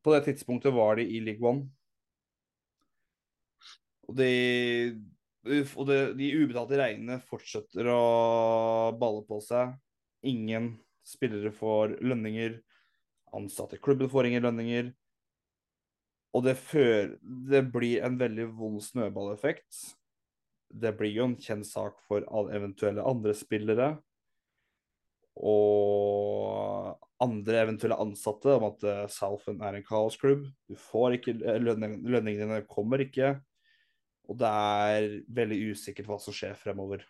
På 0.01 0.15
det 0.15 0.23
tidspunktet 0.25 0.73
var 0.73 0.97
de 0.97 1.05
i 1.05 1.21
League 1.21 1.45
One. 1.45 1.69
Og 4.09 4.17
de 4.17 4.31
og 5.51 5.87
de, 5.89 5.99
de 6.17 6.27
ubetalte 6.37 6.77
regnene 6.77 7.17
fortsetter 7.25 7.87
å 7.89 8.93
balle 9.01 9.23
på 9.29 9.39
seg. 9.45 9.77
Ingen 10.29 10.75
Spillere 11.07 11.53
får 11.57 11.97
lønninger. 12.05 12.59
Ansatte 13.37 13.79
i 13.79 13.83
klubben 13.83 14.11
får 14.13 14.29
ingen 14.29 14.45
lønninger. 14.45 14.91
Og 16.37 16.45
det, 16.45 16.55
før, 16.61 17.17
det 17.21 17.63
blir 17.73 18.05
en 18.07 18.19
veldig 18.21 18.47
vond 18.59 18.83
snøballeffekt. 18.85 19.81
Det 20.71 20.95
blir 20.99 21.13
jo 21.17 21.27
en 21.27 21.37
kjent 21.41 21.67
sak 21.67 21.99
for 22.07 22.27
eventuelle 22.55 23.03
andre 23.07 23.35
spillere 23.35 23.91
og 25.41 26.99
andre 27.21 27.63
eventuelle 27.65 27.99
ansatte 28.01 28.57
om 28.57 28.67
at 28.71 28.85
uh, 28.87 29.05
Southend 29.13 29.63
er 29.65 29.79
en 29.79 29.87
kaosklubb. 29.87 30.47
Du 30.69 30.77
får 30.79 31.19
ikke 31.19 31.37
lønning, 31.61 32.01
Lønningene 32.09 32.49
dine 32.49 32.69
kommer 32.69 33.03
ikke. 33.05 33.35
Og 34.31 34.39
det 34.41 34.51
er 34.51 35.09
veldig 35.41 35.59
usikkert 35.73 36.09
hva 36.11 36.21
som 36.23 36.35
skjer 36.37 36.55
fremover. 36.59 37.03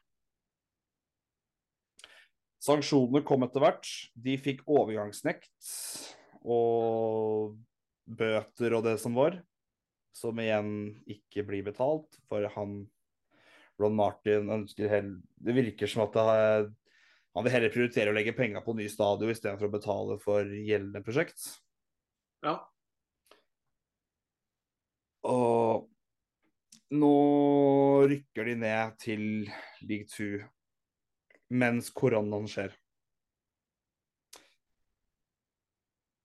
Sanksjonene 2.60 3.24
kom 3.26 3.44
etter 3.46 3.62
hvert. 3.64 3.88
De 4.14 4.36
fikk 4.40 4.64
overgangsnekt 4.68 5.70
og 6.44 7.56
bøter 8.04 8.76
og 8.76 8.84
det 8.88 8.96
som 9.00 9.16
var. 9.16 9.38
Som 10.16 10.40
igjen 10.42 10.72
ikke 11.08 11.44
blir 11.48 11.64
betalt, 11.64 12.18
for 12.28 12.44
han 12.56 12.82
Ron 13.80 13.96
Martin 13.96 14.50
ønsker 14.52 14.90
heller 14.92 15.18
Det 15.40 15.56
virker 15.56 15.88
som 15.90 16.04
at 16.04 16.18
har 16.20 16.68
han 17.36 17.46
vil 17.46 17.54
heller 17.54 17.70
prioritere 17.70 18.10
å 18.10 18.14
legge 18.16 18.34
penger 18.34 18.62
på 18.64 18.74
ny 18.74 18.88
stadion 18.90 19.30
istedenfor 19.30 19.68
å 19.68 19.74
betale 19.74 20.16
for 20.22 20.48
gjeldende 20.50 21.02
prosjekt. 21.06 21.44
Ja. 22.42 22.56
Og 25.30 25.86
nå 26.90 27.12
rykker 28.10 28.50
de 28.50 28.56
ned 28.64 28.96
til 28.98 29.22
league 29.86 30.10
2 30.10 30.40
mens 31.60 31.90
koronaen 31.94 32.50
skjer. 32.50 32.74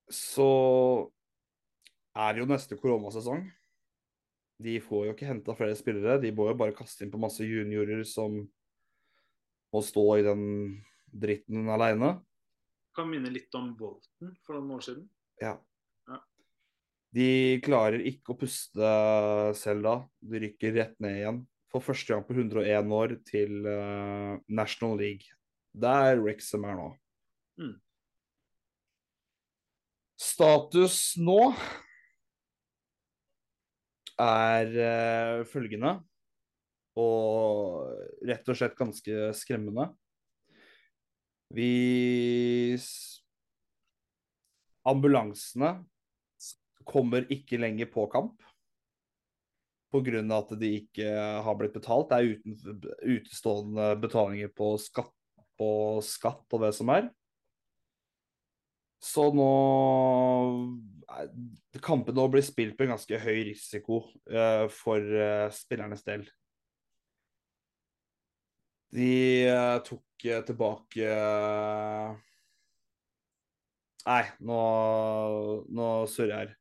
Så 0.09 0.49
er 2.15 2.33
det 2.33 2.41
jo 2.41 2.49
neste 2.49 2.77
koronasesong. 2.81 3.45
De 4.61 4.77
får 4.79 5.07
jo 5.07 5.13
ikke 5.15 5.27
henta 5.27 5.55
flere 5.57 5.75
spillere. 5.75 6.19
De 6.23 6.31
må 6.35 6.47
jo 6.49 6.57
bare 6.59 6.75
kaste 6.75 7.03
inn 7.03 7.11
på 7.11 7.19
masse 7.21 7.43
juniorer 7.43 8.05
som 8.07 8.37
må 9.75 9.81
stå 9.83 10.05
i 10.19 10.25
den 10.25 10.43
dritten 11.11 11.67
aleine. 11.71 12.15
Kan 12.95 13.09
minne 13.11 13.31
litt 13.33 13.51
om 13.57 13.73
Bolton 13.75 14.35
for 14.45 14.55
noen 14.55 14.77
år 14.77 14.85
siden. 14.85 15.07
Ja. 15.43 15.57
Ja. 16.07 16.21
De 17.15 17.29
klarer 17.65 18.03
ikke 18.07 18.33
å 18.33 18.39
puste 18.39 18.91
selv 19.59 19.87
da. 19.87 19.95
De 20.23 20.43
rykker 20.45 20.75
rett 20.79 20.95
ned 21.03 21.19
igjen. 21.19 21.41
For 21.73 21.83
første 21.83 22.13
gang 22.13 22.23
på 22.23 22.37
101 22.37 22.93
år 22.95 23.17
til 23.27 23.67
uh, 23.67 24.37
National 24.47 24.95
League. 25.01 25.27
Der 25.75 26.21
Wrexham 26.23 26.63
er 26.63 26.79
nå. 26.79 26.91
Mm. 27.59 27.75
Status 30.15 31.17
nå 31.19 31.51
er 34.21 34.71
uh, 34.75 35.45
følgende, 35.49 35.97
og 36.95 37.91
rett 38.25 38.49
og 38.51 38.57
slett 38.57 38.77
ganske 38.79 39.29
skremmende. 39.35 39.89
Vi 41.55 42.75
Ambulansene 44.85 45.71
kommer 46.85 47.25
ikke 47.33 47.57
lenger 47.57 47.89
på 47.89 48.05
kamp 48.11 48.41
pga. 49.95 50.21
at 50.37 50.59
de 50.59 50.71
ikke 50.81 51.09
har 51.45 51.55
blitt 51.57 51.73
betalt. 51.73 52.09
Det 52.09 52.17
er 52.17 52.35
uten, 52.35 52.81
utestående 53.01 53.95
betalinger 54.01 54.51
på 54.55 54.75
skatt, 54.81 55.13
på 55.57 56.01
skatt 56.05 56.45
og 56.51 56.65
det 56.65 56.73
som 56.75 56.89
er. 56.89 57.09
Så 59.03 59.29
nå 59.35 59.51
Kampen 61.83 62.15
nå 62.17 62.25
blir 62.31 62.43
spilt 62.45 62.75
på 62.77 62.85
en 62.85 62.95
ganske 62.95 63.19
høy 63.21 63.43
risiko 63.51 64.01
uh, 64.31 64.65
for 64.71 64.99
uh, 64.99 65.47
spillernes 65.53 66.03
del. 66.07 66.25
De 68.95 69.11
uh, 69.51 69.77
tok 69.85 70.25
tilbake 70.47 71.07
Nei, 74.05 74.21
nå, 74.45 74.59
nå 75.73 75.87
surrer 76.11 76.31
jeg 76.31 76.41
her. 76.45 76.51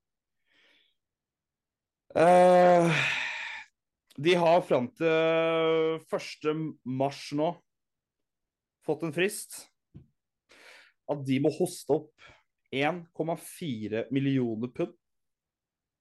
de 4.26 4.35
har 4.41 4.64
fram 4.64 4.87
til 4.97 6.01
1. 6.09 6.62
mars 6.89 7.26
nå 7.37 7.51
fått 8.87 9.05
en 9.05 9.12
frist 9.12 9.59
at 11.11 11.24
de 11.26 11.38
må 11.42 11.52
hoste 11.52 11.98
opp 11.98 12.28
1,4 12.74 14.07
millioner 14.14 14.70
pund. 14.74 14.94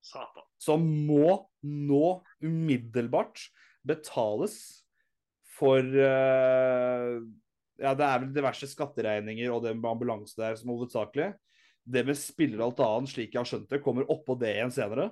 Satan. 0.04 0.44
Som 0.60 0.84
må 1.08 1.38
nå 1.64 2.08
umiddelbart 2.44 3.46
betales 3.88 4.58
for 5.54 5.80
uh, 5.80 7.22
Ja, 7.82 7.94
det 7.98 8.06
er 8.06 8.20
vel 8.22 8.34
diverse 8.36 8.68
skatteregninger 8.70 9.52
og 9.52 9.64
det 9.66 9.74
med 9.78 9.90
ambulanse 9.90 10.38
der 10.40 10.58
som 10.60 10.74
hovedsakelig. 10.74 11.32
Det 11.84 12.04
med 12.08 12.20
spiller 12.20 12.62
og 12.62 12.72
alt 12.72 12.84
annet, 12.86 13.12
slik 13.12 13.34
jeg 13.34 13.42
har 13.42 13.50
skjønt 13.50 13.70
det, 13.72 13.82
kommer 13.84 14.08
oppå 14.12 14.38
det 14.40 14.54
igjen 14.56 14.72
senere. 14.72 15.10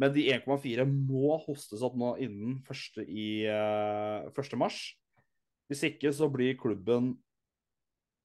Men 0.00 0.12
de 0.12 0.26
1,4 0.34 0.84
må 0.88 1.38
hostes 1.46 1.84
opp 1.86 1.96
nå 1.98 2.14
innen 2.20 2.58
1. 2.68 3.02
I, 3.06 3.28
uh, 3.48 4.28
1. 4.32 4.56
mars. 4.60 4.82
Hvis 5.70 5.84
ikke 5.86 6.12
så 6.12 6.28
blir 6.32 6.58
klubben 6.60 7.14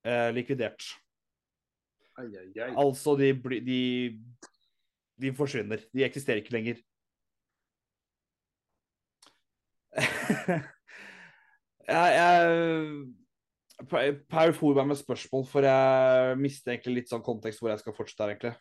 uh, 0.07 0.29
likvidert. 0.35 0.83
Ai, 2.15 2.29
ai, 2.39 2.49
ai. 2.63 2.71
Altså, 2.79 3.15
de, 3.19 3.33
de, 3.65 3.79
de 5.21 5.33
forsvinner. 5.35 5.83
De 5.93 6.05
eksisterer 6.07 6.39
ikke 6.43 6.55
lenger. 6.55 6.79
jeg, 11.87 12.07
jeg 12.15 13.05
Per 13.91 14.53
for 14.55 14.77
meg 14.77 14.87
med 14.87 14.97
spørsmål, 14.99 15.43
for 15.51 15.67
jeg 15.67 16.37
mister 16.39 16.71
egentlig 16.71 17.01
litt 17.01 17.11
sånn 17.11 17.23
kontekst 17.25 17.59
hvor 17.59 17.73
jeg 17.73 17.81
skal 17.81 17.95
fortsette 17.97 18.23
her, 18.23 18.31
egentlig. 18.31 18.53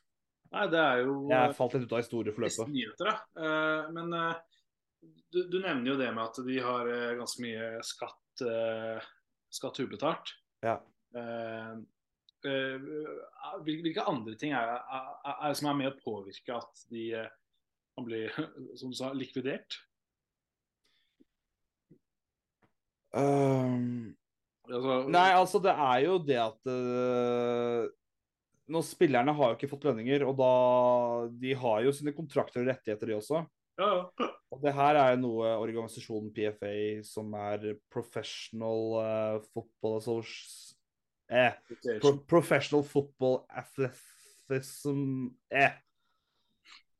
Nei, 0.55 0.65
det 0.71 0.81
er 0.81 1.01
jo 1.03 1.15
Jeg 1.31 1.55
falt 1.59 1.77
litt 1.77 1.87
ut 1.87 1.95
av 1.95 2.03
historieforløpet. 2.03 2.73
nyheter, 2.75 3.11
da. 3.11 3.15
Eh, 3.39 3.93
men 3.95 4.13
eh, 4.19 4.35
du, 5.35 5.41
du 5.51 5.57
nevner 5.61 5.93
jo 5.93 5.97
det 5.99 6.11
med 6.15 6.25
at 6.25 6.41
de 6.47 6.59
har 6.63 6.91
eh, 6.91 7.15
ganske 7.19 7.43
mye 7.47 7.71
skatt, 7.87 8.45
skatt 9.55 9.81
ubetalt. 9.83 10.35
Ja. 10.67 10.81
Eh, 12.45 12.89
hvilke 13.65 14.05
andre 14.05 14.37
ting 14.41 14.53
er, 14.57 14.75
er, 14.77 15.09
er 15.33 15.49
det 15.49 15.59
som 15.61 15.71
er 15.71 15.79
med 15.79 15.93
å 15.93 15.99
påvirke 16.03 16.59
at 16.59 16.85
de 16.93 17.07
eh, 17.23 17.33
kan 17.95 18.09
bli, 18.09 18.27
som 18.81 18.93
du 18.93 18.99
sa, 18.99 19.13
likvidert? 19.17 19.79
Um, 23.15 24.15
Altså, 24.65 24.95
nei, 25.13 25.29
altså, 25.37 25.61
det 25.61 25.75
er 25.77 25.99
jo 26.07 26.15
det 26.25 26.39
at 26.41 26.71
uh, 26.73 27.85
Nå 28.73 28.81
Spillerne 28.81 29.35
har 29.37 29.51
jo 29.51 29.59
ikke 29.59 29.69
fått 29.69 29.85
lønninger, 29.85 30.25
og 30.25 30.39
da 30.39 30.53
De 31.43 31.53
har 31.61 31.83
jo 31.85 31.93
sine 31.93 32.15
kontrakter 32.17 32.63
og 32.63 32.71
rettigheter, 32.71 33.11
de 33.11 33.19
også. 33.19 33.45
ja, 33.81 33.91
ja. 34.01 34.31
Og 34.55 34.61
det 34.63 34.71
her 34.71 34.95
er 34.95 35.09
jo 35.13 35.19
noe 35.19 35.49
organisasjonen 35.59 36.31
PFA, 36.31 37.03
som 37.03 37.33
er 37.35 37.73
Professional 37.91 38.93
uh, 39.03 39.39
Football 39.51 39.99
Association 39.99 40.64
eh, 41.35 41.99
Pro 42.01 42.17
Professional 42.31 42.85
Football 42.87 43.43
Athleticism 43.49 45.29
Eh. 45.51 45.73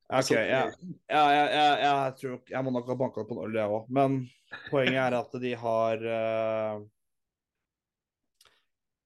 OK. 0.09 0.31
Ja, 0.31 0.73
ja, 1.09 1.23
ja, 1.35 1.79
ja, 1.81 1.93
jeg 2.05 2.17
tror 2.21 2.41
Jeg 2.51 2.65
må 2.65 2.73
nok 2.75 2.89
ha 2.91 2.97
banka 2.99 3.25
på 3.25 3.37
en 3.37 3.47
øl, 3.47 3.57
jeg 3.57 3.73
òg. 3.73 3.87
Men 3.89 4.19
poenget 4.69 5.01
er 5.01 5.17
at 5.17 5.39
de 5.41 5.55
har 5.59 6.05
uh, 6.05 6.85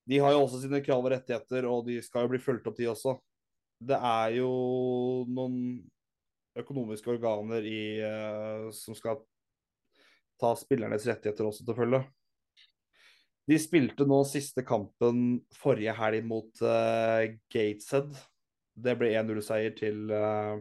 De 0.09 0.19
har 0.19 0.35
jo 0.35 0.43
også 0.43 0.63
sine 0.65 0.83
krav 0.85 1.05
og 1.05 1.13
rettigheter, 1.13 1.69
og 1.69 1.87
de 1.87 2.01
skal 2.03 2.27
jo 2.27 2.33
bli 2.33 2.43
fulgt 2.43 2.67
opp, 2.67 2.77
de 2.79 2.91
også. 2.91 3.15
Det 3.79 3.95
er 3.95 4.39
jo 4.41 4.51
noen 5.31 5.59
økonomiske 6.59 7.13
organer 7.13 7.67
i, 7.69 7.83
uh, 8.03 8.69
som 8.75 8.97
skal 8.99 9.21
ta 10.39 10.55
spillernes 10.59 11.07
rettigheter 11.07 11.47
også 11.47 11.67
til 11.67 11.79
følge. 11.79 12.03
De 13.49 13.57
spilte 13.57 14.05
nå 14.05 14.19
siste 14.29 14.61
kampen 14.67 15.39
forrige 15.57 15.95
helg 15.97 16.27
mot 16.29 16.61
uh, 16.61 17.25
Gateshead. 17.49 18.13
Det 18.77 18.95
ble 19.01 19.15
1-0-seier 19.17 19.73
til 19.79 20.13
uh... 20.13 20.61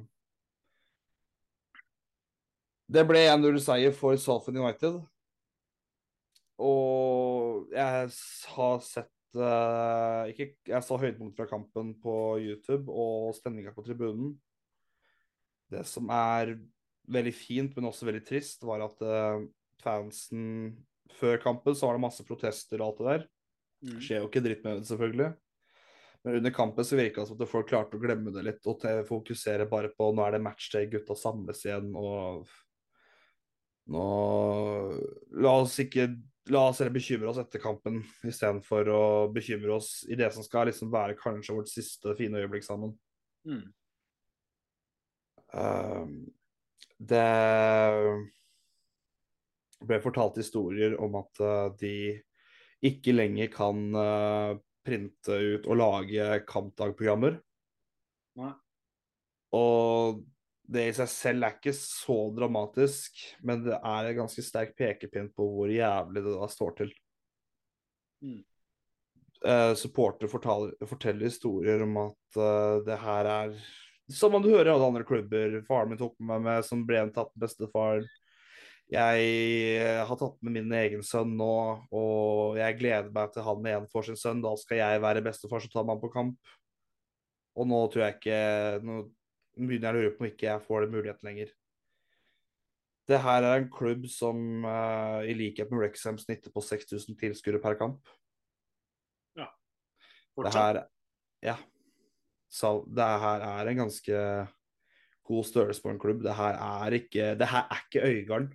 Det 2.87 3.03
ble 3.09 3.25
1-0-seier 3.27 3.91
for 3.91 4.15
Southend 4.15 4.61
United. 4.63 5.01
Og 6.63 7.67
jeg 7.75 8.07
har 8.55 8.81
sett 8.87 9.35
uh... 9.35 10.23
ikke, 10.31 10.53
Jeg 10.71 10.87
så 10.87 11.03
høydepunkt 11.03 11.35
fra 11.35 11.51
kampen 11.51 11.91
på 11.99 12.17
YouTube 12.39 12.87
og 12.87 13.35
stemninga 13.35 13.75
på 13.75 13.83
tribunen. 13.83 14.31
Det 15.67 15.83
som 15.83 16.07
er 16.07 16.55
veldig 17.11 17.35
fint, 17.35 17.75
men 17.75 17.91
også 17.91 18.07
veldig 18.07 18.23
trist, 18.23 18.63
var 18.63 18.85
at 18.85 19.01
fansen 19.83 20.71
Før 21.15 21.39
kampen 21.41 21.75
så 21.75 21.87
var 21.87 21.97
det 21.97 22.03
masse 22.03 22.25
protester 22.27 22.81
og 22.81 22.87
alt 22.89 23.01
det 23.01 23.09
der. 23.09 23.27
Mm. 23.87 23.99
Skjer 24.03 24.23
jo 24.23 24.29
ikke 24.29 24.43
dritt 24.43 24.63
med 24.65 24.79
det, 24.79 24.87
selvfølgelig. 24.89 25.29
Men 26.23 26.39
under 26.39 26.51
kampen 26.51 26.85
så 26.85 26.97
virka 26.99 27.21
det 27.21 27.29
som 27.29 27.39
at 27.39 27.51
folk 27.51 27.69
klarte 27.69 27.97
å 27.97 28.01
glemme 28.01 28.33
det 28.35 28.43
litt 28.43 28.65
og 28.67 28.83
fokusere 29.07 29.67
bare 29.69 29.93
på 29.95 30.09
nå 30.11 30.25
er 30.25 30.35
det 30.35 30.43
matchday, 30.43 30.89
gutta 30.91 31.15
samles 31.15 31.61
igjen 31.63 31.93
og 31.95 32.49
nå 33.87 34.07
La 35.39 35.53
oss 35.61 35.77
ikke 35.79 36.09
La 36.51 36.65
oss 36.69 36.81
heller 36.81 36.95
bekymre 36.95 37.29
oss 37.31 37.39
etter 37.39 37.61
kampen 37.63 38.01
istedenfor 38.27 38.89
å 38.91 39.03
bekymre 39.35 39.77
oss 39.77 40.01
i 40.07 40.15
det 40.19 40.29
som 40.35 40.43
skal 40.43 40.69
liksom 40.69 40.91
være 40.91 41.17
kanskje 41.19 41.55
vårt 41.55 41.71
siste 41.71 42.13
fine 42.15 42.39
øyeblikk 42.39 42.63
sammen. 42.63 42.93
Mm. 43.47 43.65
Um, 45.51 46.13
det 46.99 47.25
ble 49.85 49.99
fortalt 50.01 50.39
historier 50.39 50.95
om 51.01 51.19
at 51.19 51.43
uh, 51.43 51.67
de 51.77 52.15
ikke 52.87 53.13
lenger 53.13 53.51
kan 53.53 53.83
uh, 53.97 54.55
printe 54.87 55.35
ut 55.35 55.67
og 55.67 55.79
lage 55.81 56.39
kampdagprogrammer. 56.47 57.37
Nei. 58.37 58.53
Og 59.57 60.21
det 60.67 60.89
i 60.89 60.95
seg 60.95 61.09
selv 61.11 61.47
er 61.47 61.55
ikke 61.55 61.73
så 61.75 62.17
dramatisk, 62.35 63.21
men 63.47 63.63
det 63.63 63.77
er 63.77 64.09
en 64.09 64.19
ganske 64.21 64.43
sterk 64.43 64.75
pekepinn 64.79 65.29
på 65.35 65.47
hvor 65.53 65.71
jævlig 65.71 66.23
det 66.25 66.35
da 66.35 66.49
står 66.51 66.77
til. 66.81 66.93
Mm. 68.25 68.41
Uh, 69.45 69.73
supportere 69.77 70.29
forteller 70.31 71.27
historier 71.27 71.83
om 71.85 71.99
at 72.07 72.39
uh, 72.41 72.79
det 72.87 72.95
her 72.97 73.27
er 73.29 73.51
Som 74.09 74.33
om 74.33 74.41
du 74.41 74.49
hører 74.49 74.71
alle 74.71 74.87
andre 74.87 75.03
klubber. 75.03 75.59
Faren 75.67 75.91
min 75.91 75.99
tok 75.99 76.15
med 76.19 76.29
meg 76.31 76.43
med 76.45 76.65
som 76.65 76.85
ble 76.87 77.01
en 77.03 77.11
tatt 77.13 77.33
bestefar. 77.35 78.05
Jeg 78.87 79.23
eh, 79.83 79.99
har 80.07 80.19
tatt 80.19 80.37
med 80.45 80.55
min 80.55 80.71
egen 80.79 81.01
sønn 81.03 81.33
nå, 81.35 81.53
og 81.91 82.55
jeg 82.55 82.77
gleder 82.79 83.11
meg 83.11 83.33
til 83.33 83.43
han 83.43 83.65
igjen 83.67 83.87
får 83.91 84.07
sin 84.07 84.19
sønn. 84.19 84.43
Da 84.43 84.53
skal 84.59 84.79
jeg 84.79 85.03
være 85.03 85.23
bestefar 85.25 85.63
som 85.63 85.71
tar 85.73 85.83
med 85.83 85.97
han 85.97 86.03
på 86.03 86.11
kamp. 86.13 86.51
Og 87.57 87.67
nå 87.67 87.79
tror 87.91 88.05
jeg 88.05 88.15
ikke 88.19 88.41
Nå 88.85 88.99
begynner 89.57 89.89
jeg 89.89 89.95
å 89.95 90.03
lure 90.03 90.13
på 90.13 90.23
om 90.23 90.27
ikke 90.29 90.45
jeg 90.45 90.63
får 90.67 90.85
den 90.85 90.93
muligheten 90.93 91.27
lenger. 91.27 91.51
Det 93.07 93.19
her 93.23 93.45
er 93.47 93.61
en 93.61 93.69
klubb 93.71 94.05
som 94.11 94.67
uh, 94.67 95.23
i 95.23 95.33
likhet 95.35 95.71
med 95.71 95.85
Rexham 95.85 96.19
snitter 96.19 96.51
på 96.53 96.61
6000 96.63 97.17
tilskuere 97.19 97.59
per 97.63 97.77
kamp. 97.79 98.11
Ja. 99.39 99.47
Fortsatt. 100.35 100.59
her 100.59 100.79
Ja. 101.43 101.57
Så 102.47 102.85
det 102.87 103.07
her 103.23 103.43
er 103.43 103.67
en 103.67 103.81
ganske 103.83 104.21
god 105.27 105.47
størrelse 105.47 105.83
på 105.83 105.91
en 105.91 105.99
klubb. 105.99 106.23
Det 106.23 106.35
her 106.35 106.55
er 106.55 106.97
ikke 106.99 107.33
Det 107.39 107.49
her 107.51 107.67
er 107.67 107.83
ikke 107.83 108.05
Øygarden. 108.07 108.53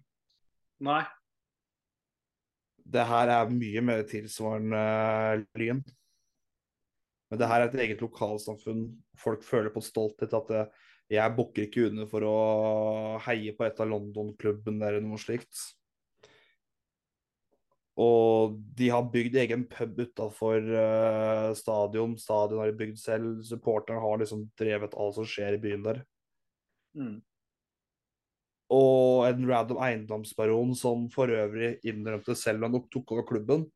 Nei. 0.82 1.02
Det 2.92 3.02
her 3.06 3.30
er 3.30 3.52
mye 3.54 3.82
mer 3.86 4.02
tilsvarende 4.10 4.78
eh, 4.78 5.44
Lyn. 5.60 5.82
Men 7.30 7.40
det 7.40 7.48
her 7.48 7.62
er 7.62 7.70
et 7.70 7.78
eget 7.86 8.02
lokalsamfunn. 8.04 8.88
Folk 9.20 9.46
føler 9.46 9.72
på 9.72 9.84
stolthet 9.84 10.34
at 10.36 10.50
det, 10.50 10.64
jeg 11.12 11.36
bukker 11.36 11.66
ikke 11.66 11.86
under 11.90 12.08
for 12.10 12.26
å 12.26 12.34
heie 13.26 13.54
på 13.56 13.64
et 13.66 13.80
av 13.80 13.88
London-klubbene 13.88 14.88
eller 14.88 15.04
noe 15.04 15.20
slikt. 15.20 15.62
Og 18.00 18.56
de 18.76 18.88
har 18.92 19.10
bygd 19.12 19.36
egen 19.42 19.66
pub 19.68 19.98
utafor 20.00 20.64
stadion. 21.58 22.14
Stadion 22.20 22.62
har 22.62 22.70
de 22.70 22.78
bygd 22.78 23.00
selv. 23.00 23.42
Supporterne 23.44 24.00
har 24.00 24.22
liksom 24.22 24.46
drevet 24.58 24.96
alt 24.96 25.18
som 25.18 25.28
skjer 25.28 25.58
i 25.58 25.60
byen 25.60 25.84
der. 25.84 26.00
Mm. 26.96 27.18
Og 28.72 29.26
en 29.28 29.44
random 29.48 29.80
eiendomsbaron 29.84 30.72
som 30.78 31.04
for 31.12 31.32
øvrig 31.32 31.74
innrømte 31.88 32.36
selv 32.38 32.64
han 32.64 32.76
tok 32.92 33.12
over 33.12 33.26
klubben. 33.28 33.66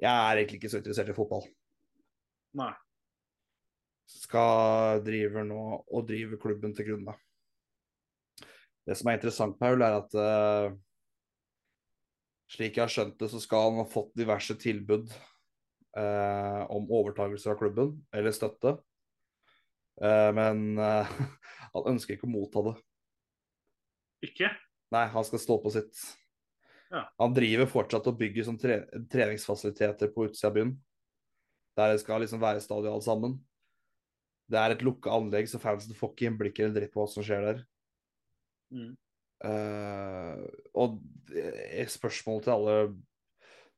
Jeg 0.00 0.10
er 0.10 0.38
egentlig 0.40 0.60
ikke 0.60 0.70
så 0.72 0.80
interessert 0.80 1.12
i 1.12 1.16
fotball. 1.16 1.44
Nei. 2.56 2.72
Skal 4.10 5.02
driver 5.04 5.44
nå 5.46 5.64
og 5.84 6.06
driver 6.08 6.40
klubben 6.40 6.72
til 6.74 6.88
grunne. 6.88 7.14
Det 8.88 8.96
som 8.96 9.10
er 9.10 9.18
interessant, 9.18 9.58
Paul, 9.60 9.84
er 9.84 9.98
at 10.00 10.16
uh, 10.16 10.72
slik 12.50 12.78
jeg 12.78 12.82
har 12.86 12.90
skjønt 12.90 13.20
det, 13.20 13.28
så 13.30 13.42
skal 13.42 13.68
han 13.68 13.82
ha 13.82 13.86
fått 13.86 14.16
diverse 14.18 14.56
tilbud 14.58 15.12
uh, 15.12 16.64
om 16.72 16.88
overtakelse 16.88 17.52
av 17.52 17.60
klubben, 17.60 17.92
eller 18.16 18.34
støtte. 18.34 18.78
Uh, 20.00 20.30
men 20.34 20.80
han 21.76 21.90
ønsker 21.92 22.16
ikke 22.16 22.26
å 22.26 22.32
motta 22.32 22.64
det. 22.70 22.78
Ikke? 24.26 24.50
Nei, 24.94 25.04
han 25.12 25.26
skal 25.26 25.42
stå 25.42 25.56
på 25.62 25.72
sitt. 25.74 26.00
Ja. 26.90 27.04
Han 27.22 27.34
driver 27.36 27.68
fortsatt 27.70 28.08
og 28.10 28.18
bygger 28.18 28.46
sånn 28.46 28.58
tre 28.60 28.80
treningsfasiliteter 29.12 30.10
på 30.14 30.26
utsida 30.28 30.50
av 30.50 30.56
byen. 30.56 30.72
Der 31.78 31.94
det 31.94 32.00
skal 32.02 32.24
liksom 32.24 32.42
være 32.42 32.62
stadion 32.64 32.96
alt 32.96 33.06
sammen. 33.06 33.36
Det 34.50 34.58
er 34.58 34.74
et 34.74 34.82
lukka 34.82 35.12
anlegg, 35.14 35.46
så 35.46 35.60
fansen 35.62 35.94
får 35.94 36.14
ikke 36.14 36.26
innblikk 36.26 36.58
eller 36.58 36.74
dritt 36.74 36.92
på 36.94 37.04
hva 37.04 37.10
som 37.12 37.24
skjer 37.24 37.46
der. 37.46 37.62
Mm. 38.74 38.90
Uh, 39.40 40.42
og 40.76 40.98
spørsmålet 41.88 42.44
til 42.44 42.56
alle 42.56 42.74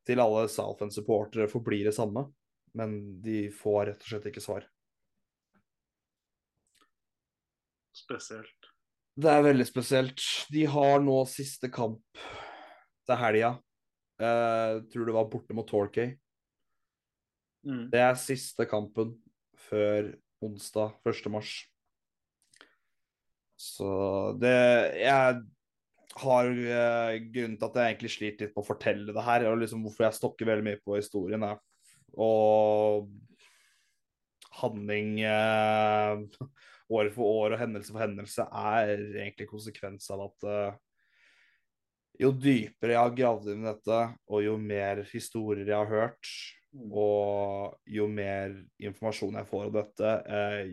til 0.09 0.19
alle 0.19 0.49
Southend-supportere 0.51 1.47
forblir 1.51 1.87
det 1.87 1.95
samme, 1.95 2.25
men 2.75 2.97
de 3.23 3.47
får 3.55 3.85
rett 3.93 4.03
og 4.03 4.09
slett 4.11 4.29
ikke 4.33 4.43
svar. 4.43 4.67
Spesielt. 7.95 8.62
Det 9.13 9.29
er 9.29 9.45
veldig 9.45 9.67
spesielt. 9.69 10.23
De 10.53 10.65
har 10.73 11.03
nå 11.05 11.19
siste 11.29 11.69
kamp 11.73 12.01
til 13.07 13.21
helga. 13.21 13.55
Uh, 14.23 14.81
tror 14.93 15.09
det 15.09 15.17
var 15.17 15.29
borte 15.33 15.57
mot 15.57 15.69
Torquay. 15.69 16.15
Mm. 17.67 17.89
Det 17.93 18.01
er 18.03 18.21
siste 18.21 18.67
kampen 18.71 19.17
før 19.69 20.15
onsdag 20.43 20.97
1. 21.07 21.29
mars. 21.35 21.51
Så 23.61 23.91
det 24.43 24.57
Jeg 24.99 25.43
har 26.23 26.49
uh, 26.49 27.13
grunnen 27.35 27.59
til 27.59 27.69
at 27.69 27.77
jeg 27.79 27.93
egentlig 27.93 28.15
sliter 28.17 28.49
litt 28.49 28.57
på 28.57 28.65
å 28.65 28.71
fortelle 28.73 29.15
det 29.15 29.27
her, 29.29 29.47
og 29.51 29.61
liksom 29.61 29.85
hvorfor 29.85 30.09
jeg 30.09 30.19
stokker 30.19 30.49
veldig 30.49 30.67
mye 30.71 30.83
på 30.83 30.97
historien, 30.99 31.45
er 31.47 31.61
og 32.21 33.09
handling 34.61 35.21
eh, 35.25 36.23
år 36.93 37.13
for 37.15 37.43
år 37.43 37.57
og 37.57 37.63
hendelse 37.63 37.95
for 37.95 38.05
hendelse 38.05 38.47
er 38.47 38.95
egentlig 38.97 39.49
konsekvens 39.51 40.09
av 40.15 40.27
at 40.29 40.49
eh, 40.49 40.81
jo 42.23 42.33
dypere 42.37 42.95
jeg 42.95 43.01
har 43.01 43.15
gravd 43.17 43.53
inn 43.53 43.65
i 43.65 43.71
dette, 43.71 44.01
og 44.29 44.45
jo 44.45 44.59
mer 44.61 45.01
historier 45.11 45.65
jeg 45.65 45.79
har 45.79 45.91
hørt, 45.91 46.35
Mm. 46.73 46.89
og 46.97 47.75
jo 47.85 48.07
mer 48.09 48.55
informasjon 48.81 49.37
jeg 49.37 49.49
får 49.51 49.67
om 49.69 49.75
dette, 49.75 50.13
eh, 50.25 50.71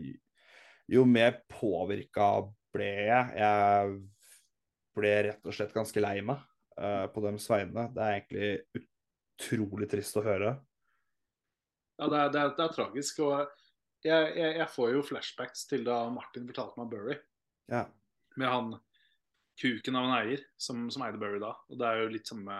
jo 0.88 1.04
mer 1.04 1.42
påvirka 1.52 2.30
ble 2.72 2.88
jeg. 3.10 3.34
Jeg 3.36 3.98
ble 4.96 5.12
rett 5.28 5.44
og 5.44 5.54
slett 5.54 5.74
ganske 5.76 6.00
lei 6.00 6.16
meg 6.24 6.40
eh, 6.80 7.04
på 7.12 7.24
deres 7.26 7.46
vegne. 7.52 7.84
Det 7.92 8.06
er 8.06 8.16
egentlig 8.16 8.80
utrolig 8.80 9.90
trist 9.92 10.16
å 10.16 10.24
høre. 10.24 10.54
Ja, 12.00 12.08
det 12.08 12.16
er, 12.16 12.32
det, 12.32 12.40
er, 12.40 12.54
det 12.56 12.64
er 12.64 12.74
tragisk. 12.78 13.20
Og 13.26 13.59
jeg, 14.06 14.30
jeg, 14.36 14.54
jeg 14.60 14.68
får 14.72 14.94
jo 14.94 15.02
flashbacks 15.06 15.66
til 15.70 15.84
da 15.86 16.02
Martin 16.12 16.46
fortalte 16.48 16.80
meg 16.80 16.92
Burry. 16.92 17.16
Ja. 17.70 17.84
Med 18.40 18.50
han 18.50 18.72
kuken 19.60 19.98
av 19.98 20.08
en 20.08 20.16
eier 20.16 20.44
som, 20.60 20.86
som 20.92 21.04
eide 21.04 21.20
Burry 21.20 21.40
da. 21.42 21.52
Og 21.68 21.80
det 21.80 21.88
er 21.88 22.02
jo 22.02 22.12
litt 22.14 22.30
samme 22.30 22.56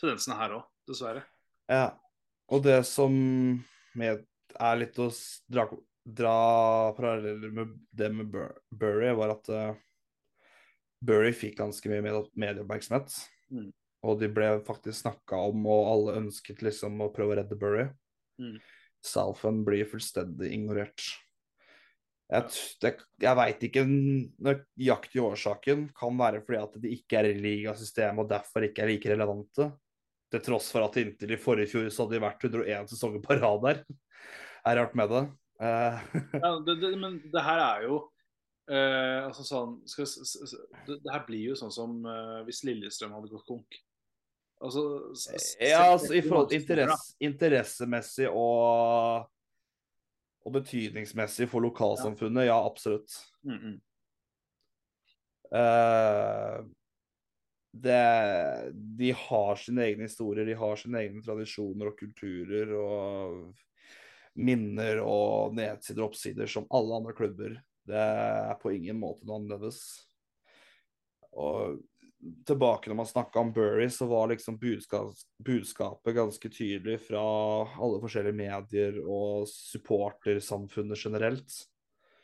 tendensene 0.00 0.38
her 0.40 0.58
òg, 0.58 0.66
dessverre. 0.88 1.24
ja. 1.72 1.90
Og 2.46 2.60
det 2.62 2.78
som 2.86 3.10
med, 3.98 4.20
er 4.54 4.76
litt 4.78 4.98
å 5.02 5.08
dra, 5.50 5.64
dra 6.06 6.36
paralleller 6.94 7.50
med 7.50 7.72
det 7.90 8.10
med 8.14 8.28
Bur 8.30 8.52
Burry, 8.70 9.08
var 9.18 9.32
at 9.34 9.50
uh, 9.50 9.72
Burry 11.02 11.32
fikk 11.34 11.56
ganske 11.58 11.90
mye 11.90 12.04
med 12.04 12.30
medieoppmerksomhet. 12.38 13.16
Mm. 13.50 13.72
Og 14.06 14.20
de 14.20 14.30
ble 14.30 14.52
faktisk 14.66 15.00
snakka 15.00 15.40
om, 15.48 15.66
og 15.66 15.90
alle 15.90 16.18
ønsket 16.20 16.62
liksom 16.62 17.02
å 17.02 17.10
prøve 17.14 17.34
å 17.34 17.40
redde 17.40 17.58
Burry. 17.58 17.88
Mm. 18.38 18.60
Southend 19.06 19.64
blir 19.66 19.88
fullstendig 19.88 20.50
ignorert. 20.54 21.06
Jeg, 22.26 22.50
det, 22.82 22.92
jeg 23.22 23.38
veit 23.38 23.64
ikke 23.68 23.84
nøyaktig 23.86 25.22
årsaken. 25.22 25.88
Kan 25.96 26.18
være 26.18 26.42
fordi 26.46 26.58
at 26.62 26.78
de 26.82 26.94
ikke 26.96 27.20
er 27.20 27.30
i 27.30 27.36
ligasystemet 27.38 28.24
og 28.24 28.30
derfor 28.32 28.66
ikke 28.66 28.82
er 28.84 28.90
like 28.90 29.12
relevante. 29.12 29.70
Til 30.34 30.42
tross 30.42 30.72
for 30.74 30.82
at 30.82 30.98
inntil 30.98 31.36
i 31.36 31.38
forrige 31.38 31.70
fjor 31.70 31.86
så 31.86 32.04
hadde 32.04 32.18
de 32.18 32.24
vært 32.24 32.46
101 32.48 32.90
sesonger 32.90 33.22
på 33.22 33.38
rad 33.38 33.62
der. 33.62 33.82
Er 34.66 34.80
rart 34.80 34.98
med 34.98 35.14
det. 35.14 35.24
Eh, 35.62 36.04
Ja, 36.42 36.52
det, 36.66 36.78
det, 36.82 36.92
men 36.98 37.20
det 37.32 37.44
her 37.46 37.62
er 37.62 37.86
jo 37.86 38.00
eh, 38.70 39.22
altså 39.22 39.46
sånn 39.46 39.76
skal, 39.88 40.10
det, 40.88 40.98
det 41.04 41.12
her 41.14 41.22
blir 41.28 41.52
jo 41.52 41.58
sånn 41.58 41.74
som 41.74 42.00
eh, 42.10 42.40
hvis 42.48 42.64
Lillestrøm 42.66 43.14
hadde 43.14 43.30
gått 43.30 43.46
konk. 43.46 43.78
Altså, 44.64 44.82
s- 45.14 45.56
ja, 45.60 45.82
altså 45.92 46.14
i 46.16 46.22
forhold 46.24 46.48
til 46.48 46.62
interesse, 46.62 47.16
interessemessig 47.20 48.28
og, 48.30 49.26
og 50.46 50.54
betydningsmessig 50.56 51.48
for 51.52 51.60
lokalsamfunnet, 51.66 52.48
ja, 52.48 52.56
absolutt. 52.64 53.12
Mm, 53.44 53.58
mm. 53.60 53.76
Uh, 55.52 56.64
det, 57.76 58.00
de 58.98 59.12
har 59.12 59.60
sine 59.60 59.84
egne 59.90 60.08
historier, 60.08 60.48
de 60.48 60.56
har 60.56 60.80
sine 60.80 61.04
egne 61.04 61.22
tradisjoner 61.22 61.92
og 61.92 61.98
kulturer. 62.00 62.72
og 62.80 63.54
minner 64.36 64.98
og 65.00 65.54
nedsider 65.56 66.02
og 66.02 66.10
oppsider 66.10 66.50
som 66.52 66.66
alle 66.76 66.92
andre 66.98 67.14
klubber. 67.16 67.54
Det 67.88 67.96
er 67.96 68.50
på 68.60 68.68
ingen 68.74 68.98
måte 69.00 69.24
noe 69.24 69.38
annerledes. 69.40 69.78
Og 71.32 71.78
tilbake 72.46 72.90
når 72.90 72.98
man 72.98 73.08
snakka 73.08 73.40
om 73.40 73.52
Burry, 73.54 73.86
så 73.92 74.08
var 74.10 74.30
liksom 74.30 74.58
budskap, 74.60 75.14
budskapet 75.44 76.16
ganske 76.16 76.50
tydelig 76.50 77.00
fra 77.06 77.22
alle 77.64 78.00
forskjellige 78.02 78.38
medier 78.38 79.00
og 79.02 79.48
supportersamfunnet 79.50 81.00
generelt 81.06 81.62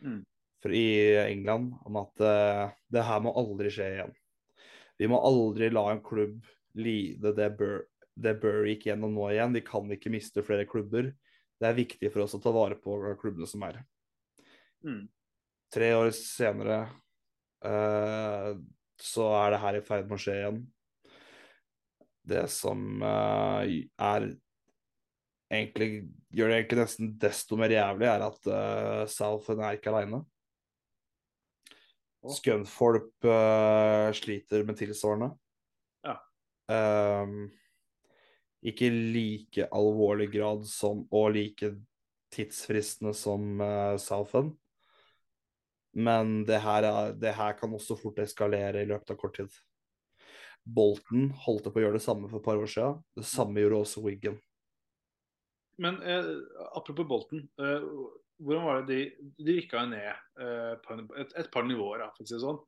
Mm. 0.02 0.24
for 0.62 0.72
i 0.74 1.16
England 1.16 1.74
om 1.86 1.96
at 2.00 2.22
uh, 2.26 2.70
det 2.90 3.04
her 3.06 3.20
må 3.22 3.30
aldri 3.38 3.70
skje 3.70 3.86
igjen. 3.96 4.14
Vi 4.98 5.08
må 5.10 5.20
aldri 5.22 5.68
la 5.70 5.84
en 5.92 6.02
klubb 6.02 6.42
lide 6.74 7.32
det, 7.36 7.48
Bur 7.58 7.84
det 8.14 8.34
Burry 8.42 8.74
gikk 8.74 8.88
gjennom 8.90 9.14
nå 9.14 9.30
igjen. 9.30 9.54
Vi 9.54 9.62
kan 9.66 9.90
ikke 9.94 10.12
miste 10.12 10.44
flere 10.44 10.66
klubber. 10.68 11.12
Det 11.58 11.68
er 11.68 11.78
viktig 11.78 12.10
for 12.12 12.24
oss 12.24 12.34
å 12.36 12.42
ta 12.42 12.52
vare 12.54 12.76
på 12.82 12.98
klubbene 13.20 13.48
som 13.48 13.62
er. 13.66 13.80
Mm. 14.82 15.06
Tre 15.72 15.88
år 15.96 16.10
senere 16.16 16.78
eh, 17.64 18.50
så 19.00 19.28
er 19.38 19.54
det 19.54 19.62
her 19.62 19.78
i 19.78 19.84
ferd 19.86 20.08
med 20.08 20.18
å 20.18 20.22
skje 20.22 20.38
igjen. 20.40 20.62
Det 22.32 22.44
som 22.52 23.02
uh, 23.02 23.62
er 23.66 24.28
egentlig 25.52 25.88
gjør 26.32 26.48
det 26.48 26.58
egentlig 26.58 26.80
nesten 26.80 27.14
desto 27.20 27.58
mer 27.60 27.72
jævlig, 27.74 28.08
er 28.08 28.24
at 28.24 28.48
uh, 28.48 29.02
Southend 29.10 29.64
er 29.64 29.78
ikke 29.78 29.92
aleine. 29.92 30.22
Scunthorp 32.22 33.08
Scunthorpe 33.18 33.32
eh, 33.34 34.12
sliter 34.14 34.62
med 34.62 34.76
tilsvarende. 34.78 35.32
Ja. 36.06 36.14
Um, 36.70 37.48
ikke 38.62 38.92
like 38.94 39.66
alvorlig 39.74 40.28
grad 40.36 40.62
som 40.70 41.02
og 41.10 41.32
like 41.34 41.72
tidsfristende 42.32 43.10
som 43.18 43.58
uh, 43.58 43.98
Southend. 43.98 44.54
Men 45.92 46.40
det 46.48 46.62
her, 46.64 46.86
er, 46.88 47.12
det 47.20 47.34
her 47.36 47.52
kan 47.58 47.74
også 47.76 47.98
fort 48.00 48.22
eskalere 48.22 48.80
i 48.80 48.88
løpet 48.88 49.12
av 49.12 49.18
kort 49.20 49.36
tid. 49.36 49.52
Bolten 50.62 51.30
holdt 51.44 51.68
på 51.68 51.80
å 51.80 51.84
gjøre 51.84 51.98
det 51.98 52.04
samme 52.04 52.30
for 52.30 52.40
et 52.40 52.46
par 52.46 52.60
år 52.60 52.70
siden. 52.70 53.02
Det 53.18 53.26
samme 53.28 53.60
gjorde 53.60 53.82
også 53.82 54.04
Wiggen. 54.04 54.38
Men 55.82 55.98
eh, 56.06 56.32
apropos 56.72 57.08
Bolten. 57.08 57.44
Eh, 57.60 57.86
hvordan 58.42 58.66
var 58.66 58.82
det 58.82 58.94
de, 58.94 59.30
de 59.42 59.56
rykka 59.58 59.84
ned 59.90 60.10
eh, 60.12 60.72
på 60.82 60.98
et, 61.20 61.34
et 61.38 61.50
par 61.52 61.66
nivåer, 61.66 62.06
for 62.14 62.24
å 62.24 62.28
si 62.28 62.36
det 62.36 62.42
sånn. 62.44 62.60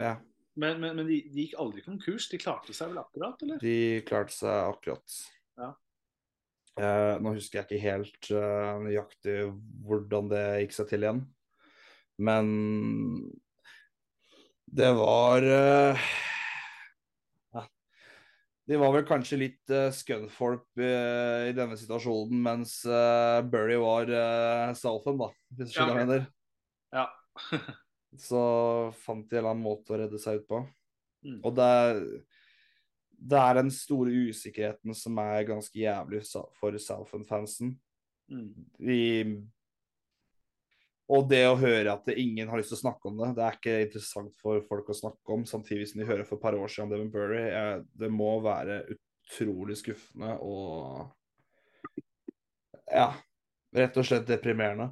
Ja. 0.00 0.14
Men, 0.60 0.80
men, 0.82 0.96
men 0.98 1.06
de, 1.06 1.20
de 1.30 1.44
gikk 1.46 1.58
aldri 1.62 1.84
konkurs? 1.84 2.26
De 2.30 2.40
klarte 2.40 2.74
seg 2.76 2.90
vel 2.90 3.02
akkurat, 3.02 3.44
eller? 3.44 3.60
De 3.62 3.76
klarte 4.08 4.34
seg 4.34 4.72
akkurat. 4.72 5.18
Ja. 5.60 5.70
Eh, 6.80 7.14
nå 7.20 7.34
husker 7.36 7.60
jeg 7.60 7.66
ikke 7.68 7.84
helt 7.84 8.30
eh, 8.32 8.72
nøyaktig 8.86 9.36
hvordan 9.86 10.30
det 10.32 10.44
gikk 10.64 10.76
seg 10.76 10.90
til 10.90 11.06
igjen. 11.06 11.22
Men 12.20 12.50
det 14.70 14.92
var 14.94 15.42
eh, 15.42 16.08
ja. 17.52 17.62
De 18.66 18.78
var 18.78 18.92
vel 18.94 19.06
kanskje 19.08 19.38
litt 19.40 19.72
uh, 19.74 19.88
Scunthorpe 19.94 20.84
eh, 20.84 21.48
i 21.50 21.54
denne 21.56 21.78
situasjonen, 21.80 22.42
mens 22.44 22.76
uh, 22.86 23.40
Burry 23.50 23.78
var 23.82 24.12
uh, 24.12 24.74
Salfen, 24.78 25.18
da, 25.18 25.30
hvis 25.56 25.72
du 25.72 25.74
skjønner 25.74 25.96
hva 25.96 26.04
jeg 26.04 26.10
mener. 26.10 26.26
Ja. 26.94 27.06
Så 28.28 28.42
fant 29.02 29.26
de 29.26 29.38
en 29.38 29.40
eller 29.40 29.54
annen 29.54 29.64
måte 29.64 29.94
å 29.94 30.00
redde 30.00 30.20
seg 30.22 30.42
ut 30.42 30.48
på. 30.50 30.62
Mm. 31.26 31.40
Og 31.46 31.54
det 31.56 31.66
er, 31.80 32.00
det 33.32 33.40
er 33.42 33.58
den 33.58 33.72
store 33.74 34.14
usikkerheten 34.30 34.96
som 34.96 35.18
er 35.22 35.48
ganske 35.48 35.78
jævlig 35.78 36.22
for 36.58 36.78
Southend-fansen. 36.86 37.74
mm. 38.30 38.52
Vi 38.78 39.00
Og 41.10 41.26
det 41.30 41.42
å 41.48 41.56
høre 41.58 41.90
at 41.96 42.06
ingen 42.14 42.46
har 42.50 42.60
lyst 42.60 42.70
til 42.70 42.78
å 42.78 42.84
snakke 42.84 43.10
om 43.10 43.16
det, 43.18 43.32
det 43.34 43.42
er 43.42 43.56
ikke 43.56 43.78
interessant 43.86 44.34
for 44.38 44.60
folk 44.68 44.92
å 44.92 44.94
snakke 44.94 45.34
om, 45.34 45.42
samtidig 45.48 45.88
som 45.90 46.02
de 46.02 46.06
hører 46.06 46.26
for 46.28 46.38
et 46.38 46.44
par 46.44 46.54
år 46.54 46.70
siden 46.70 46.86
om 46.86 46.92
Devon 46.92 47.10
Burry. 47.10 47.40
Det 47.98 48.10
må 48.14 48.28
være 48.44 48.84
utrolig 48.94 49.78
skuffende 49.80 50.36
og 50.46 51.10
Ja, 52.90 53.08
rett 53.74 53.98
og 53.98 54.06
slett 54.06 54.26
deprimerende. 54.26 54.88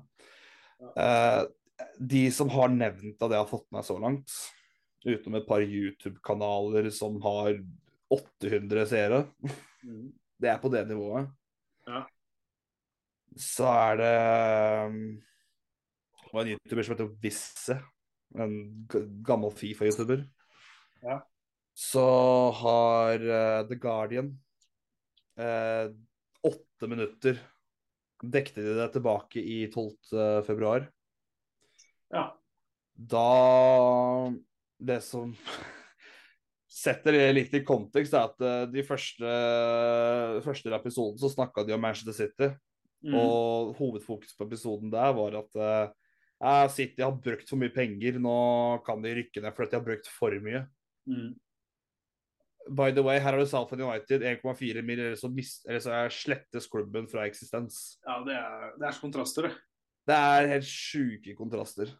Eh, 0.94 1.40
de 1.98 2.24
som 2.34 2.50
har 2.54 2.70
nevnt 2.70 3.22
av 3.22 3.30
det, 3.30 3.38
har 3.40 3.48
fått 3.50 3.66
med 3.74 3.86
så 3.86 3.96
langt, 3.98 4.34
utenom 5.06 5.38
et 5.40 5.48
par 5.48 5.62
YouTube-kanaler 5.62 6.90
som 6.94 7.18
har 7.22 7.58
800 8.10 8.86
seere, 8.90 9.24
Mm. 9.84 10.12
det 10.40 10.50
er 10.50 10.58
på 10.58 10.70
det 10.72 10.84
nivået. 10.88 11.28
Ja. 11.86 12.04
Så 13.38 13.66
er 13.70 13.96
det 14.00 15.27
det 16.28 16.36
var 16.36 16.44
en 16.44 16.52
YouTuber 16.54 16.86
som 16.86 16.94
heter 16.94 17.12
Visse. 17.22 17.78
En 18.38 18.56
gammel 19.24 19.54
Fifa-YouTuber. 19.56 20.24
Ja. 21.02 21.20
Så 21.78 22.04
har 22.58 23.22
uh, 23.22 23.68
The 23.68 23.78
Guardian 23.78 24.32
uh, 25.38 25.94
åtte 26.44 26.90
minutter 26.90 27.38
dekte 28.22 28.62
de 28.62 28.74
det 28.74 28.88
tilbake 28.94 29.40
i 29.40 29.58
12. 29.70 30.42
februar. 30.46 30.88
Ja. 32.10 32.32
Da 32.94 34.32
Det 34.78 35.00
som 35.02 35.34
setter 36.82 37.14
det 37.14 37.32
litt 37.34 37.54
i 37.54 37.64
kontekst, 37.66 38.14
er 38.14 38.28
at 38.28 38.42
eh, 38.44 38.64
de 38.70 38.84
første, 38.86 39.30
første 40.44 40.74
episoden 40.74 41.18
så 41.18 41.30
snakka 41.32 41.64
de 41.66 41.74
om 41.74 41.82
Manchester 41.82 42.14
City. 42.14 42.52
Mm. 43.02 43.14
Og 43.14 43.74
hovedfokus 43.78 44.34
på 44.34 44.46
episoden 44.46 44.90
der 44.90 45.14
var 45.14 45.38
at 45.40 45.58
eh, 45.58 45.90
City 46.70 47.02
har 47.02 47.16
brukt 47.18 47.48
for 47.50 47.58
mye 47.58 47.72
penger, 47.74 48.18
nå 48.22 48.38
kan 48.86 49.02
de 49.02 49.10
rykke 49.16 49.42
ned 49.42 49.54
fordi 49.56 49.72
de 49.72 49.78
har 49.80 49.86
brukt 49.86 50.10
for 50.12 50.36
mye. 50.44 50.60
Mm. 51.10 51.32
By 52.68 52.92
the 52.92 53.02
way, 53.02 53.16
her 53.18 53.32
har 53.32 53.40
du 53.40 53.46
Southend 53.48 53.82
United 53.82 54.22
1,4 54.22 54.82
mil, 54.84 55.00
eller 55.00 55.16
eller 55.16 55.80
så 55.80 56.02
slettes 56.12 56.68
klubben 56.68 57.08
fra 57.08 57.24
eksistens. 57.26 57.98
ja, 58.06 58.20
det 58.26 58.36
er, 58.36 58.70
det 58.78 58.86
er 58.86 58.92
så 58.92 59.00
kontraster, 59.00 59.48
det. 59.48 59.56
Det 60.08 60.14
er 60.16 60.52
helt 60.52 60.68
sjuke 60.68 61.34
kontraster. 61.36 61.90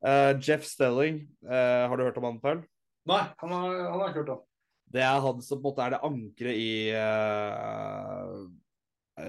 Uh, 0.00 0.32
Jeff 0.40 0.64
Stelling, 0.64 1.28
uh, 1.44 1.88
har 1.88 1.96
du 1.96 2.04
hørt 2.04 2.16
om 2.16 2.24
han, 2.24 2.40
Paul? 2.40 2.62
Nei, 3.08 3.24
han 3.40 3.52
har, 3.52 3.66
han 3.90 4.00
har 4.00 4.08
ikke 4.08 4.22
hørt 4.22 4.36
om. 4.36 4.44
Det 4.90 5.02
er 5.06 5.20
han 5.22 5.42
som 5.44 5.60
på 5.60 5.70
en 5.70 5.70
måte 5.70 5.84
er 5.84 5.94
det 5.94 6.00
ankeret 6.06 6.56
i 6.58 6.90
eh, 6.98 8.30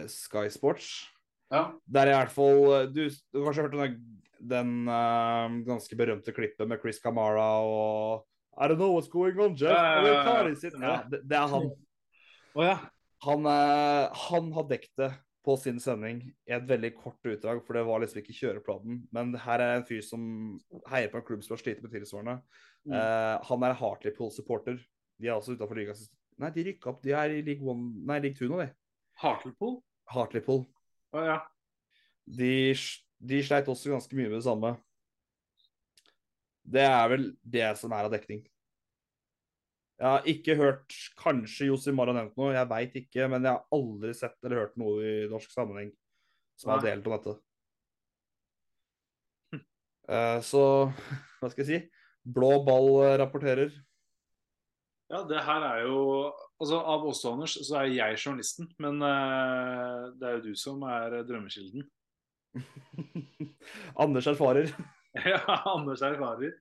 Sky 0.10 0.48
Sports. 0.50 0.88
Ja. 1.52 1.64
Der 1.86 2.08
er 2.08 2.14
i 2.14 2.18
hvert 2.22 2.32
fall 2.32 2.90
Du, 2.96 3.02
du 3.10 3.42
har 3.42 3.48
kanskje 3.50 3.66
hørt 3.66 3.74
den, 3.76 3.98
den 4.52 4.70
uh, 4.88 5.52
ganske 5.68 5.98
berømte 6.00 6.34
klippet 6.36 6.70
med 6.70 6.80
Chris 6.80 7.02
Camara 7.04 7.50
og 7.66 8.28
I 8.56 8.68
don't 8.68 8.80
know 8.80 8.94
what's 8.96 9.10
going 9.12 9.40
on, 9.40 9.56
Jeff. 9.56 9.72
Ja, 9.72 10.02
ja, 10.44 10.96
det, 11.10 11.22
det 11.24 11.38
er 11.38 11.48
han. 11.48 11.70
Oh, 12.54 12.64
ja. 12.66 12.78
Han, 13.24 13.46
uh, 13.48 14.12
han 14.28 14.50
har 14.56 14.66
dekket 14.68 14.98
det 15.00 15.12
på 15.46 15.56
sin 15.58 15.80
sending 15.82 16.20
i 16.28 16.54
et 16.54 16.66
veldig 16.70 16.92
kort 17.00 17.26
utdrag, 17.26 17.62
for 17.66 17.78
det 17.78 17.86
var 17.88 18.02
liksom 18.04 18.20
ikke 18.22 18.36
kjøreplanen. 18.38 19.00
Men 19.16 19.32
her 19.46 19.64
er 19.64 19.80
en 19.80 19.88
fyr 19.88 20.04
som 20.06 20.24
heier 20.92 21.10
på 21.10 21.18
en 21.18 21.26
klubb 21.26 21.46
som 21.46 21.56
har 21.56 21.64
slitt 21.64 21.80
med 21.82 21.94
tilsvarende. 21.96 22.42
Mm. 22.86 22.94
Uh, 22.94 23.38
han 23.48 23.66
er 23.66 23.80
Hartlepool-supporter. 23.80 24.78
De 25.22 25.30
er 25.30 25.38
også 25.38 25.56
utenfor 25.56 25.80
ligaen. 25.80 26.04
Nei, 26.42 26.52
de 26.54 26.68
rykka 26.68 26.92
opp. 26.92 27.02
De 27.06 27.16
er 27.18 27.38
i 27.38 27.42
League 27.46 27.66
One, 27.66 28.04
nei, 28.10 28.20
League 28.24 28.38
Two 28.38 28.52
nå, 28.52 28.62
de. 28.62 28.70
Hartlepool? 29.22 29.80
Hartlepool. 30.12 30.66
Å 31.12 31.26
ja. 31.26 31.38
De, 32.26 32.54
de 33.20 33.42
sleit 33.44 33.70
også 33.72 33.92
ganske 33.92 34.16
mye 34.16 34.30
med 34.30 34.40
det 34.40 34.48
samme. 34.48 34.76
Det 36.62 36.86
er 36.86 37.06
vel 37.12 37.28
det 37.42 37.68
som 37.80 37.94
er 37.96 38.08
av 38.08 38.14
dekning. 38.14 38.44
Jeg 40.02 40.10
har 40.10 40.28
ikke 40.30 40.58
hørt 40.58 40.96
Kanskje 41.20 41.68
Josimar 41.68 42.10
har 42.10 42.18
nevnt 42.18 42.38
noe, 42.40 42.56
jeg 42.56 42.70
veit 42.72 42.96
ikke. 43.04 43.28
Men 43.30 43.46
jeg 43.46 43.54
har 43.54 43.78
aldri 43.78 44.14
sett 44.18 44.38
eller 44.42 44.64
hørt 44.64 44.80
noe 44.82 45.02
i 45.06 45.16
norsk 45.30 45.52
sammenheng 45.54 45.92
som 46.58 46.74
har 46.74 46.86
delt 46.86 47.08
om 47.10 47.18
dette. 47.18 47.38
Eh, 50.12 50.40
så 50.46 50.64
hva 51.40 51.52
skal 51.52 51.64
jeg 51.64 51.70
si? 51.70 51.80
Blå 52.26 52.56
ball 52.66 52.90
eh, 53.06 53.18
rapporterer. 53.22 53.74
Ja, 55.12 55.26
det 55.28 55.42
her 55.44 55.66
er 55.68 55.86
jo 55.90 56.02
Altså, 56.62 56.78
Av 56.78 57.04
oss 57.10 57.24
to, 57.24 57.34
Anders, 57.34 57.56
så 57.68 57.80
er 57.82 57.90
jeg 57.90 58.20
journalisten. 58.22 58.70
Men 58.82 59.02
uh, 59.02 60.12
det 60.14 60.28
er 60.28 60.38
jo 60.38 60.44
du 60.46 60.60
som 60.60 60.84
er 60.86 61.18
eh, 61.18 61.24
drømmekilden. 61.26 61.88
Anders 64.04 64.30
erfarer. 64.30 64.70
ja, 65.32 65.40
Anders 65.72 66.04
erfarer. 66.06 66.54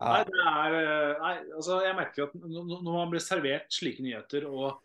Nei, 0.00 0.18
det 0.26 0.42
er 0.42 0.76
eh, 0.80 1.12
Nei, 1.22 1.34
altså, 1.54 1.78
jeg 1.84 1.98
merker 2.00 2.26
at 2.26 2.34
når 2.34 2.82
man 2.88 3.12
blir 3.12 3.22
servert 3.22 3.70
slike 3.70 4.02
nyheter, 4.02 4.48
og 4.50 4.80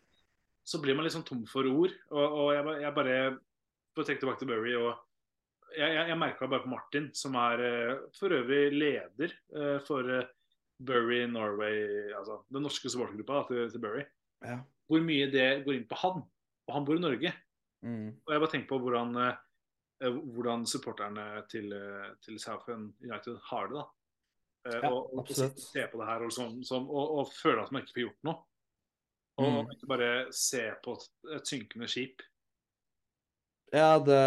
så 0.62 0.78
blir 0.82 0.94
man 0.94 1.08
liksom 1.08 1.26
tom 1.26 1.42
for 1.50 1.66
ord. 1.66 1.98
Og, 2.14 2.38
og 2.44 2.54
jeg, 2.54 2.78
jeg 2.84 2.96
bare 3.00 3.18
For 3.90 4.04
å 4.04 4.06
trekke 4.06 4.22
tilbake 4.22 4.44
til 4.44 4.52
Burry 4.52 4.78
og 4.78 4.92
Jeg, 5.74 5.90
jeg, 5.90 6.08
jeg 6.12 6.20
merka 6.22 6.46
bare 6.46 6.62
på 6.62 6.70
Martin, 6.70 7.10
som 7.10 7.34
er 7.42 7.66
for 8.14 8.38
øvrig 8.38 8.70
leder 8.70 9.34
for 9.82 10.14
Burry 10.78 11.22
Norway, 11.30 12.12
altså 12.12 12.42
den 12.52 12.62
norske 12.66 12.90
supportergruppa 12.92 13.46
til, 13.48 13.70
til 13.72 13.80
Bury, 13.80 14.04
ja. 14.44 14.58
Hvor 14.86 15.00
mye 15.02 15.26
det 15.32 15.64
går 15.64 15.74
inn 15.78 15.86
på 15.88 15.96
han. 15.98 16.20
Og 16.68 16.74
han 16.74 16.84
bor 16.86 16.98
i 16.98 17.00
Norge. 17.02 17.30
Mm. 17.82 18.10
Og 18.26 18.32
jeg 18.34 18.40
bare 18.42 18.50
tenker 18.52 18.68
på 18.68 18.78
hvordan, 18.84 19.16
eh, 19.22 20.18
hvordan 20.36 20.66
supporterne 20.68 21.24
til, 21.50 21.72
eh, 21.72 22.10
til 22.22 22.38
Southend 22.38 22.92
United 23.02 23.38
har 23.50 23.66
det. 23.72 23.80
da. 23.80 23.86
Eh, 24.66 24.80
Ja, 24.82 24.90
og, 24.92 25.14
og, 25.14 25.18
og 25.24 25.28
se 25.30 25.86
på 25.92 25.98
det 25.98 26.06
her 26.06 26.22
og, 26.26 26.32
som, 26.32 26.62
som, 26.66 26.86
og, 26.90 27.18
og 27.18 27.32
føle 27.42 27.62
at 27.62 27.72
man 27.72 27.82
ikke 27.82 27.94
får 27.96 28.04
gjort 28.04 28.22
noe. 28.28 28.38
Og 29.38 29.52
Mm. 29.52 29.70
ikke 29.74 29.86
bare 29.90 30.32
se 30.32 30.62
på 30.84 30.92
et, 30.96 31.08
et 31.36 31.46
synkende 31.46 31.88
skip. 31.88 32.22
Ja, 33.74 33.98
det 33.98 34.20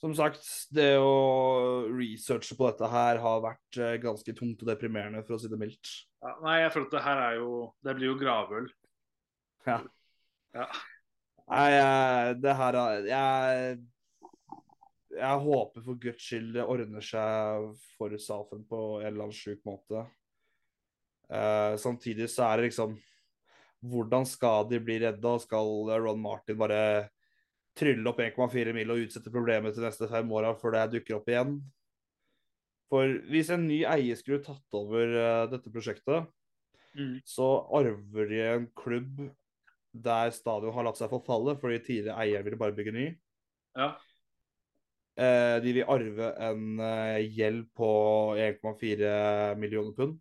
Som 0.00 0.14
sagt, 0.16 0.40
det 0.72 0.94
å 0.96 1.88
researche 1.92 2.56
på 2.56 2.70
dette 2.70 2.88
her 2.88 3.18
har 3.20 3.42
vært 3.44 3.76
eh, 3.76 3.98
ganske 4.00 4.32
tungt 4.36 4.62
og 4.64 4.70
deprimerende, 4.70 5.20
for 5.26 5.36
å 5.36 5.40
si 5.42 5.50
det 5.52 5.58
mildt. 5.60 5.90
Ja, 6.24 6.32
nei, 6.44 6.54
jeg 6.62 6.72
føler 6.72 6.86
at 6.88 6.94
det 6.94 7.02
her 7.04 7.20
er 7.24 7.34
jo 7.40 7.50
Det 7.84 7.94
blir 7.96 8.08
jo 8.10 8.16
gravøl. 8.20 8.70
Ja. 9.68 9.76
Ja. 10.56 10.66
Nei, 11.50 11.68
det 12.40 12.52
her 12.58 12.76
er 12.80 13.06
Jeg 13.06 13.76
Jeg 15.14 15.42
håper 15.44 15.84
for 15.84 16.00
guds 16.00 16.24
skyld 16.24 16.54
det 16.56 16.64
ordner 16.64 17.04
seg 17.04 17.68
for 17.98 18.16
Safen 18.18 18.64
på 18.66 18.80
en 19.02 19.06
eller 19.10 19.28
annen 19.28 19.36
sjuk 19.36 19.60
måte. 19.68 20.06
Eh, 21.30 21.76
samtidig 21.78 22.30
så 22.32 22.48
er 22.48 22.58
det 22.58 22.70
liksom 22.70 22.96
Hvordan 23.90 24.26
skal 24.28 24.66
de 24.68 24.80
bli 24.80 24.98
redda? 25.04 25.36
Skal 25.44 25.92
Ron 25.92 26.20
Martin 26.20 26.58
bare 26.60 27.10
trylle 27.80 28.08
opp 28.10 28.20
1,4 28.22 28.72
mil 28.76 28.90
og 28.92 29.00
utsette 29.06 29.32
problemet 29.32 29.74
til 29.76 29.84
neste 29.86 30.06
fem 30.10 30.28
åra 30.36 30.50
før 30.60 30.70
det 30.76 30.84
dukker 30.98 31.14
opp 31.18 31.28
igjen? 31.32 31.52
For 32.90 33.04
hvis 33.30 33.48
en 33.54 33.64
ny 33.70 33.78
eier 33.86 34.16
skulle 34.18 34.42
tatt 34.44 34.70
over 34.76 35.04
eh, 35.14 35.48
dette 35.52 35.72
prosjektet, 35.72 36.20
Mm. 36.90 37.20
så 37.22 37.46
arver 37.70 38.26
de 38.26 38.40
en 38.42 38.64
klubb 38.74 39.30
der 39.94 40.30
stadion 40.34 40.74
har 40.74 40.82
latt 40.86 40.98
seg 40.98 41.10
forfalle 41.12 41.54
fordi 41.60 41.78
tidligere 41.86 42.18
eier 42.24 42.42
ville 42.42 42.58
bare 42.58 42.74
bygge 42.74 42.92
ny. 42.96 43.04
Ja. 43.78 43.92
Eh, 45.20 45.56
de 45.62 45.72
vil 45.76 45.86
arve 45.86 46.32
en 46.48 46.80
eh, 46.82 47.20
gjeld 47.30 47.70
på 47.78 47.90
1,4 48.42 49.54
millioner 49.60 49.94
pund. 49.94 50.18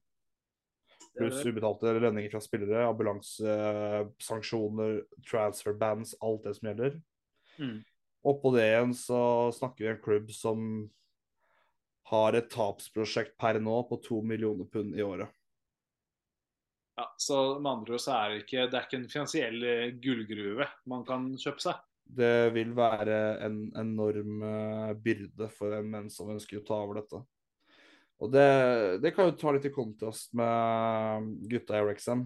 Pluss 1.17 1.41
ubetalte 1.41 1.89
lønninger 1.97 2.29
fra 2.31 2.39
spillere, 2.43 2.85
ambulansesanksjoner, 2.87 5.01
transfer 5.25 5.73
bands, 5.73 6.13
alt 6.21 6.43
det 6.45 6.53
som 6.59 6.67
gjelder. 6.69 7.01
Mm. 7.59 7.81
Oppå 8.29 8.51
det 8.55 8.65
igjen 8.67 8.93
så 8.97 9.19
snakker 9.55 9.85
vi 9.85 9.91
en 9.93 10.01
klubb 10.03 10.31
som 10.35 10.63
har 12.09 12.35
et 12.35 12.49
tapsprosjekt 12.51 13.35
per 13.39 13.59
nå 13.61 13.83
på 13.89 13.99
to 14.03 14.21
millioner 14.25 14.67
pund 14.71 14.95
i 14.97 15.05
året. 15.05 15.29
Ja, 16.99 17.05
så 17.21 17.59
med 17.61 17.71
andre 17.71 17.95
ord 17.95 18.03
så 18.03 18.15
er 18.17 18.31
det 18.31 18.41
ikke, 18.43 18.65
det 18.67 18.75
er 18.75 18.87
ikke 18.87 18.97
en 18.99 19.11
finansiell 19.11 19.61
eh, 19.63 19.91
gullgruve 20.03 20.65
man 20.91 21.05
kan 21.07 21.29
kjøpe 21.39 21.63
seg. 21.63 21.77
Det 22.09 22.49
vil 22.55 22.73
være 22.75 23.19
en 23.45 23.59
enorm 23.77 24.41
eh, 24.43 24.95
byrde 24.99 25.47
for 25.53 25.77
en 25.77 25.87
menn 25.93 26.09
som 26.11 26.31
ønsker 26.33 26.59
å 26.59 26.65
ta 26.67 26.79
over 26.81 26.99
dette. 26.99 27.21
Og 28.19 28.33
det, 28.33 28.49
det 28.99 29.13
kan 29.15 29.29
jo 29.29 29.37
ta 29.39 29.53
litt 29.55 29.69
i 29.69 29.71
kontrast 29.71 30.33
med 30.35 31.29
gutta 31.47 31.79
i 31.79 31.85
Wrexham. 31.85 32.25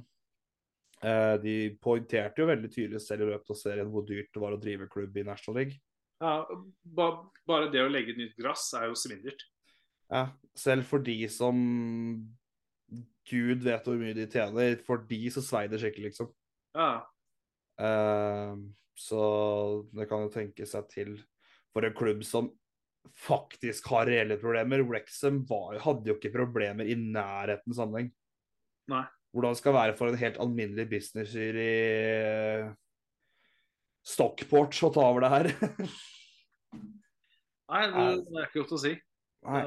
Eh, 1.04 1.36
de 1.44 1.56
poengterte 1.84 2.44
jo 2.44 2.50
veldig 2.50 2.70
tydelig 2.72 3.02
selv 3.04 3.26
i 3.26 3.32
løpet 3.34 3.56
av 3.56 3.60
serien 3.60 3.90
hvor 3.92 4.06
dyrt 4.08 4.32
det 4.34 4.44
var 4.44 4.56
å 4.56 4.62
drive 4.62 4.88
klubb 4.92 5.18
i 5.20 5.26
National 5.28 5.60
League. 5.62 5.80
Ja, 6.24 6.36
ba, 6.96 7.08
bare 7.50 7.72
det 7.74 7.82
å 7.84 7.92
legge 7.92 8.16
nytt 8.16 8.38
gress 8.40 8.70
er 8.80 8.88
jo 8.88 9.00
svindelt. 9.00 9.44
Ja, 10.14 10.28
selv 10.56 10.88
for 10.88 11.04
de 11.04 11.18
som 11.32 11.58
Gud 13.28 13.64
vet 13.66 13.88
hvor 13.88 13.98
mye 14.00 14.16
de 14.16 14.28
tjener, 14.30 14.78
for 14.86 15.04
de 15.10 15.20
så 15.34 15.44
svei 15.44 15.66
det 15.72 15.82
skikkelig, 15.82 16.14
liksom. 16.14 16.32
Ja, 16.78 16.94
Uh, 17.82 18.54
så 18.94 19.22
det 19.98 20.06
kan 20.10 20.26
jo 20.26 20.34
tenke 20.34 20.68
seg 20.70 20.90
til 20.92 21.16
for 21.74 21.86
en 21.86 21.96
klubb 21.98 22.22
som 22.28 22.52
faktisk 23.18 23.90
har 23.92 24.08
reelle 24.08 24.38
problemer. 24.42 24.84
Wrexham 24.86 25.42
hadde 25.50 26.12
jo 26.12 26.18
ikke 26.20 26.36
problemer 26.36 26.88
i 26.88 26.96
nærheten 27.00 27.76
sammenheng. 27.76 28.12
Nei. 28.94 29.06
Hvordan 29.34 29.56
det 29.56 29.60
skal 29.64 29.74
være 29.74 29.96
for 29.98 30.12
en 30.12 30.20
helt 30.22 30.38
alminnelig 30.42 30.86
businesser 30.92 31.58
i 31.58 31.70
eh, 31.74 32.68
Stockport 34.06 34.78
å 34.84 34.92
ta 34.94 35.06
over 35.08 35.24
det 35.26 35.32
her. 35.34 35.50
Nei, 37.74 37.84
det, 37.90 38.04
det 38.28 38.38
er 38.38 38.46
ikke 38.50 38.60
godt 38.62 38.76
å 38.78 38.82
si. 38.84 38.94
Nei. 39.48 39.64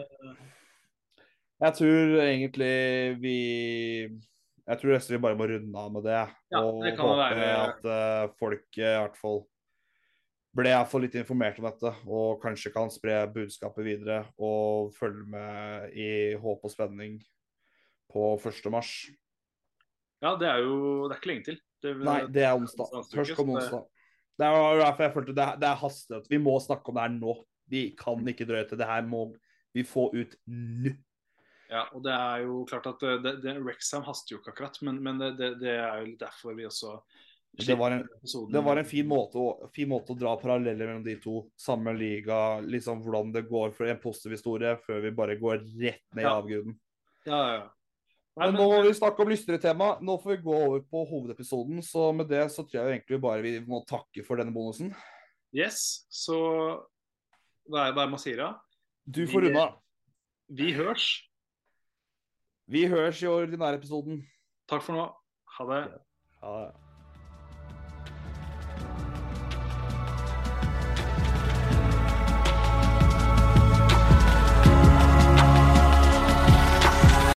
Jeg 1.57 1.77
tror 1.79 2.15
egentlig 2.21 2.73
vi 3.23 3.37
Jeg 4.67 4.79
tror 4.81 4.93
nesten 4.93 5.17
vi 5.17 5.23
bare 5.25 5.39
må 5.41 5.47
runde 5.49 5.83
av 5.83 5.93
med 5.95 6.05
det. 6.07 6.23
Ja, 6.53 6.61
og 6.63 6.83
det 6.85 6.95
kan 6.99 7.09
håpe 7.09 7.29
være- 7.33 7.61
at 7.67 7.87
eh, 7.97 8.33
folk 8.39 8.79
eh, 8.79 8.93
i 8.93 8.99
hvert 9.03 9.19
fall 9.19 9.41
ble 10.57 10.71
i 10.71 10.77
hvert 10.77 10.89
fall 10.89 11.03
litt 11.05 11.17
informert 11.21 11.59
om 11.61 11.67
dette, 11.69 11.91
og 12.09 12.39
kanskje 12.41 12.71
kan 12.73 12.89
spre 12.93 13.19
budskapet 13.29 13.85
videre. 13.85 14.23
Og 14.41 14.95
følge 14.97 15.27
med 15.29 15.91
i 15.93 16.09
håp 16.41 16.65
og 16.65 16.73
spenning 16.73 17.19
på 18.13 18.31
1. 18.41 18.71
mars. 18.73 18.93
Ja, 20.25 20.33
det 20.41 20.49
er 20.49 20.63
jo 20.65 20.77
Det 21.07 21.17
er 21.17 21.21
ikke 21.21 21.33
lenge 21.33 21.45
til. 21.51 21.59
Det, 21.83 21.93
Nei, 22.07 22.21
det 22.33 22.45
er 22.47 22.55
onsdag. 22.57 22.93
Først 23.13 23.37
kommer 23.37 23.61
onsdag. 23.61 23.85
Det 24.37 24.47
er 24.47 24.81
derfor 24.81 25.05
jeg 25.07 25.15
følte 25.15 25.35
det, 25.37 25.49
det 25.63 25.69
er 25.69 25.81
hastighet. 25.81 26.31
Vi 26.31 26.39
må 26.41 26.57
snakke 26.61 26.91
om 26.93 26.97
det 26.99 27.05
her 27.07 27.13
nå. 27.17 27.35
Vi 27.73 27.83
kan 27.99 28.29
ikke 28.29 28.47
drøye 28.49 28.67
til. 28.69 28.79
Det 28.81 28.89
her 28.89 29.05
må 29.09 29.27
vi 29.77 29.85
få 29.87 30.11
ut 30.15 30.37
nå. 30.47 30.93
Ja, 31.67 31.83
og 31.93 32.03
det 32.05 32.13
er 32.15 32.45
jo 32.45 32.61
klart 32.69 32.87
at 32.87 33.01
det, 33.25 33.33
det, 33.43 33.57
Rexham 33.59 34.05
haster 34.07 34.37
jo 34.37 34.39
ikke 34.39 34.53
akkurat, 34.53 34.77
men, 34.87 35.01
men 35.03 35.17
det, 35.19 35.33
det, 35.39 35.49
det 35.59 35.73
er 35.75 36.05
jo 36.05 36.13
derfor 36.21 36.55
vi 36.55 36.67
også 36.69 36.93
Det 37.59 37.75
var 37.75 37.97
en, 37.97 38.05
det 38.53 38.63
var 38.63 38.79
en 38.79 38.87
fin, 38.87 39.07
måte 39.09 39.41
å, 39.41 39.71
fin 39.75 39.89
måte 39.91 40.15
å 40.15 40.19
dra 40.21 40.37
paralleller 40.39 40.87
mellom 40.87 41.03
de 41.03 41.17
to. 41.23 41.41
Samme 41.59 41.95
liga, 41.97 42.61
liksom 42.63 43.03
hvordan 43.03 43.33
det 43.35 43.47
går 43.51 43.75
for 43.75 43.91
en 43.91 43.99
positiv 44.03 44.37
historie, 44.37 44.77
før 44.87 45.03
vi 45.09 45.15
bare 45.17 45.39
går 45.41 45.65
rett 45.81 46.05
ned 46.15 46.23
i 46.23 46.29
Ja. 46.29 46.37
avgrunnen. 46.37 46.79
Ja, 47.27 47.41
ja, 47.41 47.55
ja. 47.57 47.67
Nei, 48.37 48.51
Men 48.51 48.59
nå 48.61 48.65
må 48.69 48.83
vi 48.85 48.93
snakke 48.93 49.23
om 49.25 49.31
lystigere 49.33 49.61
tema. 49.63 49.95
Nå 50.05 50.19
får 50.21 50.35
vi 50.37 50.43
gå 50.45 50.55
over 50.57 50.81
på 50.85 51.05
hovedepisoden. 51.09 51.81
Så 51.83 52.11
med 52.13 52.29
det 52.29 52.43
så 52.53 52.67
tror 52.67 52.83
jeg 52.83 52.99
egentlig 52.99 53.21
bare 53.23 53.41
vi 53.43 53.55
må 53.65 53.81
takke 53.89 54.25
for 54.27 54.37
denne 54.37 54.53
bonusen. 54.53 54.91
Yes, 55.57 56.05
så 56.13 56.37
det 57.67 57.81
er 57.81 57.95
er 57.97 58.11
det 58.13 58.21
sier 58.21 58.37
da? 58.37 58.51
Du 59.09 59.27
får 59.27 59.41
Vi- 59.41 59.49
unna. 59.51 59.67
Vi 60.49 60.73
hørs. 60.77 61.23
Vi 62.69 62.85
høres 62.87 63.23
i 63.23 63.27
ordinære 63.27 63.79
episoden. 63.79 64.21
Takk 64.69 64.83
for 64.83 64.93
nå. 64.93 65.07
Ha 65.57 65.65
det. 65.65 66.01
Ha 66.43 66.53
det. 66.67 66.86